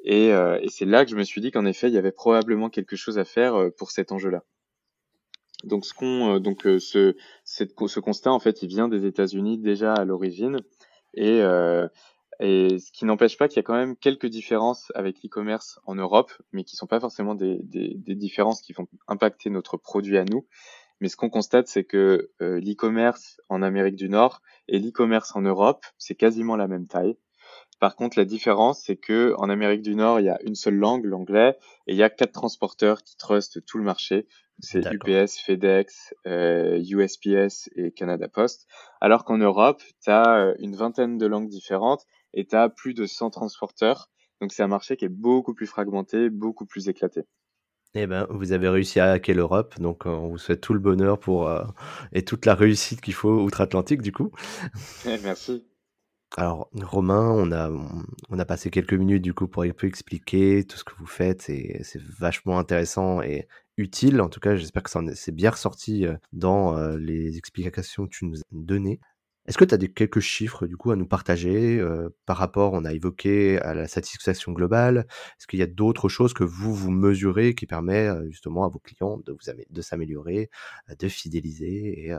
Et, 0.04 0.32
euh, 0.32 0.58
et 0.62 0.68
c'est 0.68 0.84
là 0.84 1.04
que 1.04 1.10
je 1.10 1.16
me 1.16 1.24
suis 1.24 1.40
dit 1.40 1.50
qu'en 1.50 1.66
effet, 1.66 1.88
il 1.88 1.94
y 1.94 1.98
avait 1.98 2.12
probablement 2.12 2.70
quelque 2.70 2.96
chose 2.96 3.18
à 3.18 3.24
faire 3.24 3.54
euh, 3.54 3.70
pour 3.70 3.90
cet 3.90 4.12
enjeu-là. 4.12 4.42
Donc 5.64 5.84
ce 5.86 5.94
qu'on, 5.94 6.34
euh, 6.34 6.38
donc 6.38 6.62
ce, 6.62 7.16
cette, 7.44 7.72
ce 7.86 8.00
constat 8.00 8.32
en 8.32 8.38
fait, 8.38 8.62
il 8.62 8.68
vient 8.68 8.88
des 8.88 9.06
États-Unis 9.06 9.58
déjà 9.58 9.94
à 9.94 10.04
l'origine, 10.04 10.60
et, 11.14 11.40
et 12.40 12.78
ce 12.78 12.92
qui 12.92 13.06
n'empêche 13.06 13.38
pas 13.38 13.48
qu'il 13.48 13.56
y 13.56 13.60
a 13.60 13.62
quand 13.62 13.74
même 13.74 13.96
quelques 13.96 14.26
différences 14.26 14.92
avec 14.94 15.22
l'e-commerce 15.22 15.80
en 15.86 15.94
Europe, 15.94 16.30
mais 16.52 16.62
qui 16.62 16.76
sont 16.76 16.86
pas 16.86 17.00
forcément 17.00 17.34
des, 17.34 17.58
des, 17.62 17.94
des, 17.96 18.14
différences 18.14 18.60
qui 18.60 18.74
vont 18.74 18.86
impacter 19.08 19.48
notre 19.48 19.78
produit 19.78 20.18
à 20.18 20.24
nous. 20.24 20.46
Mais 21.00 21.08
ce 21.08 21.16
qu'on 21.16 21.30
constate, 21.30 21.68
c'est 21.68 21.84
que 21.84 22.30
euh, 22.40 22.60
l'e-commerce 22.60 23.40
en 23.48 23.62
Amérique 23.62 23.96
du 23.96 24.08
Nord 24.08 24.40
et 24.68 24.78
l'e-commerce 24.78 25.34
en 25.36 25.42
Europe, 25.42 25.84
c'est 25.98 26.14
quasiment 26.14 26.56
la 26.56 26.68
même 26.68 26.86
taille. 26.86 27.16
Par 27.78 27.94
contre, 27.94 28.18
la 28.18 28.24
différence, 28.24 28.82
c'est 28.84 28.96
que 28.96 29.34
en 29.36 29.50
Amérique 29.50 29.82
du 29.82 29.94
Nord, 29.94 30.20
il 30.20 30.26
y 30.26 30.30
a 30.30 30.38
une 30.42 30.54
seule 30.54 30.76
langue, 30.76 31.04
l'anglais, 31.04 31.58
et 31.86 31.92
il 31.92 31.96
y 31.96 32.02
a 32.02 32.08
quatre 32.08 32.32
transporteurs 32.32 33.02
qui 33.02 33.16
trustent 33.16 33.64
tout 33.66 33.76
le 33.76 33.84
marché. 33.84 34.26
C'est 34.60 34.90
UPS, 34.90 35.38
FedEx, 35.44 36.14
euh, 36.26 36.82
USPS 36.88 37.68
et 37.76 37.92
Canada 37.92 38.28
Post. 38.28 38.66
Alors 39.02 39.24
qu'en 39.24 39.36
Europe, 39.36 39.82
tu 40.02 40.10
as 40.10 40.36
euh, 40.38 40.54
une 40.58 40.74
vingtaine 40.74 41.18
de 41.18 41.26
langues 41.26 41.48
différentes 41.48 42.06
et 42.32 42.46
tu 42.46 42.56
as 42.56 42.70
plus 42.70 42.94
de 42.94 43.04
100 43.04 43.30
transporteurs. 43.30 44.08
Donc 44.40 44.52
c'est 44.52 44.62
un 44.62 44.68
marché 44.68 44.96
qui 44.96 45.04
est 45.04 45.10
beaucoup 45.10 45.52
plus 45.52 45.66
fragmenté, 45.66 46.30
beaucoup 46.30 46.64
plus 46.64 46.88
éclaté. 46.88 47.24
Eh 47.98 48.06
ben, 48.06 48.26
vous 48.28 48.52
avez 48.52 48.68
réussi 48.68 49.00
à 49.00 49.12
hacker 49.12 49.34
l'Europe, 49.34 49.80
donc 49.80 50.04
on 50.04 50.28
vous 50.28 50.36
souhaite 50.36 50.60
tout 50.60 50.74
le 50.74 50.78
bonheur 50.78 51.18
pour 51.18 51.50
et 52.12 52.22
toute 52.22 52.44
la 52.44 52.54
réussite 52.54 53.00
qu'il 53.00 53.14
faut 53.14 53.40
outre-Atlantique 53.40 54.02
du 54.02 54.12
coup. 54.12 54.32
merci. 55.22 55.64
Alors, 56.36 56.68
Romain, 56.74 57.30
on 57.30 57.52
a, 57.52 57.70
on 58.28 58.38
a 58.38 58.44
passé 58.44 58.68
quelques 58.68 58.92
minutes 58.92 59.22
du 59.22 59.32
coup 59.32 59.48
pour 59.48 59.62
un 59.62 59.70
peu 59.70 59.86
expliquer 59.86 60.64
tout 60.64 60.76
ce 60.76 60.84
que 60.84 60.92
vous 60.98 61.06
faites 61.06 61.48
et 61.48 61.80
c'est 61.84 62.02
vachement 62.02 62.58
intéressant 62.58 63.22
et 63.22 63.48
utile. 63.78 64.20
En 64.20 64.28
tout 64.28 64.40
cas, 64.40 64.56
j'espère 64.56 64.82
que 64.82 64.90
ça 64.90 65.00
s'est 65.14 65.32
bien 65.32 65.50
ressorti 65.50 66.04
dans 66.32 66.76
les 66.96 67.38
explications 67.38 68.04
que 68.04 68.10
tu 68.10 68.26
nous 68.26 68.40
as 68.40 68.44
données. 68.50 69.00
Est-ce 69.46 69.58
que 69.58 69.64
tu 69.64 69.74
as 69.74 69.78
des, 69.78 69.88
quelques 69.88 70.20
chiffres 70.20 70.66
du 70.66 70.76
coup 70.76 70.90
à 70.90 70.96
nous 70.96 71.06
partager 71.06 71.80
par 72.26 72.36
rapport, 72.36 72.72
on 72.72 72.84
a 72.84 72.92
évoqué 72.92 73.58
à 73.60 73.74
la 73.74 73.88
satisfaction 73.88 74.52
globale? 74.52 75.06
Est-ce 75.38 75.46
qu'il 75.46 75.58
y 75.58 75.62
a 75.62 75.66
d'autres 75.66 76.08
choses 76.08 76.34
que 76.34 76.44
vous 76.44 76.74
vous 76.74 76.90
mesurez 76.90 77.54
qui 77.54 77.66
permet 77.66 78.08
justement 78.30 78.64
à 78.64 78.68
vos 78.68 78.78
clients 78.78 79.18
de 79.18 79.32
vous 79.32 79.38
de 79.70 79.82
s'améliorer, 79.82 80.50
de 80.98 81.08
fidéliser 81.08 82.08
et 82.08 82.14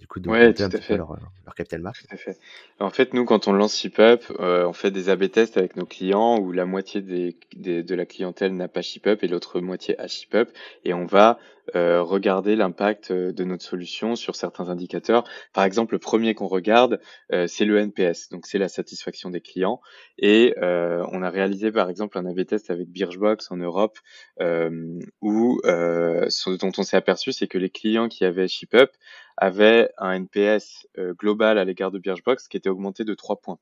du 0.00 0.06
coup, 0.06 0.18
de 0.18 0.30
ouais, 0.30 0.54
tout 0.54 0.62
à 0.62 0.70
fait. 0.70 0.96
leur, 0.96 1.14
leur 1.44 1.54
capital 1.54 1.82
marque? 1.82 2.00
Tout 2.00 2.14
à 2.14 2.16
fait. 2.16 2.38
En 2.78 2.88
fait, 2.88 3.12
nous, 3.12 3.26
quand 3.26 3.48
on 3.48 3.52
lance 3.52 3.76
ShipUp, 3.76 4.24
euh, 4.40 4.66
on 4.66 4.72
fait 4.72 4.90
des 4.90 5.10
A/B 5.10 5.30
tests 5.30 5.58
avec 5.58 5.76
nos 5.76 5.84
clients 5.84 6.38
où 6.38 6.52
la 6.52 6.64
moitié 6.64 7.02
des, 7.02 7.36
des 7.54 7.82
de 7.82 7.94
la 7.94 8.06
clientèle 8.06 8.56
n'a 8.56 8.68
pas 8.68 8.80
ShipUp 8.80 9.22
et 9.22 9.28
l'autre 9.28 9.60
moitié 9.60 10.00
a 10.00 10.08
ShipUp, 10.08 10.48
et 10.84 10.94
on 10.94 11.04
va 11.04 11.38
euh, 11.76 12.02
regarder 12.02 12.56
l'impact 12.56 13.10
euh, 13.10 13.32
de 13.32 13.44
notre 13.44 13.64
solution 13.64 14.16
sur 14.16 14.36
certains 14.36 14.68
indicateurs. 14.68 15.24
Par 15.52 15.64
exemple, 15.64 15.94
le 15.94 15.98
premier 15.98 16.34
qu'on 16.34 16.46
regarde, 16.46 17.00
euh, 17.32 17.46
c'est 17.46 17.64
le 17.64 17.78
NPS, 17.78 18.28
donc 18.30 18.46
c'est 18.46 18.58
la 18.58 18.68
satisfaction 18.68 19.30
des 19.30 19.40
clients. 19.40 19.80
Et 20.18 20.54
on 20.60 21.22
a 21.22 21.30
réalisé 21.30 21.72
par 21.72 21.88
exemple 21.88 22.18
un 22.18 22.26
A/B 22.26 22.44
test 22.44 22.70
avec 22.70 22.88
Birchbox 22.88 23.50
en 23.50 23.56
Europe, 23.56 23.98
où 24.40 25.60
ce 25.64 26.56
dont 26.56 26.72
on 26.78 26.82
s'est 26.82 26.96
aperçu, 26.96 27.32
c'est 27.32 27.46
que 27.46 27.58
les 27.58 27.70
clients 27.70 28.08
qui 28.08 28.24
avaient 28.24 28.48
ShipUp 28.48 28.90
avait 29.36 29.90
un 29.98 30.12
NPS 30.12 30.86
global 31.18 31.58
à 31.58 31.64
l'égard 31.64 31.90
de 31.90 31.98
Birchbox 31.98 32.48
qui 32.48 32.56
était 32.56 32.68
augmenté 32.68 33.04
de 33.04 33.14
3 33.14 33.40
points. 33.40 33.58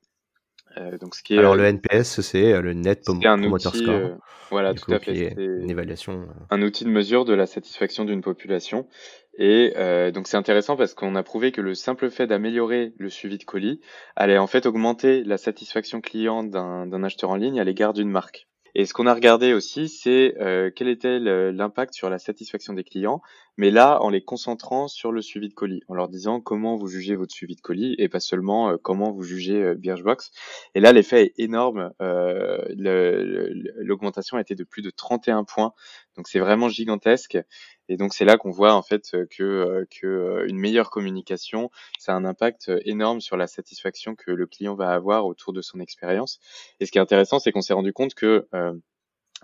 Euh, 0.76 0.98
donc 0.98 1.14
ce 1.14 1.22
qui 1.22 1.34
est, 1.34 1.38
Alors 1.38 1.56
le 1.56 1.64
NPS, 1.64 2.20
c'est 2.20 2.52
euh, 2.52 2.60
le 2.60 2.74
Net 2.74 3.04
Promoter 3.04 3.70
Score. 3.70 4.18
voilà, 4.50 4.74
tout 4.74 4.92
à 4.92 4.98
fait. 4.98 5.34
Une 5.36 5.70
évaluation. 5.70 6.28
Un 6.50 6.62
outil 6.62 6.84
de 6.84 6.90
mesure 6.90 7.24
de 7.24 7.34
la 7.34 7.46
satisfaction 7.46 8.04
d'une 8.04 8.20
population. 8.20 8.86
Et 9.40 9.72
donc 10.12 10.26
c'est 10.26 10.36
intéressant 10.36 10.76
parce 10.76 10.94
qu'on 10.94 11.14
a 11.14 11.22
prouvé 11.22 11.52
que 11.52 11.60
le 11.60 11.74
simple 11.74 12.10
fait 12.10 12.26
d'améliorer 12.26 12.92
le 12.98 13.08
suivi 13.08 13.38
de 13.38 13.44
colis 13.44 13.80
allait 14.16 14.38
en 14.38 14.48
fait 14.48 14.66
augmenter 14.66 15.22
la 15.22 15.38
satisfaction 15.38 16.00
client 16.00 16.42
d'un 16.42 17.02
acheteur 17.04 17.30
en 17.30 17.36
ligne 17.36 17.60
à 17.60 17.64
l'égard 17.64 17.92
d'une 17.92 18.10
marque. 18.10 18.48
Et 18.74 18.86
ce 18.86 18.92
qu'on 18.92 19.06
a 19.06 19.14
regardé 19.14 19.52
aussi, 19.52 19.88
c'est 19.88 20.34
euh, 20.40 20.70
quel 20.74 20.88
était 20.88 21.18
l'impact 21.18 21.94
sur 21.94 22.10
la 22.10 22.18
satisfaction 22.18 22.72
des 22.74 22.84
clients, 22.84 23.22
mais 23.56 23.70
là 23.70 24.00
en 24.02 24.10
les 24.10 24.22
concentrant 24.22 24.88
sur 24.88 25.12
le 25.12 25.20
suivi 25.20 25.48
de 25.48 25.54
colis, 25.54 25.82
en 25.88 25.94
leur 25.94 26.08
disant 26.08 26.40
comment 26.40 26.76
vous 26.76 26.86
jugez 26.86 27.16
votre 27.16 27.32
suivi 27.32 27.56
de 27.56 27.60
colis 27.60 27.94
et 27.98 28.08
pas 28.08 28.20
seulement 28.20 28.70
euh, 28.70 28.76
comment 28.80 29.10
vous 29.10 29.22
jugez 29.22 29.62
euh, 29.62 29.74
Birchbox. 29.74 30.30
Et 30.74 30.80
là, 30.80 30.92
l'effet 30.92 31.24
est 31.24 31.32
énorme. 31.38 31.92
Euh, 32.00 32.58
L'augmentation 33.76 34.36
a 34.36 34.40
été 34.40 34.54
de 34.54 34.64
plus 34.64 34.82
de 34.82 34.90
31 34.90 35.44
points, 35.44 35.72
donc 36.16 36.28
c'est 36.28 36.38
vraiment 36.38 36.68
gigantesque. 36.68 37.38
Et 37.88 37.96
donc 37.96 38.14
c'est 38.14 38.24
là 38.24 38.36
qu'on 38.36 38.50
voit 38.50 38.74
en 38.74 38.82
fait 38.82 39.16
que, 39.30 39.42
euh, 39.42 39.84
que 39.90 40.06
euh, 40.06 40.46
une 40.48 40.58
meilleure 40.58 40.90
communication, 40.90 41.70
ça 41.98 42.12
a 42.12 42.16
un 42.16 42.24
impact 42.24 42.70
énorme 42.84 43.20
sur 43.20 43.36
la 43.36 43.46
satisfaction 43.46 44.14
que 44.14 44.30
le 44.30 44.46
client 44.46 44.74
va 44.74 44.90
avoir 44.90 45.26
autour 45.26 45.52
de 45.52 45.62
son 45.62 45.80
expérience. 45.80 46.38
Et 46.80 46.86
ce 46.86 46.92
qui 46.92 46.98
est 46.98 47.00
intéressant, 47.00 47.38
c'est 47.38 47.52
qu'on 47.52 47.62
s'est 47.62 47.74
rendu 47.74 47.92
compte 47.92 48.14
que 48.14 48.46
euh, 48.54 48.72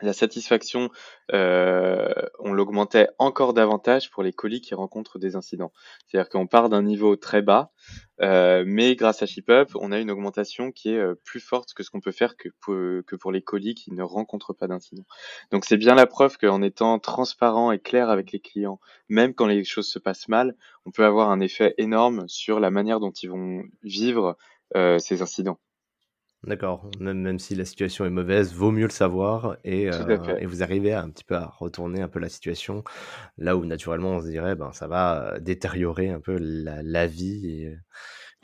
la 0.02 0.12
satisfaction, 0.12 0.90
euh, 1.32 2.12
on 2.40 2.52
l'augmentait 2.52 3.08
encore 3.18 3.54
davantage 3.54 4.10
pour 4.10 4.24
les 4.24 4.32
colis 4.32 4.60
qui 4.60 4.74
rencontrent 4.74 5.20
des 5.20 5.36
incidents. 5.36 5.72
C'est-à-dire 6.06 6.28
qu'on 6.28 6.48
part 6.48 6.68
d'un 6.68 6.82
niveau 6.82 7.14
très 7.14 7.42
bas, 7.42 7.72
euh, 8.20 8.64
mais 8.66 8.96
grâce 8.96 9.22
à 9.22 9.26
ShipUp, 9.26 9.68
on 9.76 9.92
a 9.92 10.00
une 10.00 10.10
augmentation 10.10 10.72
qui 10.72 10.90
est 10.90 10.98
euh, 10.98 11.14
plus 11.24 11.38
forte 11.38 11.74
que 11.74 11.84
ce 11.84 11.90
qu'on 11.90 12.00
peut 12.00 12.12
faire 12.12 12.36
que 12.36 12.48
pour, 12.60 12.74
que 13.06 13.14
pour 13.14 13.30
les 13.30 13.42
colis 13.42 13.74
qui 13.74 13.92
ne 13.92 14.02
rencontrent 14.02 14.52
pas 14.52 14.66
d'incidents. 14.66 15.06
Donc 15.52 15.64
c'est 15.64 15.76
bien 15.76 15.94
la 15.94 16.06
preuve 16.06 16.38
qu'en 16.38 16.60
étant 16.62 16.98
transparent 16.98 17.70
et 17.70 17.78
clair 17.78 18.10
avec 18.10 18.32
les 18.32 18.40
clients, 18.40 18.80
même 19.08 19.32
quand 19.32 19.46
les 19.46 19.62
choses 19.62 19.88
se 19.88 20.00
passent 20.00 20.28
mal, 20.28 20.56
on 20.86 20.90
peut 20.90 21.04
avoir 21.04 21.30
un 21.30 21.38
effet 21.38 21.74
énorme 21.78 22.24
sur 22.26 22.58
la 22.58 22.70
manière 22.70 22.98
dont 22.98 23.12
ils 23.12 23.30
vont 23.30 23.62
vivre 23.82 24.36
ces 24.98 25.22
incidents. 25.22 25.60
D'accord. 26.46 26.90
Même, 27.00 27.20
même 27.20 27.38
si 27.38 27.54
la 27.54 27.64
situation 27.64 28.04
est 28.04 28.10
mauvaise, 28.10 28.52
vaut 28.52 28.70
mieux 28.70 28.84
le 28.84 28.90
savoir 28.90 29.56
et, 29.64 29.90
euh, 29.90 30.36
et 30.38 30.44
vous 30.44 30.62
arrivez 30.62 30.92
à 30.92 31.00
un 31.00 31.08
petit 31.08 31.24
peu 31.24 31.36
à 31.36 31.46
retourner 31.46 32.02
un 32.02 32.08
peu 32.08 32.18
la 32.18 32.28
situation 32.28 32.84
là 33.38 33.56
où 33.56 33.64
naturellement 33.64 34.10
on 34.10 34.20
se 34.20 34.28
dirait 34.28 34.54
ben 34.54 34.72
ça 34.72 34.86
va 34.86 35.38
détériorer 35.40 36.10
un 36.10 36.20
peu 36.20 36.36
la, 36.38 36.82
la 36.82 37.06
vie 37.06 37.50
et 37.50 37.78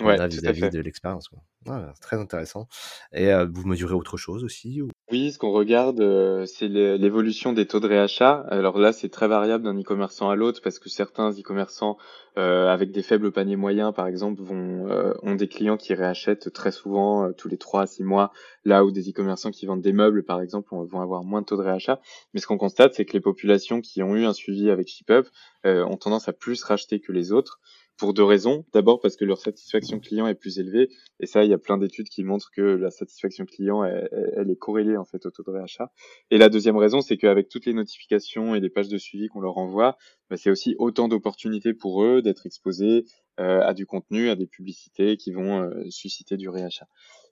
vis-à-vis 0.02 0.70
de 0.70 0.80
l'expérience. 0.80 1.30
c'est 1.66 2.00
très 2.00 2.16
intéressant. 2.16 2.68
Et 3.12 3.30
vous 3.52 3.66
mesurez 3.66 3.94
autre 3.94 4.16
chose 4.16 4.44
aussi 4.44 4.82
ou... 4.82 4.88
Oui, 5.12 5.32
ce 5.32 5.38
qu'on 5.38 5.50
regarde, 5.50 6.00
euh, 6.00 6.46
c'est 6.46 6.68
l'évolution 6.68 7.52
des 7.52 7.66
taux 7.66 7.80
de 7.80 7.88
réachat. 7.88 8.46
Alors 8.48 8.78
là, 8.78 8.92
c'est 8.92 9.08
très 9.08 9.26
variable 9.26 9.64
d'un 9.64 9.76
e-commerçant 9.76 10.30
à 10.30 10.36
l'autre 10.36 10.60
parce 10.62 10.78
que 10.78 10.88
certains 10.88 11.32
e-commerçants 11.32 11.98
euh, 12.38 12.68
avec 12.68 12.92
des 12.92 13.02
faibles 13.02 13.32
paniers 13.32 13.56
moyens, 13.56 13.92
par 13.92 14.06
exemple, 14.06 14.40
vont 14.40 14.88
euh, 14.88 15.12
ont 15.24 15.34
des 15.34 15.48
clients 15.48 15.76
qui 15.76 15.94
réachètent 15.94 16.52
très 16.52 16.70
souvent 16.70 17.32
tous 17.32 17.48
les 17.48 17.56
trois 17.56 17.82
à 17.82 17.86
six 17.88 18.04
mois, 18.04 18.30
là 18.64 18.84
où 18.84 18.92
des 18.92 19.10
e-commerçants 19.10 19.50
qui 19.50 19.66
vendent 19.66 19.82
des 19.82 19.92
meubles, 19.92 20.22
par 20.22 20.40
exemple, 20.40 20.68
vont 20.70 21.00
avoir 21.00 21.24
moins 21.24 21.40
de 21.40 21.46
taux 21.46 21.56
de 21.56 21.62
réachat. 21.62 22.00
Mais 22.32 22.38
ce 22.38 22.46
qu'on 22.46 22.58
constate, 22.58 22.94
c'est 22.94 23.04
que 23.04 23.12
les 23.12 23.20
populations 23.20 23.80
qui 23.80 24.04
ont 24.04 24.14
eu 24.14 24.26
un 24.26 24.32
suivi 24.32 24.70
avec 24.70 24.86
ShipUp 24.86 25.26
ont 25.64 25.96
tendance 25.96 26.28
à 26.28 26.32
plus 26.32 26.62
racheter 26.62 27.00
que 27.00 27.10
les 27.10 27.32
autres 27.32 27.58
pour 28.00 28.14
deux 28.14 28.24
raisons. 28.24 28.64
D'abord 28.72 28.98
parce 28.98 29.14
que 29.14 29.26
leur 29.26 29.38
satisfaction 29.38 30.00
client 30.00 30.26
est 30.26 30.34
plus 30.34 30.58
élevée, 30.58 30.88
et 31.20 31.26
ça, 31.26 31.44
il 31.44 31.50
y 31.50 31.52
a 31.52 31.58
plein 31.58 31.76
d'études 31.76 32.08
qui 32.08 32.24
montrent 32.24 32.50
que 32.50 32.62
la 32.62 32.90
satisfaction 32.90 33.44
client, 33.44 33.84
elle, 33.84 34.50
est 34.50 34.56
corrélée 34.56 34.96
en 34.96 35.04
fait 35.04 35.26
au 35.26 35.30
taux 35.30 35.42
de 35.42 35.50
réachat. 35.50 35.92
Et 36.30 36.38
la 36.38 36.48
deuxième 36.48 36.78
raison, 36.78 37.02
c'est 37.02 37.18
qu'avec 37.18 37.50
toutes 37.50 37.66
les 37.66 37.74
notifications 37.74 38.54
et 38.54 38.60
les 38.60 38.70
pages 38.70 38.88
de 38.88 38.96
suivi 38.96 39.28
qu'on 39.28 39.40
leur 39.40 39.58
envoie, 39.58 39.98
bah, 40.30 40.38
c'est 40.38 40.50
aussi 40.50 40.74
autant 40.78 41.08
d'opportunités 41.08 41.74
pour 41.74 42.02
eux 42.02 42.22
d'être 42.22 42.46
exposés 42.46 43.04
euh, 43.38 43.60
à 43.60 43.74
du 43.74 43.84
contenu, 43.84 44.30
à 44.30 44.34
des 44.34 44.46
publicités 44.46 45.18
qui 45.18 45.30
vont 45.30 45.62
euh, 45.62 45.84
susciter 45.90 46.38
du 46.38 46.48
réachat. 46.48 46.88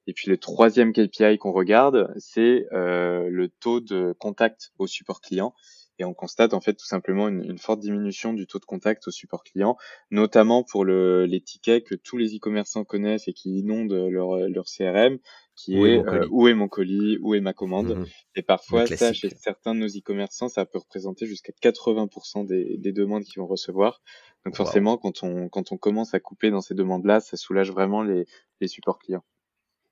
Et 0.06 0.12
puis 0.12 0.28
le 0.28 0.36
troisième 0.36 0.92
KPI 0.92 1.38
qu'on 1.38 1.52
regarde, 1.52 2.12
c'est 2.18 2.66
euh, 2.72 3.28
le 3.30 3.48
taux 3.48 3.80
de 3.80 4.14
contact 4.18 4.72
au 4.78 4.86
support 4.86 5.22
client 5.22 5.54
et 5.98 6.04
on 6.04 6.14
constate 6.14 6.54
en 6.54 6.60
fait 6.60 6.74
tout 6.74 6.86
simplement 6.86 7.28
une, 7.28 7.44
une, 7.44 7.58
forte 7.58 7.80
diminution 7.80 8.32
du 8.32 8.46
taux 8.46 8.58
de 8.58 8.64
contact 8.64 9.08
au 9.08 9.10
support 9.10 9.42
client, 9.42 9.76
notamment 10.10 10.62
pour 10.62 10.84
le, 10.84 11.26
les 11.26 11.40
tickets 11.40 11.84
que 11.84 11.94
tous 11.94 12.16
les 12.16 12.36
e-commerçants 12.36 12.84
connaissent 12.84 13.28
et 13.28 13.32
qui 13.32 13.58
inondent 13.58 13.92
leur, 13.92 14.36
leur 14.48 14.64
CRM, 14.66 15.18
qui 15.56 15.74
est, 15.74 16.06
euh, 16.06 16.26
où 16.30 16.46
est 16.46 16.54
mon 16.54 16.68
colis, 16.68 17.18
où 17.20 17.34
est 17.34 17.40
ma 17.40 17.52
commande. 17.52 17.96
Mhm. 17.96 18.06
Et 18.36 18.42
parfois, 18.42 18.86
ça, 18.86 19.12
chez 19.12 19.28
certains 19.30 19.74
de 19.74 19.80
nos 19.80 19.88
e-commerçants, 19.88 20.48
ça 20.48 20.64
peut 20.64 20.78
représenter 20.78 21.26
jusqu'à 21.26 21.52
80% 21.52 22.46
des, 22.46 22.76
des, 22.78 22.92
demandes 22.92 23.24
qu'ils 23.24 23.40
vont 23.40 23.46
recevoir. 23.46 24.00
Donc 24.44 24.54
forcément, 24.54 24.96
quand 24.96 25.24
on 25.24 25.48
quand 25.48 25.72
on 25.72 25.76
commence 25.76 26.14
à 26.14 26.20
couper 26.20 26.50
dans 26.50 26.60
ces 26.60 26.74
demandes-là, 26.74 27.18
ça 27.18 27.36
soulage 27.36 27.72
vraiment 27.72 28.02
les, 28.02 28.24
les 28.60 28.68
supports 28.68 28.98
clients. 28.98 29.24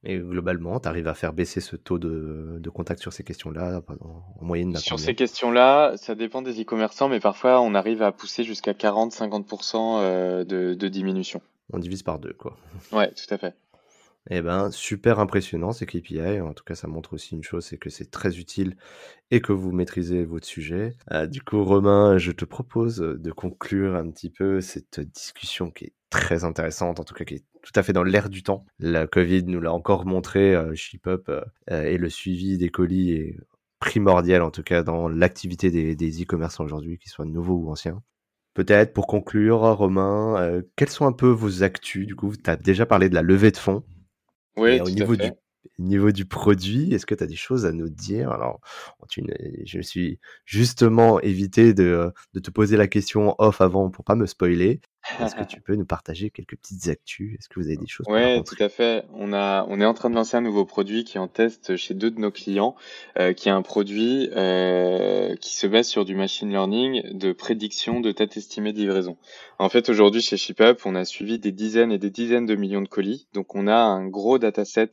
Et 0.08 0.18
globalement, 0.18 0.78
tu 0.78 0.88
arrives 0.88 1.08
à 1.08 1.14
faire 1.14 1.32
baisser 1.32 1.60
ce 1.60 1.74
taux 1.74 1.98
de, 1.98 2.58
de 2.60 2.70
contact 2.70 3.00
sur 3.00 3.12
ces 3.12 3.24
questions-là 3.24 3.82
en 4.00 4.44
moyenne 4.44 4.76
Sur 4.76 5.00
ces 5.00 5.16
questions-là, 5.16 5.94
ça 5.96 6.14
dépend 6.14 6.42
des 6.42 6.62
e-commerçants, 6.62 7.08
mais 7.08 7.18
parfois 7.18 7.60
on 7.60 7.74
arrive 7.74 8.02
à 8.02 8.12
pousser 8.12 8.44
jusqu'à 8.44 8.72
40-50% 8.72 9.98
euh, 9.98 10.44
de, 10.44 10.74
de 10.74 10.88
diminution. 10.88 11.40
On 11.72 11.80
divise 11.80 12.04
par 12.04 12.20
deux, 12.20 12.34
quoi. 12.34 12.56
Ouais, 12.92 13.10
tout 13.10 13.34
à 13.34 13.38
fait. 13.38 13.54
Eh 14.30 14.42
ben, 14.42 14.70
super 14.70 15.20
impressionnant 15.20 15.72
ces 15.72 15.86
KPI. 15.86 16.40
En 16.40 16.52
tout 16.52 16.64
cas, 16.64 16.74
ça 16.74 16.88
montre 16.88 17.14
aussi 17.14 17.34
une 17.34 17.44
chose, 17.44 17.64
c'est 17.64 17.78
que 17.78 17.90
c'est 17.90 18.10
très 18.10 18.38
utile 18.38 18.76
et 19.30 19.40
que 19.40 19.52
vous 19.52 19.72
maîtrisez 19.72 20.24
votre 20.24 20.46
sujet. 20.46 20.96
Euh, 21.12 21.26
du 21.26 21.42
coup, 21.42 21.62
Romain, 21.64 22.18
je 22.18 22.32
te 22.32 22.44
propose 22.44 22.98
de 22.98 23.32
conclure 23.32 23.94
un 23.94 24.10
petit 24.10 24.30
peu 24.30 24.60
cette 24.60 25.00
discussion 25.00 25.70
qui 25.70 25.84
est 25.86 25.92
très 26.10 26.44
intéressante, 26.44 26.98
en 27.00 27.04
tout 27.04 27.14
cas 27.14 27.24
qui 27.24 27.34
est 27.34 27.44
tout 27.62 27.72
à 27.74 27.82
fait 27.82 27.92
dans 27.92 28.04
l'air 28.04 28.28
du 28.28 28.42
temps. 28.42 28.64
La 28.78 29.06
Covid 29.06 29.44
nous 29.44 29.60
l'a 29.60 29.72
encore 29.72 30.06
montré, 30.06 30.54
euh, 30.54 30.74
ShipUp 30.74 31.28
euh, 31.28 31.42
et 31.68 31.98
le 31.98 32.08
suivi 32.08 32.58
des 32.58 32.68
colis 32.68 33.12
est 33.12 33.36
primordial, 33.80 34.42
en 34.42 34.50
tout 34.50 34.62
cas 34.62 34.82
dans 34.82 35.08
l'activité 35.08 35.70
des 35.94 36.22
e-commerçants 36.22 36.64
aujourd'hui, 36.64 36.98
qu'ils 36.98 37.10
soient 37.10 37.24
nouveaux 37.24 37.56
ou 37.56 37.70
anciens. 37.70 38.02
Peut-être 38.54 38.94
pour 38.94 39.06
conclure, 39.06 39.58
Romain, 39.58 40.40
euh, 40.40 40.62
quels 40.76 40.88
sont 40.88 41.06
un 41.06 41.12
peu 41.12 41.28
vos 41.28 41.62
actus? 41.62 42.06
Du 42.06 42.16
coup, 42.16 42.32
tu 42.34 42.48
as 42.48 42.56
déjà 42.56 42.86
parlé 42.86 43.10
de 43.10 43.14
la 43.14 43.20
levée 43.20 43.50
de 43.50 43.58
fonds. 43.58 43.84
Oui, 44.56 44.80
au 44.80 44.90
niveau 44.90 45.16
du 45.16 45.30
niveau 45.78 46.12
du 46.12 46.24
produit, 46.24 46.94
est-ce 46.94 47.06
que 47.06 47.14
tu 47.14 47.24
as 47.24 47.26
des 47.26 47.36
choses 47.36 47.66
à 47.66 47.72
nous 47.72 47.88
dire? 47.88 48.30
Alors, 48.30 48.60
tu, 49.08 49.22
je 49.64 49.78
me 49.78 49.82
suis 49.82 50.18
justement 50.44 51.20
évité 51.20 51.74
de, 51.74 52.12
de, 52.34 52.40
te 52.40 52.50
poser 52.50 52.76
la 52.76 52.86
question 52.86 53.34
off 53.38 53.60
avant 53.60 53.90
pour 53.90 54.04
pas 54.04 54.14
me 54.14 54.26
spoiler. 54.26 54.80
Est-ce 55.20 55.34
que 55.34 55.44
tu 55.48 55.60
peux 55.60 55.74
nous 55.74 55.84
partager 55.84 56.30
quelques 56.30 56.56
petites 56.56 56.88
actus? 56.88 57.36
Est-ce 57.38 57.48
que 57.48 57.60
vous 57.60 57.66
avez 57.66 57.76
des 57.76 57.86
choses 57.86 58.06
Ouais, 58.08 58.42
tout 58.42 58.56
à 58.60 58.68
fait. 58.68 59.04
On 59.14 59.32
a, 59.32 59.64
on 59.68 59.80
est 59.80 59.84
en 59.84 59.94
train 59.94 60.10
de 60.10 60.14
lancer 60.14 60.36
un 60.36 60.40
nouveau 60.40 60.64
produit 60.64 61.04
qui 61.04 61.16
est 61.16 61.20
en 61.20 61.28
test 61.28 61.76
chez 61.76 61.94
deux 61.94 62.10
de 62.10 62.20
nos 62.20 62.30
clients, 62.30 62.74
euh, 63.18 63.32
qui 63.32 63.48
est 63.48 63.52
un 63.52 63.62
produit 63.62 64.30
euh, 64.36 65.34
qui 65.36 65.54
se 65.54 65.66
base 65.66 65.86
sur 65.86 66.04
du 66.04 66.14
machine 66.14 66.50
learning 66.50 67.16
de 67.16 67.32
prédiction 67.32 68.00
de 68.00 68.12
date 68.12 68.36
estimée 68.36 68.72
de 68.72 68.78
livraison. 68.78 69.16
En 69.58 69.68
fait, 69.68 69.88
aujourd'hui 69.88 70.20
chez 70.20 70.36
ShipUp, 70.36 70.84
on 70.84 70.94
a 70.94 71.04
suivi 71.04 71.38
des 71.38 71.52
dizaines 71.52 71.92
et 71.92 71.98
des 71.98 72.10
dizaines 72.10 72.46
de 72.46 72.54
millions 72.54 72.82
de 72.82 72.88
colis, 72.88 73.28
donc 73.32 73.54
on 73.54 73.66
a 73.66 73.76
un 73.76 74.06
gros 74.06 74.38
dataset 74.38 74.90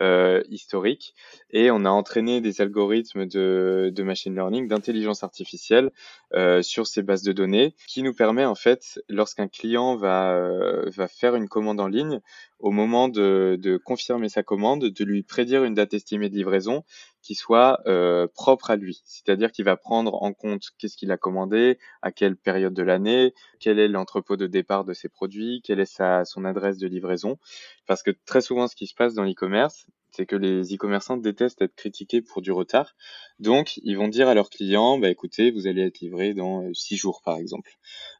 euh, 0.00 0.42
historique 0.48 1.14
et 1.50 1.72
on 1.72 1.84
a 1.84 1.90
entraîné 1.90 2.40
des 2.40 2.60
algorithmes 2.60 3.26
de, 3.26 3.90
de 3.92 4.02
machine 4.04 4.32
learning, 4.34 4.68
d'intelligence 4.68 5.24
artificielle 5.24 5.90
euh, 6.34 6.60
sur 6.60 6.86
ces 6.86 7.02
bases 7.02 7.22
de 7.22 7.32
données 7.32 7.74
qui 7.86 8.02
nous 8.02 8.12
permet 8.12 8.44
en 8.44 8.54
fait, 8.54 9.00
lorsqu'un 9.08 9.48
client 9.48 9.96
va, 9.96 10.32
euh, 10.32 10.90
va 10.90 11.08
faire 11.08 11.34
une 11.34 11.48
commande 11.48 11.80
en 11.80 11.88
ligne, 11.88 12.20
au 12.58 12.70
moment 12.70 13.08
de, 13.08 13.56
de, 13.58 13.76
confirmer 13.76 14.28
sa 14.28 14.42
commande, 14.42 14.84
de 14.84 15.04
lui 15.04 15.22
prédire 15.22 15.64
une 15.64 15.74
date 15.74 15.94
estimée 15.94 16.28
de 16.28 16.34
livraison 16.34 16.84
qui 17.22 17.34
soit 17.34 17.80
euh, 17.86 18.26
propre 18.34 18.70
à 18.70 18.76
lui. 18.76 19.00
C'est-à-dire 19.04 19.52
qu'il 19.52 19.64
va 19.64 19.76
prendre 19.76 20.22
en 20.22 20.32
compte 20.32 20.64
qu'est-ce 20.78 20.96
qu'il 20.96 21.12
a 21.12 21.16
commandé, 21.16 21.78
à 22.02 22.12
quelle 22.12 22.36
période 22.36 22.74
de 22.74 22.82
l'année, 22.82 23.32
quel 23.60 23.78
est 23.78 23.88
l'entrepôt 23.88 24.36
de 24.36 24.46
départ 24.46 24.84
de 24.84 24.92
ses 24.92 25.08
produits, 25.08 25.62
quelle 25.64 25.80
est 25.80 25.84
sa, 25.84 26.24
son 26.24 26.44
adresse 26.44 26.78
de 26.78 26.88
livraison. 26.88 27.38
Parce 27.86 28.02
que 28.02 28.10
très 28.26 28.40
souvent, 28.40 28.66
ce 28.66 28.76
qui 28.76 28.86
se 28.86 28.94
passe 28.94 29.14
dans 29.14 29.24
l'e-commerce, 29.24 29.86
c'est 30.18 30.26
que 30.26 30.34
les 30.34 30.74
e-commerçants 30.74 31.16
détestent 31.16 31.62
être 31.62 31.76
critiqués 31.76 32.22
pour 32.22 32.42
du 32.42 32.50
retard. 32.50 32.96
Donc, 33.38 33.76
ils 33.84 33.96
vont 33.96 34.08
dire 34.08 34.26
à 34.28 34.34
leurs 34.34 34.50
clients, 34.50 34.98
bah, 34.98 35.10
écoutez, 35.10 35.52
vous 35.52 35.68
allez 35.68 35.82
être 35.82 36.00
livré 36.00 36.34
dans 36.34 36.64
euh, 36.64 36.74
six 36.74 36.96
jours, 36.96 37.22
par 37.24 37.36
exemple. 37.36 37.70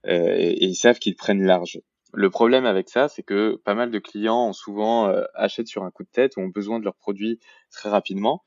Euh, 0.06 0.32
et, 0.36 0.64
ils 0.64 0.76
savent 0.76 1.00
qu'ils 1.00 1.16
prennent 1.16 1.44
large. 1.44 1.80
Le 2.14 2.30
problème 2.30 2.66
avec 2.66 2.88
ça, 2.88 3.08
c'est 3.08 3.24
que 3.24 3.56
pas 3.64 3.74
mal 3.74 3.90
de 3.90 3.98
clients 3.98 4.46
ont 4.46 4.52
souvent 4.52 5.08
euh, 5.08 5.24
achètent 5.34 5.66
sur 5.66 5.82
un 5.82 5.90
coup 5.90 6.04
de 6.04 6.08
tête 6.08 6.36
ou 6.36 6.40
ont 6.40 6.48
besoin 6.48 6.78
de 6.78 6.84
leurs 6.84 6.94
produits 6.94 7.40
très 7.72 7.90
rapidement. 7.90 8.44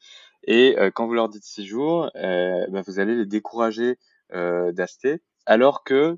Et 0.47 0.79
euh, 0.79 0.89
quand 0.89 1.05
vous 1.05 1.13
leur 1.13 1.27
dites 1.27 1.43
six 1.43 1.65
jours, 1.65 2.09
bah, 2.15 2.81
vous 2.87 2.99
allez 2.99 3.15
les 3.15 3.25
décourager 3.25 3.97
d'acheter, 4.31 5.19
alors 5.45 5.83
que 5.83 6.17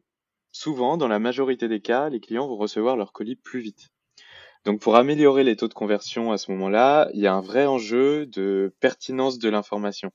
souvent, 0.52 0.98
dans 0.98 1.08
la 1.08 1.18
majorité 1.18 1.68
des 1.68 1.82
cas, 1.82 2.10
les 2.10 2.20
clients 2.20 2.48
vont 2.48 2.58
recevoir 2.58 2.96
leur 2.96 3.12
colis 3.12 3.36
plus 3.36 3.60
vite. 3.60 3.90
Donc 4.66 4.80
pour 4.80 4.96
améliorer 4.96 5.44
les 5.44 5.56
taux 5.56 5.68
de 5.68 5.74
conversion 5.74 6.32
à 6.32 6.38
ce 6.38 6.52
moment-là, 6.52 7.10
il 7.14 7.20
y 7.20 7.28
a 7.28 7.34
un 7.34 7.42
vrai 7.42 7.66
enjeu 7.66 8.26
de 8.26 8.74
pertinence 8.80 9.38
de 9.38 9.50
l'information. 9.50 10.12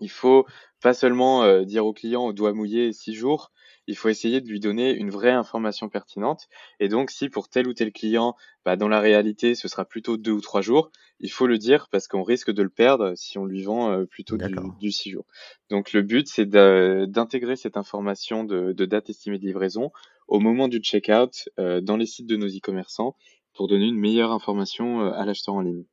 Il 0.00 0.10
faut 0.10 0.46
pas 0.82 0.94
seulement 0.94 1.44
euh, 1.44 1.64
dire 1.64 1.84
au 1.86 1.92
client 1.92 2.24
au 2.24 2.32
doigt 2.32 2.52
mouillé 2.52 2.92
six 2.92 3.14
jours, 3.14 3.52
il 3.86 3.96
faut 3.96 4.08
essayer 4.08 4.40
de 4.40 4.48
lui 4.48 4.60
donner 4.60 4.92
une 4.92 5.10
vraie 5.10 5.30
information 5.30 5.88
pertinente. 5.88 6.48
Et 6.80 6.88
donc 6.88 7.10
si 7.10 7.28
pour 7.28 7.48
tel 7.48 7.68
ou 7.68 7.74
tel 7.74 7.92
client, 7.92 8.34
bah, 8.64 8.76
dans 8.76 8.88
la 8.88 9.00
réalité 9.00 9.54
ce 9.54 9.68
sera 9.68 9.84
plutôt 9.84 10.16
deux 10.16 10.32
ou 10.32 10.40
trois 10.40 10.62
jours, 10.62 10.90
il 11.20 11.30
faut 11.30 11.46
le 11.46 11.58
dire 11.58 11.88
parce 11.90 12.08
qu'on 12.08 12.22
risque 12.22 12.50
de 12.50 12.62
le 12.62 12.70
perdre 12.70 13.12
si 13.16 13.38
on 13.38 13.44
lui 13.44 13.62
vend 13.62 13.90
euh, 13.90 14.06
plutôt 14.06 14.38
du, 14.80 14.90
six 14.90 15.10
jours. 15.10 15.26
Donc 15.68 15.92
le 15.92 16.02
but 16.02 16.26
c'est 16.26 16.46
d'intégrer 16.46 17.56
cette 17.56 17.76
information 17.76 18.44
de, 18.44 18.72
date 18.72 19.10
estimée 19.10 19.38
de 19.38 19.44
livraison 19.44 19.92
au 20.26 20.40
moment 20.40 20.68
du 20.68 20.78
checkout 20.78 21.50
euh, 21.58 21.82
dans 21.82 21.98
les 21.98 22.06
sites 22.06 22.26
de 22.26 22.36
nos 22.36 22.48
e-commerçants 22.48 23.14
pour 23.54 23.68
donner 23.68 23.86
une 23.86 23.98
meilleure 23.98 24.32
information 24.32 25.02
euh, 25.02 25.12
à 25.12 25.24
l'acheteur 25.24 25.54
en 25.54 25.60
ligne. 25.60 25.84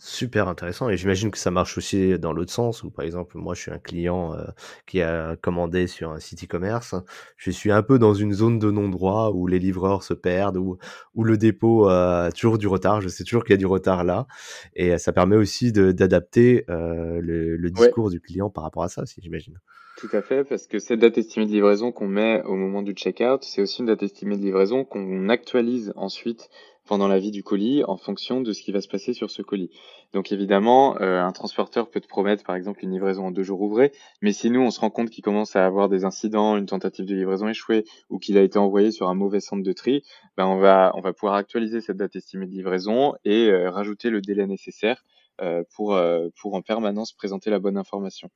Super 0.00 0.46
intéressant 0.46 0.88
et 0.88 0.96
j'imagine 0.96 1.32
que 1.32 1.38
ça 1.38 1.50
marche 1.50 1.76
aussi 1.76 2.16
dans 2.20 2.32
l'autre 2.32 2.52
sens 2.52 2.84
où 2.84 2.90
par 2.90 3.04
exemple 3.04 3.36
moi 3.36 3.54
je 3.54 3.62
suis 3.62 3.72
un 3.72 3.80
client 3.80 4.32
euh, 4.32 4.44
qui 4.86 5.02
a 5.02 5.34
commandé 5.34 5.88
sur 5.88 6.12
un 6.12 6.20
site 6.20 6.44
e-commerce, 6.44 6.94
je 7.36 7.50
suis 7.50 7.72
un 7.72 7.82
peu 7.82 7.98
dans 7.98 8.14
une 8.14 8.32
zone 8.32 8.60
de 8.60 8.70
non-droit 8.70 9.32
où 9.34 9.48
les 9.48 9.58
livreurs 9.58 10.04
se 10.04 10.14
perdent 10.14 10.56
ou 10.56 10.78
où 11.14 11.24
le 11.24 11.36
dépôt 11.36 11.88
a 11.88 12.30
toujours 12.30 12.58
du 12.58 12.68
retard, 12.68 13.00
je 13.00 13.08
sais 13.08 13.24
toujours 13.24 13.42
qu'il 13.42 13.54
y 13.54 13.54
a 13.54 13.58
du 13.58 13.66
retard 13.66 14.04
là 14.04 14.28
et 14.74 14.98
ça 14.98 15.12
permet 15.12 15.34
aussi 15.34 15.72
d'adapter 15.72 16.64
euh, 16.70 17.18
le, 17.20 17.68
discours 17.68 18.10
du 18.10 18.20
client 18.20 18.50
par 18.50 18.62
rapport 18.62 18.84
à 18.84 18.88
ça 18.88 19.02
aussi 19.02 19.20
j'imagine. 19.20 19.58
Tout 19.98 20.08
à 20.12 20.22
fait, 20.22 20.44
parce 20.44 20.68
que 20.68 20.78
cette 20.78 21.00
date 21.00 21.18
estimée 21.18 21.46
de 21.46 21.50
livraison 21.50 21.90
qu'on 21.90 22.06
met 22.06 22.40
au 22.44 22.54
moment 22.54 22.82
du 22.82 22.92
checkout, 22.92 23.42
c'est 23.42 23.60
aussi 23.60 23.80
une 23.80 23.86
date 23.86 24.04
estimée 24.04 24.36
de 24.36 24.42
livraison 24.42 24.84
qu'on 24.84 25.28
actualise 25.28 25.92
ensuite 25.96 26.50
pendant 26.86 27.08
la 27.08 27.18
vie 27.18 27.32
du 27.32 27.42
colis 27.42 27.82
en 27.82 27.96
fonction 27.96 28.40
de 28.40 28.52
ce 28.52 28.62
qui 28.62 28.70
va 28.70 28.80
se 28.80 28.86
passer 28.86 29.12
sur 29.12 29.32
ce 29.32 29.42
colis. 29.42 29.72
Donc 30.12 30.30
évidemment, 30.30 30.96
euh, 31.00 31.20
un 31.20 31.32
transporteur 31.32 31.90
peut 31.90 32.00
te 32.00 32.06
promettre 32.06 32.44
par 32.44 32.54
exemple 32.54 32.84
une 32.84 32.92
livraison 32.92 33.26
en 33.26 33.30
deux 33.32 33.42
jours 33.42 33.60
ouvrés, 33.60 33.90
mais 34.22 34.30
si 34.30 34.50
nous 34.50 34.60
on 34.60 34.70
se 34.70 34.78
rend 34.78 34.90
compte 34.90 35.10
qu'il 35.10 35.24
commence 35.24 35.56
à 35.56 35.66
avoir 35.66 35.88
des 35.88 36.04
incidents, 36.04 36.56
une 36.56 36.66
tentative 36.66 37.04
de 37.04 37.16
livraison 37.16 37.48
échouée 37.48 37.84
ou 38.08 38.20
qu'il 38.20 38.38
a 38.38 38.42
été 38.42 38.56
envoyé 38.56 38.92
sur 38.92 39.08
un 39.08 39.14
mauvais 39.14 39.40
centre 39.40 39.64
de 39.64 39.72
tri, 39.72 40.04
ben 40.36 40.46
on 40.46 40.58
va 40.58 40.92
on 40.94 41.00
va 41.00 41.12
pouvoir 41.12 41.34
actualiser 41.34 41.80
cette 41.80 41.96
date 41.96 42.14
estimée 42.14 42.46
de 42.46 42.52
livraison 42.52 43.14
et 43.24 43.50
euh, 43.50 43.68
rajouter 43.68 44.10
le 44.10 44.20
délai 44.20 44.46
nécessaire 44.46 45.04
euh, 45.40 45.64
pour 45.74 46.00
pour 46.40 46.54
en 46.54 46.62
permanence 46.62 47.12
présenter 47.12 47.50
la 47.50 47.58
bonne 47.58 47.76
information. 47.76 48.30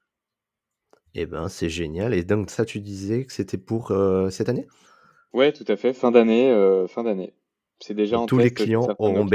Eh 1.14 1.26
ben, 1.26 1.48
c'est 1.48 1.68
génial. 1.68 2.14
Et 2.14 2.24
donc, 2.24 2.50
ça, 2.50 2.64
tu 2.64 2.80
disais 2.80 3.24
que 3.24 3.32
c'était 3.32 3.58
pour 3.58 3.92
cette 4.30 4.48
année? 4.48 4.66
Ouais, 5.32 5.52
tout 5.52 5.64
à 5.68 5.76
fait. 5.76 5.92
Fin 5.92 6.10
d'année, 6.10 6.52
fin 6.88 7.04
d'année. 7.04 7.34
C'est 7.80 7.94
déjà 7.94 8.18
en 8.20 8.26
tous 8.26 8.38
les 8.38 8.52
clients 8.52 8.86
auront, 9.00 9.28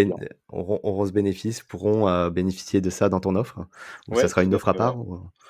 auront, 0.50 1.06
ce 1.06 1.12
bénéfice, 1.12 1.64
pourront 1.64 2.30
bénéficier 2.30 2.80
de 2.80 2.90
ça 2.90 3.10
dans 3.10 3.20
ton 3.20 3.36
offre? 3.36 3.60
Ou 4.08 4.16
ça 4.16 4.30
sera 4.30 4.44
une 4.44 4.56
offre 4.56 4.70
à 4.70 4.74
part 4.74 4.98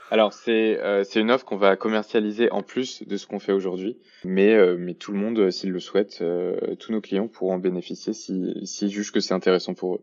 Alors, 0.09 0.33
c'est 0.33 0.79
c'est 1.03 1.19
une 1.19 1.29
offre 1.31 1.45
qu'on 1.45 1.57
va 1.57 1.75
commercialiser 1.75 2.51
en 2.51 2.63
plus 2.63 3.03
de 3.07 3.17
ce 3.17 3.27
qu'on 3.27 3.39
fait 3.39 3.51
aujourd'hui. 3.51 3.99
Mais, 4.25 4.57
mais 4.77 4.95
tout 4.95 5.11
le 5.11 5.19
monde, 5.19 5.51
s'il 5.51 5.71
le 5.71 5.79
souhaite, 5.79 6.23
tous 6.79 6.91
nos 6.91 7.01
clients 7.01 7.27
pourront 7.27 7.53
en 7.53 7.59
bénéficier 7.59 8.13
s'ils 8.13 8.65
si, 8.65 8.89
jugent 8.89 9.11
que 9.11 9.19
c'est 9.19 9.33
intéressant 9.33 9.75
pour 9.75 9.95
eux. 9.95 10.01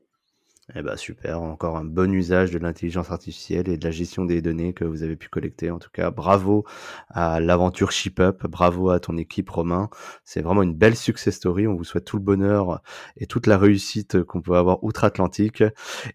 Eh 0.72 0.80
ben 0.80 0.96
super, 0.96 1.42
encore 1.42 1.76
un 1.76 1.84
bon 1.84 2.10
usage 2.10 2.50
de 2.50 2.58
l'intelligence 2.58 3.10
artificielle 3.10 3.68
et 3.68 3.76
de 3.76 3.84
la 3.84 3.90
gestion 3.90 4.24
des 4.24 4.40
données 4.40 4.72
que 4.72 4.86
vous 4.86 5.02
avez 5.02 5.14
pu 5.14 5.28
collecter. 5.28 5.70
En 5.70 5.78
tout 5.78 5.90
cas, 5.92 6.10
bravo 6.10 6.64
à 7.10 7.38
l'aventure 7.38 7.92
ShipUp, 7.92 8.46
bravo 8.46 8.88
à 8.88 8.98
ton 8.98 9.18
équipe 9.18 9.50
Romain. 9.50 9.90
C'est 10.24 10.40
vraiment 10.40 10.62
une 10.62 10.72
belle 10.72 10.96
success 10.96 11.34
story. 11.34 11.66
On 11.66 11.74
vous 11.74 11.84
souhaite 11.84 12.06
tout 12.06 12.16
le 12.16 12.22
bonheur 12.22 12.80
et 13.18 13.26
toute 13.26 13.46
la 13.46 13.58
réussite 13.58 14.22
qu'on 14.22 14.40
peut 14.40 14.56
avoir 14.56 14.82
outre-Atlantique. 14.82 15.62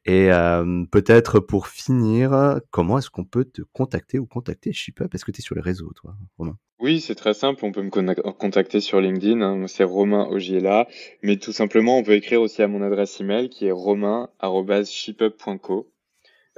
Et 0.06 0.34
euh, 0.34 0.84
peut-être 0.92 1.40
pour 1.40 1.68
finir, 1.68 2.60
comment 2.72 2.98
est-ce 2.98 3.12
qu'on 3.12 3.26
peut 3.26 3.46
te 3.46 3.62
contacter 3.62 4.18
ou 4.18 4.26
contacter 4.26 4.74
ShipUp 4.74 5.14
Est-ce 5.14 5.26
que 5.26 5.32
tu 5.32 5.44
sur 5.44 5.54
les 5.54 5.62
réseaux, 5.62 5.92
toi, 5.94 6.16
Romain? 6.40 6.58
Oui, 6.80 7.02
c'est 7.02 7.16
très 7.16 7.34
simple. 7.34 7.66
On 7.66 7.74
peut 7.74 7.82
me 7.82 7.90
contacter 8.32 8.80
sur 8.80 9.02
LinkedIn. 9.02 9.42
Hein. 9.42 9.68
C'est 9.68 9.84
Romain 9.84 10.26
Ogiela. 10.30 10.88
Mais 11.22 11.36
tout 11.36 11.52
simplement, 11.52 11.98
on 11.98 12.04
peut 12.04 12.14
écrire 12.14 12.42
aussi 12.42 12.62
à 12.62 12.70
mon 12.70 12.82
adresse 12.82 13.20
email 13.20 13.50
qui 13.50 13.66
est 13.66 13.72
romain.shipup.co 13.72 15.92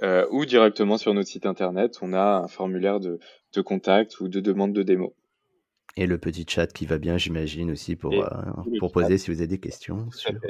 euh, 0.04 0.28
ou 0.30 0.46
directement 0.46 0.98
sur 0.98 1.16
notre 1.16 1.30
site 1.30 1.48
internet. 1.48 1.98
On 2.02 2.14
a 2.14 2.42
un 2.44 2.48
formulaire 2.48 3.00
de, 3.00 3.20
contact 3.64 4.20
ou 4.20 4.28
de 4.28 4.40
demande 4.40 4.74
de 4.74 4.84
démo. 4.84 5.16
Et 5.98 6.06
le 6.06 6.20
petit 6.20 6.46
chat 6.48 6.68
qui 6.68 6.86
va 6.86 7.00
bien, 7.00 7.18
j'imagine, 7.18 7.72
aussi 7.72 7.96
pour, 7.96 8.14
euh, 8.14 8.28
pour 8.80 8.92
poser 8.92 9.18
si 9.18 9.32
vous 9.32 9.40
avez 9.40 9.48
des 9.48 9.60
questions. 9.60 10.08
Tout, 10.10 10.20
à, 10.28 10.34
fait. 10.40 10.50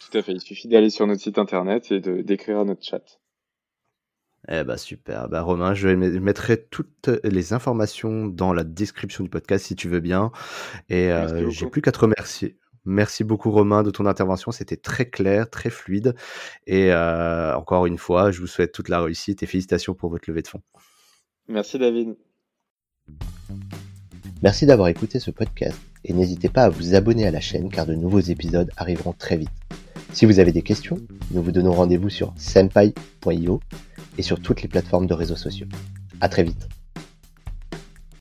Tout 0.00 0.18
à 0.18 0.22
fait. 0.22 0.32
Il 0.32 0.40
suffit 0.40 0.68
d'aller 0.68 0.90
sur 0.90 1.06
notre 1.06 1.22
site 1.22 1.38
internet 1.38 1.90
et 1.90 2.00
d'écrire 2.00 2.58
à 2.58 2.64
notre 2.64 2.84
chat. 2.84 3.18
Eh 4.50 4.64
bah 4.64 4.78
super. 4.78 5.28
Bah 5.28 5.42
Romain, 5.42 5.74
je 5.74 5.88
mettrai 5.88 6.64
toutes 6.70 7.10
les 7.22 7.52
informations 7.52 8.26
dans 8.26 8.52
la 8.52 8.64
description 8.64 9.22
du 9.22 9.30
podcast 9.30 9.66
si 9.66 9.76
tu 9.76 9.88
veux 9.88 10.00
bien. 10.00 10.32
Et 10.88 11.12
euh, 11.12 11.50
j'ai 11.50 11.66
plus 11.66 11.82
qu'à 11.82 11.92
te 11.92 11.98
remercier. 11.98 12.58
Merci 12.86 13.24
beaucoup 13.24 13.50
Romain 13.50 13.82
de 13.82 13.90
ton 13.90 14.06
intervention, 14.06 14.50
c'était 14.50 14.78
très 14.78 15.10
clair, 15.10 15.50
très 15.50 15.68
fluide. 15.68 16.14
Et 16.66 16.90
euh, 16.90 17.54
encore 17.54 17.84
une 17.84 17.98
fois, 17.98 18.30
je 18.30 18.40
vous 18.40 18.46
souhaite 18.46 18.72
toute 18.72 18.88
la 18.88 19.02
réussite 19.02 19.42
et 19.42 19.46
félicitations 19.46 19.92
pour 19.92 20.08
votre 20.08 20.24
levée 20.30 20.40
de 20.40 20.48
fonds. 20.48 20.62
Merci 21.48 21.78
David. 21.78 22.16
Merci 24.42 24.64
d'avoir 24.64 24.88
écouté 24.88 25.18
ce 25.18 25.30
podcast 25.30 25.78
et 26.04 26.14
n'hésitez 26.14 26.48
pas 26.48 26.64
à 26.64 26.68
vous 26.70 26.94
abonner 26.94 27.26
à 27.26 27.30
la 27.30 27.40
chaîne 27.40 27.68
car 27.68 27.84
de 27.84 27.94
nouveaux 27.94 28.20
épisodes 28.20 28.70
arriveront 28.78 29.12
très 29.12 29.36
vite. 29.36 29.50
Si 30.14 30.24
vous 30.24 30.38
avez 30.38 30.52
des 30.52 30.62
questions, 30.62 30.96
nous 31.32 31.42
vous 31.42 31.52
donnons 31.52 31.72
rendez-vous 31.72 32.08
sur 32.08 32.32
senpai.io 32.38 33.60
et 34.18 34.22
sur 34.22 34.40
toutes 34.40 34.62
les 34.62 34.68
plateformes 34.68 35.06
de 35.06 35.14
réseaux 35.14 35.36
sociaux. 35.36 35.66
À 36.20 36.28
très 36.28 36.42
vite. 36.42 36.68